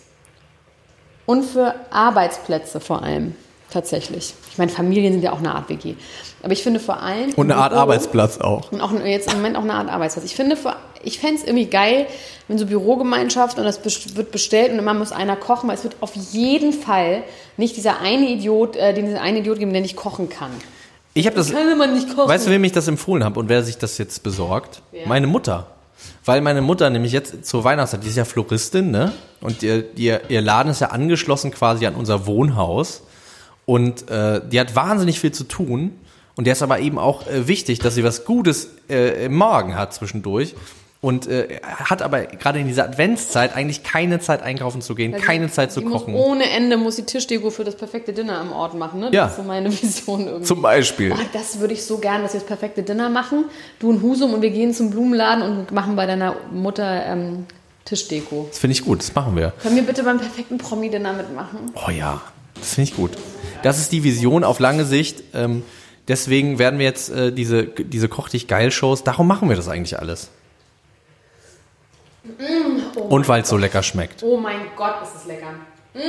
und 1.25 1.45
für 1.45 1.75
Arbeitsplätze 1.91 2.81
vor 2.81 3.03
allem. 3.03 3.35
Tatsächlich. 3.71 4.33
Ich 4.53 4.59
meine, 4.59 4.71
Familien 4.71 5.13
sind 5.13 5.23
ja 5.23 5.33
auch 5.33 5.39
eine 5.41 5.53
Art 5.55 5.69
WG. 5.69 5.95
Aber 6.43 6.53
ich 6.53 6.63
finde 6.63 6.79
vor 6.79 7.03
allem. 7.03 7.33
und 7.35 7.51
eine 7.51 7.61
Art 7.61 7.71
Büro- 7.73 7.81
Arbeitsplatz 7.83 8.39
auch. 8.39 8.71
Und 8.71 8.81
auch 8.81 8.93
jetzt 9.05 9.29
im 9.33 9.39
Moment 9.39 9.57
auch 9.57 9.63
eine 9.63 9.75
Art 9.75 9.89
Arbeitsplatz. 9.91 10.25
Ich 10.25 10.37
finde, 10.37 10.57
ich 11.03 11.19
fände 11.19 11.37
es 11.41 11.45
irgendwie 11.45 11.67
geil, 11.67 12.07
wenn 12.47 12.59
so 12.59 12.67
Bürogemeinschaft 12.67 13.59
und 13.59 13.65
das 13.65 13.81
wird 14.17 14.31
bestellt 14.31 14.71
und 14.71 14.79
immer 14.79 14.95
muss 14.95 15.11
einer 15.11 15.35
kochen, 15.35 15.69
weil 15.69 15.75
es 15.77 15.83
wird 15.83 15.97
auf 16.01 16.15
jeden 16.15 16.73
Fall 16.73 17.25
nicht 17.57 17.77
dieser 17.77 18.01
eine 18.01 18.29
Idiot, 18.31 18.77
äh, 18.77 18.95
den 18.95 19.07
dieser 19.07 19.21
eine 19.21 19.41
Idiot 19.41 19.59
geben, 19.59 19.73
der 19.73 19.83
nicht 19.83 19.97
kochen 19.97 20.29
kann. 20.29 20.53
Ich 21.15 21.27
habe 21.27 21.35
das, 21.37 21.51
Kann 21.53 21.77
man 21.77 21.93
nicht 21.95 22.15
kochen. 22.15 22.29
weißt 22.29 22.47
du, 22.47 22.51
wem 22.53 22.63
ich 22.63 22.73
das 22.73 22.87
empfohlen 22.87 23.25
habe 23.25 23.41
und 23.41 23.49
wer 23.49 23.65
sich 23.65 23.79
das 23.79 23.99
jetzt 23.99 24.23
besorgt? 24.23 24.81
Meine 25.07 25.27
Mutter. 25.27 25.67
Weil 26.27 26.41
meine 26.41 26.61
Mutter 26.61 26.91
nämlich 26.91 27.12
jetzt 27.12 27.47
zur 27.47 27.62
Weihnachtszeit, 27.62 28.03
die 28.03 28.09
ist 28.09 28.16
ja 28.16 28.24
Floristin, 28.24 28.91
ne? 28.91 29.12
Und 29.41 29.62
ihr, 29.62 29.85
ihr, 29.97 30.22
ihr 30.29 30.43
Laden 30.43 30.72
ist 30.72 30.81
ja 30.81 30.89
angeschlossen 30.89 31.53
quasi 31.53 31.87
an 31.87 31.95
unser 31.95 32.27
Wohnhaus. 32.27 33.05
Und 33.64 34.11
äh, 34.11 34.41
die 34.47 34.59
hat 34.59 34.74
wahnsinnig 34.74 35.20
viel 35.20 35.31
zu 35.31 35.45
tun. 35.45 35.93
Und 36.35 36.47
der 36.47 36.55
ist 36.55 36.62
aber 36.62 36.81
eben 36.81 36.99
auch 36.99 37.29
äh, 37.29 37.47
wichtig, 37.47 37.79
dass 37.79 37.95
sie 37.95 38.03
was 38.03 38.24
Gutes 38.24 38.70
äh, 38.91 39.27
im 39.27 39.37
Magen 39.37 39.77
hat 39.77 39.95
zwischendurch. 39.95 40.55
Und 41.03 41.27
äh, 41.29 41.61
hat 41.63 42.01
aber 42.03 42.23
gerade 42.25 42.59
in 42.59 42.67
dieser 42.67 42.85
Adventszeit 42.85 43.55
eigentlich 43.55 43.83
keine 43.83 44.19
Zeit 44.19 44.43
einkaufen 44.43 44.81
zu 44.81 44.95
gehen, 44.95 45.13
keine 45.13 45.51
Zeit 45.51 45.71
zu 45.71 45.83
kochen. 45.83 46.15
Ohne 46.15 46.49
Ende 46.51 46.79
muss 46.79 46.97
die 46.97 47.03
Tischdeko 47.05 47.51
für 47.51 47.65
das 47.65 47.77
perfekte 47.77 48.13
Dinner 48.15 48.39
am 48.41 48.51
Ort 48.53 48.75
machen, 48.75 49.01
ne? 49.01 49.07
Das 49.07 49.15
Ja. 49.15 49.27
ist 49.27 49.37
so 49.37 49.43
meine 49.43 49.71
Vision 49.83 50.27
irgendwie. 50.27 50.45
Zum 50.45 50.63
Beispiel. 50.63 51.13
Oh, 51.13 51.19
das 51.35 51.61
würde 51.61 51.75
ich 51.75 51.85
so 51.85 51.99
gerne, 51.99 52.23
dass 52.25 52.33
wir 52.33 52.41
das 52.41 52.47
perfekte 52.47 52.83
Dinner 52.83 53.11
machen. 53.11 53.45
Du 53.79 53.91
und 53.91 54.03
Husum 54.03 54.33
und 54.35 54.43
wir 54.43 54.51
gehen 54.51 54.73
zum 54.73 54.91
Blumenladen 54.91 55.43
und 55.45 55.71
machen 55.71 55.97
bei 55.97 56.07
deiner 56.07 56.35
Mutter 56.51 57.05
ähm, 57.07 57.45
Tischdeko. 57.85 58.47
Das 58.49 58.59
finde 58.59 58.73
ich 58.73 58.85
gut, 58.85 59.01
das 59.01 59.15
machen 59.15 59.37
wir. 59.37 59.53
Können 59.63 59.77
wir 59.77 59.85
bitte 59.85 60.03
beim 60.03 60.19
perfekten 60.19 60.59
Promi-Dinner 60.59 61.13
mitmachen? 61.13 61.59
Oh 61.87 61.91
ja, 61.91 62.21
das 62.55 62.75
finde 62.75 62.91
ich 62.91 62.97
gut. 62.97 63.13
Das 63.63 63.79
ist 63.79 63.93
die 63.93 64.03
Vision 64.03 64.43
auf 64.45 64.59
lange 64.61 64.85
Sicht. 64.87 65.23
Ähm, 65.35 65.63
deswegen 66.09 66.59
werden 66.59 66.79
wir 66.81 66.87
jetzt 66.87 67.11
äh, 67.11 67.33
diese, 67.33 67.65
diese 67.65 68.09
Koch 68.09 68.29
dich 68.31 68.49
geil 68.49 68.71
Shows, 68.73 69.05
darum 69.05 69.29
machen 69.29 69.49
wir 69.51 69.57
das 69.57 69.69
eigentlich 69.69 69.99
alles. 70.01 70.31
Und 72.95 73.29
weil 73.29 73.43
es 73.43 73.49
so 73.49 73.57
lecker 73.57 73.83
schmeckt. 73.83 74.22
Oh 74.22 74.37
mein 74.37 74.61
Gott, 74.77 75.03
ist 75.03 75.14
es 75.16 75.27
lecker. 75.27 75.51
Mmh, 75.95 76.03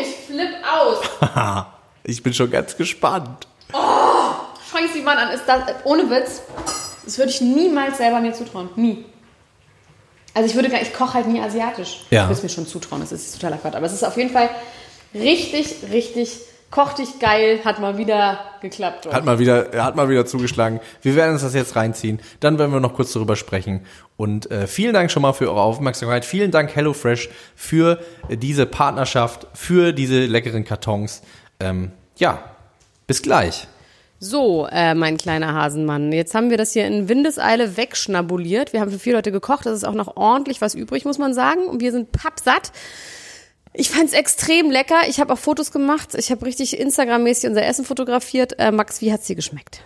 ich 0.00 0.14
flipp 0.26 0.54
aus. 0.64 1.64
Ich 2.06 2.22
bin 2.22 2.34
schon 2.34 2.50
ganz 2.50 2.76
gespannt. 2.76 3.48
Schau 3.72 4.78
sie 4.92 5.00
mal 5.00 5.16
an. 5.16 5.30
Ist 5.30 5.44
das, 5.46 5.62
ohne 5.84 6.10
Witz, 6.10 6.42
das 7.02 7.16
würde 7.16 7.30
ich 7.30 7.40
niemals 7.40 7.96
selber 7.96 8.20
mir 8.20 8.34
zutrauen. 8.34 8.68
Nie. 8.76 9.06
Also 10.34 10.48
ich 10.48 10.54
würde 10.54 10.68
gar, 10.68 10.82
ich 10.82 10.92
koche 10.92 11.14
halt 11.14 11.28
nie 11.28 11.40
asiatisch. 11.40 12.04
Ja. 12.10 12.22
Ich 12.24 12.28
würde 12.28 12.32
es 12.34 12.42
mir 12.42 12.48
schon 12.50 12.66
zutrauen, 12.66 13.00
das 13.00 13.12
ist 13.12 13.34
totaler 13.34 13.56
Quatsch. 13.56 13.74
Aber 13.74 13.86
es 13.86 13.92
ist 13.94 14.04
auf 14.04 14.16
jeden 14.18 14.30
Fall 14.30 14.50
richtig, 15.14 15.76
richtig 15.90 16.40
Koch 16.70 16.92
dich 16.94 17.20
geil 17.20 17.60
hat 17.64 17.80
mal 17.80 17.98
wieder 17.98 18.40
geklappt. 18.60 19.06
Oder? 19.06 19.14
Hat 19.14 19.24
mal 19.24 19.38
wieder, 19.38 19.70
hat 19.76 19.94
mal 19.94 20.08
wieder 20.08 20.26
zugeschlagen. 20.26 20.80
Wir 21.02 21.14
werden 21.14 21.34
uns 21.34 21.42
das 21.42 21.54
jetzt 21.54 21.76
reinziehen. 21.76 22.20
Dann 22.40 22.58
werden 22.58 22.72
wir 22.72 22.80
noch 22.80 22.94
kurz 22.94 23.12
darüber 23.12 23.36
sprechen. 23.36 23.86
Und 24.16 24.50
äh, 24.50 24.66
vielen 24.66 24.92
Dank 24.92 25.10
schon 25.10 25.22
mal 25.22 25.32
für 25.32 25.48
eure 25.48 25.60
Aufmerksamkeit. 25.60 26.24
Vielen 26.24 26.50
Dank 26.50 26.74
HelloFresh 26.74 27.28
für 27.54 28.00
äh, 28.28 28.36
diese 28.36 28.66
Partnerschaft, 28.66 29.46
für 29.54 29.92
diese 29.92 30.26
leckeren 30.26 30.64
Kartons. 30.64 31.22
Ähm, 31.60 31.92
ja, 32.16 32.42
bis 33.06 33.22
gleich. 33.22 33.68
So, 34.20 34.66
äh, 34.70 34.94
mein 34.94 35.18
kleiner 35.18 35.52
Hasenmann. 35.52 36.10
Jetzt 36.10 36.34
haben 36.34 36.48
wir 36.48 36.56
das 36.56 36.72
hier 36.72 36.86
in 36.86 37.08
Windeseile 37.08 37.76
wegschnabuliert. 37.76 38.72
Wir 38.72 38.80
haben 38.80 38.90
für 38.90 38.98
vier 38.98 39.12
Leute 39.12 39.32
gekocht. 39.32 39.66
Das 39.66 39.74
ist 39.74 39.84
auch 39.84 39.94
noch 39.94 40.16
ordentlich 40.16 40.60
was 40.60 40.74
übrig, 40.74 41.04
muss 41.04 41.18
man 41.18 41.34
sagen. 41.34 41.66
Und 41.66 41.80
wir 41.80 41.92
sind 41.92 42.10
pappsatt. 42.10 42.72
Ich 43.76 43.90
fand's 43.90 44.12
extrem 44.12 44.70
lecker. 44.70 45.08
Ich 45.08 45.18
habe 45.18 45.32
auch 45.32 45.38
Fotos 45.38 45.72
gemacht. 45.72 46.14
Ich 46.14 46.30
habe 46.30 46.46
richtig 46.46 46.78
Instagram-mäßig 46.78 47.48
unser 47.48 47.64
Essen 47.64 47.84
fotografiert. 47.84 48.58
Äh, 48.60 48.70
Max, 48.70 49.00
wie 49.00 49.12
hat's 49.12 49.26
dir 49.26 49.34
geschmeckt? 49.34 49.82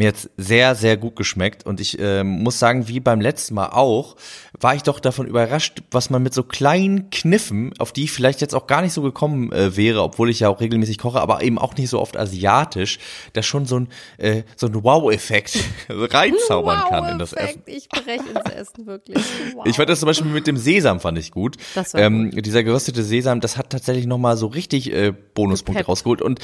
Mir 0.00 0.08
hat's 0.08 0.30
sehr, 0.38 0.74
sehr 0.74 0.96
gut 0.96 1.14
geschmeckt 1.14 1.66
und 1.66 1.78
ich 1.78 1.98
äh, 1.98 2.24
muss 2.24 2.58
sagen, 2.58 2.88
wie 2.88 3.00
beim 3.00 3.20
letzten 3.20 3.52
Mal 3.52 3.66
auch, 3.66 4.16
war 4.58 4.74
ich 4.74 4.82
doch 4.82 4.98
davon 4.98 5.26
überrascht, 5.26 5.82
was 5.90 6.08
man 6.08 6.22
mit 6.22 6.32
so 6.32 6.42
kleinen 6.42 7.10
Kniffen, 7.10 7.74
auf 7.78 7.92
die 7.92 8.04
ich 8.04 8.12
vielleicht 8.12 8.40
jetzt 8.40 8.54
auch 8.54 8.66
gar 8.66 8.80
nicht 8.80 8.94
so 8.94 9.02
gekommen 9.02 9.52
äh, 9.52 9.76
wäre, 9.76 10.02
obwohl 10.02 10.30
ich 10.30 10.40
ja 10.40 10.48
auch 10.48 10.62
regelmäßig 10.62 10.96
koche, 10.96 11.20
aber 11.20 11.42
eben 11.42 11.58
auch 11.58 11.76
nicht 11.76 11.90
so 11.90 12.00
oft 12.00 12.16
asiatisch, 12.16 12.98
da 13.34 13.42
schon 13.42 13.66
so 13.66 13.80
ein, 13.80 13.88
äh, 14.16 14.44
so 14.56 14.68
ein 14.68 14.82
Wow-Effekt 14.82 15.58
reinzaubern 15.90 16.88
kann 16.88 17.12
in 17.12 17.18
das 17.18 17.34
Essen. 17.34 17.62
Ich 17.66 17.90
breche 17.90 18.24
ins 18.26 18.50
Essen, 18.54 18.86
wirklich. 18.86 19.22
Wow. 19.54 19.66
Ich 19.66 19.76
fand 19.76 19.90
das 19.90 20.00
zum 20.00 20.06
Beispiel 20.06 20.30
mit 20.30 20.46
dem 20.46 20.56
Sesam 20.56 21.00
fand 21.00 21.18
ich 21.18 21.30
gut. 21.30 21.58
Das 21.74 21.92
war 21.92 22.00
ähm, 22.00 22.30
Dieser 22.30 22.64
geröstete 22.64 23.02
Sesam, 23.02 23.42
das 23.42 23.58
hat 23.58 23.68
tatsächlich 23.68 24.06
nochmal 24.06 24.38
so 24.38 24.46
richtig 24.46 24.90
äh, 24.94 25.12
Bonuspunkte 25.34 25.84
rausgeholt 25.84 26.22
und 26.22 26.40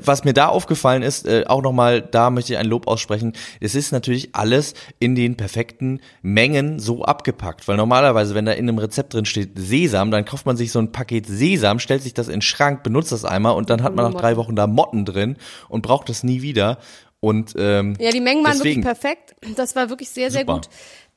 was 0.00 0.24
mir 0.24 0.32
da 0.32 0.48
aufgefallen 0.48 1.02
ist, 1.02 1.26
äh, 1.26 1.44
auch 1.46 1.62
nochmal, 1.62 2.02
da 2.02 2.30
möchte 2.30 2.52
ich 2.52 2.58
ein 2.58 2.66
Lob 2.66 2.88
aussprechen, 2.88 3.32
es 3.60 3.74
ist 3.74 3.92
natürlich 3.92 4.34
alles 4.34 4.74
in 4.98 5.14
den 5.14 5.36
perfekten 5.36 6.00
Mengen 6.22 6.78
so 6.78 7.04
abgepackt, 7.04 7.68
weil 7.68 7.76
normalerweise, 7.76 8.34
wenn 8.34 8.44
da 8.44 8.52
in 8.52 8.68
einem 8.68 8.78
Rezept 8.78 9.14
drin 9.14 9.24
steht 9.24 9.58
Sesam, 9.58 10.10
dann 10.10 10.24
kauft 10.24 10.46
man 10.46 10.56
sich 10.56 10.72
so 10.72 10.78
ein 10.80 10.92
Paket 10.92 11.26
Sesam, 11.26 11.78
stellt 11.78 12.02
sich 12.02 12.14
das 12.14 12.26
in 12.26 12.34
den 12.34 12.42
Schrank, 12.42 12.82
benutzt 12.82 13.12
das 13.12 13.24
einmal 13.24 13.54
und 13.54 13.70
dann 13.70 13.82
hat 13.82 13.94
man 13.94 14.10
nach 14.10 14.20
drei 14.20 14.36
Wochen 14.36 14.56
da 14.56 14.66
Motten 14.66 15.04
drin 15.04 15.36
und 15.68 15.82
braucht 15.82 16.08
das 16.08 16.24
nie 16.24 16.42
wieder. 16.42 16.78
Und 17.20 17.54
ähm, 17.58 17.96
Ja, 17.98 18.10
die 18.12 18.20
Mengen 18.20 18.44
waren 18.44 18.52
deswegen, 18.52 18.84
wirklich 18.84 19.00
perfekt. 19.00 19.34
Das 19.56 19.74
war 19.74 19.90
wirklich 19.90 20.10
sehr, 20.10 20.30
sehr 20.30 20.42
Super. 20.42 20.54
gut. 20.54 20.68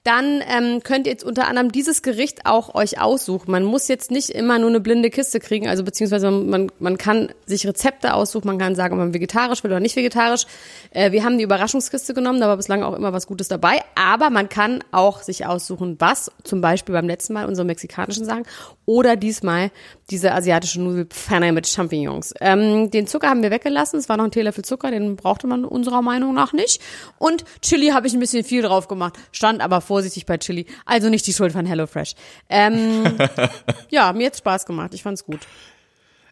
Dann 0.04 0.42
ähm, 0.48 0.82
könnt 0.84 1.06
ihr 1.06 1.12
jetzt 1.12 1.24
unter 1.24 1.48
anderem 1.48 1.72
dieses 1.72 2.02
Gericht 2.02 2.48
auch 2.48 2.74
euch 2.74 3.00
aussuchen. 3.00 3.52
Man 3.52 3.64
muss 3.64 3.88
jetzt 3.88 4.10
nicht 4.10 4.30
immer 4.30 4.58
nur 4.58 4.70
eine 4.70 4.80
blinde 4.80 5.12
Kiste 5.12 5.40
kriegen, 5.40 5.68
also 5.68 5.84
beziehungsweise 5.84 6.32
man, 6.32 6.72
man 6.80 6.98
kann 6.98 7.32
sich 7.46 7.68
Rezepte 7.68 8.16
aussuchen, 8.16 8.48
man 8.48 8.58
kann 8.58 8.74
sagen, 8.74 8.94
ob 8.94 9.00
man 9.00 9.14
vegetarisch 9.14 9.64
will 9.64 9.70
oder 9.70 9.80
nicht 9.80 9.96
vegetarisch. 9.96 10.48
Äh, 10.90 11.12
wir 11.12 11.24
haben 11.24 11.38
die 11.38 11.44
Überraschungskiste 11.44 12.16
genommen, 12.16 12.40
da 12.40 12.48
war 12.48 12.58
bislang 12.58 12.82
auch 12.82 12.96
immer 12.96 13.14
was 13.14 13.28
Gutes 13.28 13.48
dabei, 13.48 13.84
aber 13.94 14.32
man 14.32 14.50
kann 14.50 14.84
auch 14.92 15.22
sich 15.22 15.46
aussuchen, 15.46 15.98
was, 16.00 16.32
zum 16.44 16.62
Beispiel 16.62 16.94
beim 16.94 17.06
letzten 17.06 17.34
Mal 17.34 17.46
unsere 17.46 17.66
mexikanischen 17.66 18.26
Sachen 18.26 18.46
oder 18.86 19.16
diesmal 19.16 19.70
diese 20.10 20.34
asiatische 20.34 20.82
Nudelpfanne 20.82 21.52
mit 21.52 21.68
Champignons. 21.68 22.34
Ähm, 22.42 22.90
den 22.90 23.06
Zucker 23.06 23.30
haben 23.30 23.44
wir 23.44 23.52
weggelassen, 23.52 24.00
es 24.00 24.10
war 24.10 24.18
noch 24.18 24.26
ein 24.26 24.32
Teelöffel 24.32 24.66
Zucker, 24.66 24.90
den 24.90 25.16
brauchte 25.16 25.46
man 25.46 25.64
unserer 25.64 26.02
Meinung 26.02 26.34
nach 26.34 26.54
nicht. 26.54 26.82
Und 27.20 27.46
Chili 27.62 27.90
habe 27.90 28.08
ich 28.08 28.14
ein 28.14 28.20
bisschen 28.20 28.44
viel 28.44 28.64
drauf 28.64 28.88
gemacht, 28.88 29.14
stand 29.32 29.62
aber 29.62 29.80
vorsichtig 29.92 30.26
bei 30.26 30.38
Chili. 30.38 30.68
Also 30.86 31.10
nicht 31.10 31.28
die 31.28 31.34
Schuld 31.34 31.52
von 31.52 31.66
HelloFresh. 31.66 32.14
Ähm, 32.48 33.04
ja, 33.90 34.14
mir 34.14 34.28
hat's 34.28 34.38
Spaß 34.38 34.66
gemacht, 34.66 34.94
ich 34.94 35.04
fand's 35.04 35.26
gut. 35.26 35.42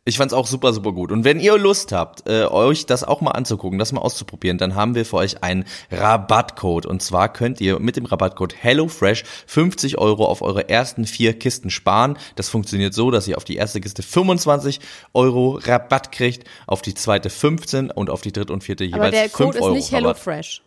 Ich 0.05 0.17
fand's 0.17 0.33
auch 0.33 0.47
super, 0.47 0.71
super 0.71 0.93
gut. 0.93 1.11
Und 1.11 1.25
wenn 1.25 1.41
ihr 1.41 1.57
Lust 1.57 1.91
habt, 1.91 2.25
äh, 2.25 2.45
euch 2.45 2.85
das 2.85 3.03
auch 3.03 3.19
mal 3.19 3.31
anzugucken, 3.31 3.77
das 3.77 3.91
mal 3.91 3.99
auszuprobieren, 3.99 4.57
dann 4.57 4.75
haben 4.75 4.95
wir 4.95 5.05
für 5.05 5.17
euch 5.17 5.43
einen 5.43 5.65
Rabattcode. 5.91 6.85
Und 6.85 7.03
zwar 7.03 7.33
könnt 7.33 7.59
ihr 7.59 7.79
mit 7.79 7.97
dem 7.97 8.05
Rabattcode 8.05 8.55
HelloFresh 8.55 9.25
50 9.45 9.97
Euro 9.97 10.25
auf 10.25 10.41
eure 10.41 10.69
ersten 10.69 11.05
vier 11.05 11.37
Kisten 11.37 11.69
sparen. 11.69 12.17
Das 12.37 12.47
funktioniert 12.47 12.93
so, 12.93 13.11
dass 13.11 13.27
ihr 13.27 13.35
auf 13.35 13.43
die 13.43 13.57
erste 13.57 13.81
Kiste 13.81 14.01
25 14.01 14.79
Euro 15.13 15.59
Rabatt 15.61 16.13
kriegt, 16.13 16.45
auf 16.65 16.81
die 16.81 16.93
zweite 16.93 17.29
15 17.29 17.91
und 17.91 18.09
auf 18.09 18.21
die 18.21 18.31
dritte 18.31 18.53
und 18.53 18.63
vierte 18.63 18.85
Aber 18.85 19.07
jeweils 19.07 19.15
der 19.15 19.29
5 19.29 19.33
Code 19.33 19.57
ist 19.57 19.63
Euro 19.63 19.75
nicht. 19.75 19.91
HelloFresh. 19.91 20.61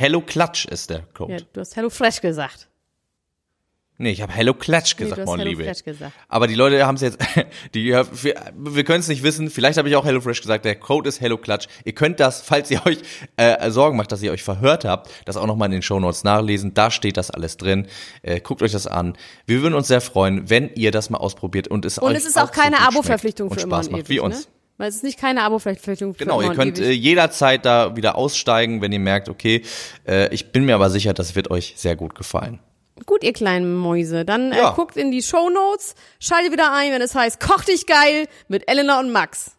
Hello 0.00 0.22
Klatsch 0.22 0.64
ist 0.64 0.88
der 0.88 1.02
Code. 1.12 1.34
Ja, 1.34 1.38
du 1.52 1.60
hast 1.60 1.76
HelloFresh 1.76 2.22
gesagt. 2.22 2.68
Nee, 3.98 4.12
ich 4.12 4.22
habe 4.22 4.32
Hello 4.32 4.54
Klatsch 4.54 4.94
Nee, 4.98 5.04
gesagt, 5.04 5.26
mein 5.26 5.40
Hello 5.40 5.50
Liebe. 5.50 5.64
Fresh 5.64 5.84
gesagt. 5.84 6.14
Aber 6.26 6.46
die 6.46 6.54
Leute 6.54 6.86
haben 6.86 6.94
es 6.94 7.02
jetzt, 7.02 7.18
die, 7.74 7.88
wir, 7.92 8.34
wir 8.56 8.84
können 8.84 9.00
es 9.00 9.08
nicht 9.08 9.22
wissen. 9.22 9.50
Vielleicht 9.50 9.76
habe 9.76 9.90
ich 9.90 9.96
auch 9.96 10.06
HelloFresh 10.06 10.40
gesagt. 10.40 10.64
Der 10.64 10.76
Code 10.76 11.06
ist 11.06 11.20
Hello 11.20 11.36
Klatsch. 11.36 11.66
Ihr 11.84 11.92
könnt 11.92 12.18
das, 12.18 12.40
falls 12.40 12.70
ihr 12.70 12.80
euch 12.86 13.00
äh, 13.36 13.70
Sorgen 13.70 13.98
macht, 13.98 14.10
dass 14.10 14.22
ihr 14.22 14.32
euch 14.32 14.42
verhört 14.42 14.86
habt, 14.86 15.10
das 15.26 15.36
auch 15.36 15.46
nochmal 15.46 15.66
in 15.66 15.72
den 15.72 15.82
Shownotes 15.82 16.24
nachlesen. 16.24 16.72
Da 16.72 16.90
steht 16.90 17.18
das 17.18 17.30
alles 17.30 17.58
drin. 17.58 17.86
Äh, 18.22 18.40
guckt 18.40 18.62
euch 18.62 18.72
das 18.72 18.86
an. 18.86 19.18
Wir 19.44 19.60
würden 19.60 19.74
uns 19.74 19.88
sehr 19.88 20.00
freuen, 20.00 20.48
wenn 20.48 20.70
ihr 20.76 20.92
das 20.92 21.10
mal 21.10 21.18
ausprobiert 21.18 21.68
und 21.68 21.84
es 21.84 21.98
Und 21.98 22.12
euch 22.12 22.16
es 22.16 22.24
ist 22.24 22.38
auch 22.38 22.52
keine 22.52 22.76
so 22.76 22.84
Abo-Verpflichtung 22.84 23.50
für 23.50 23.60
immer 23.60 23.76
Spaß 23.76 23.88
und 23.88 23.92
macht, 23.92 24.00
ewig, 24.04 24.08
wie 24.08 24.20
uns. 24.20 24.48
Weil 24.80 24.88
es 24.88 24.96
ist 24.96 25.04
nicht 25.04 25.18
keine 25.20 25.42
Abo-Verpflichtung 25.42 26.14
für 26.14 26.24
Genau, 26.24 26.40
ihr 26.40 26.54
könnt 26.54 26.78
ewig. 26.78 26.88
äh, 26.88 26.92
jederzeit 26.92 27.66
da 27.66 27.96
wieder 27.96 28.16
aussteigen, 28.16 28.80
wenn 28.80 28.92
ihr 28.92 28.98
merkt, 28.98 29.28
okay, 29.28 29.60
äh, 30.08 30.32
ich 30.34 30.52
bin 30.52 30.64
mir 30.64 30.74
aber 30.74 30.88
sicher, 30.88 31.12
das 31.12 31.34
wird 31.34 31.50
euch 31.50 31.74
sehr 31.76 31.96
gut 31.96 32.14
gefallen. 32.14 32.60
Gut, 33.04 33.22
ihr 33.22 33.34
kleinen 33.34 33.76
Mäuse. 33.76 34.24
Dann 34.24 34.54
Ja. 34.54 34.70
äh, 34.70 34.74
guckt 34.74 34.96
in 34.96 35.10
die 35.10 35.20
Shownotes, 35.22 35.94
schaltet 36.18 36.52
wieder 36.52 36.72
ein, 36.72 36.92
wenn 36.92 37.02
es 37.02 37.14
heißt 37.14 37.40
Koch 37.40 37.62
dich 37.64 37.84
geil 37.86 38.26
mit 38.48 38.70
Elena 38.70 39.00
und 39.00 39.12
Max. 39.12 39.50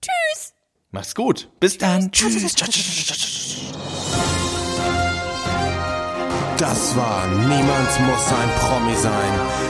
Tschüss. 0.00 0.54
Macht's 0.92 1.16
gut. 1.16 1.48
Bis 1.58 1.76
dann. 1.78 2.12
Tschüss. 2.12 2.54
Das 6.56 6.96
war 6.96 7.26
Niemand 7.26 8.00
muss 8.06 8.32
ein 8.32 8.50
Promi 8.60 8.94
sein. 8.96 9.69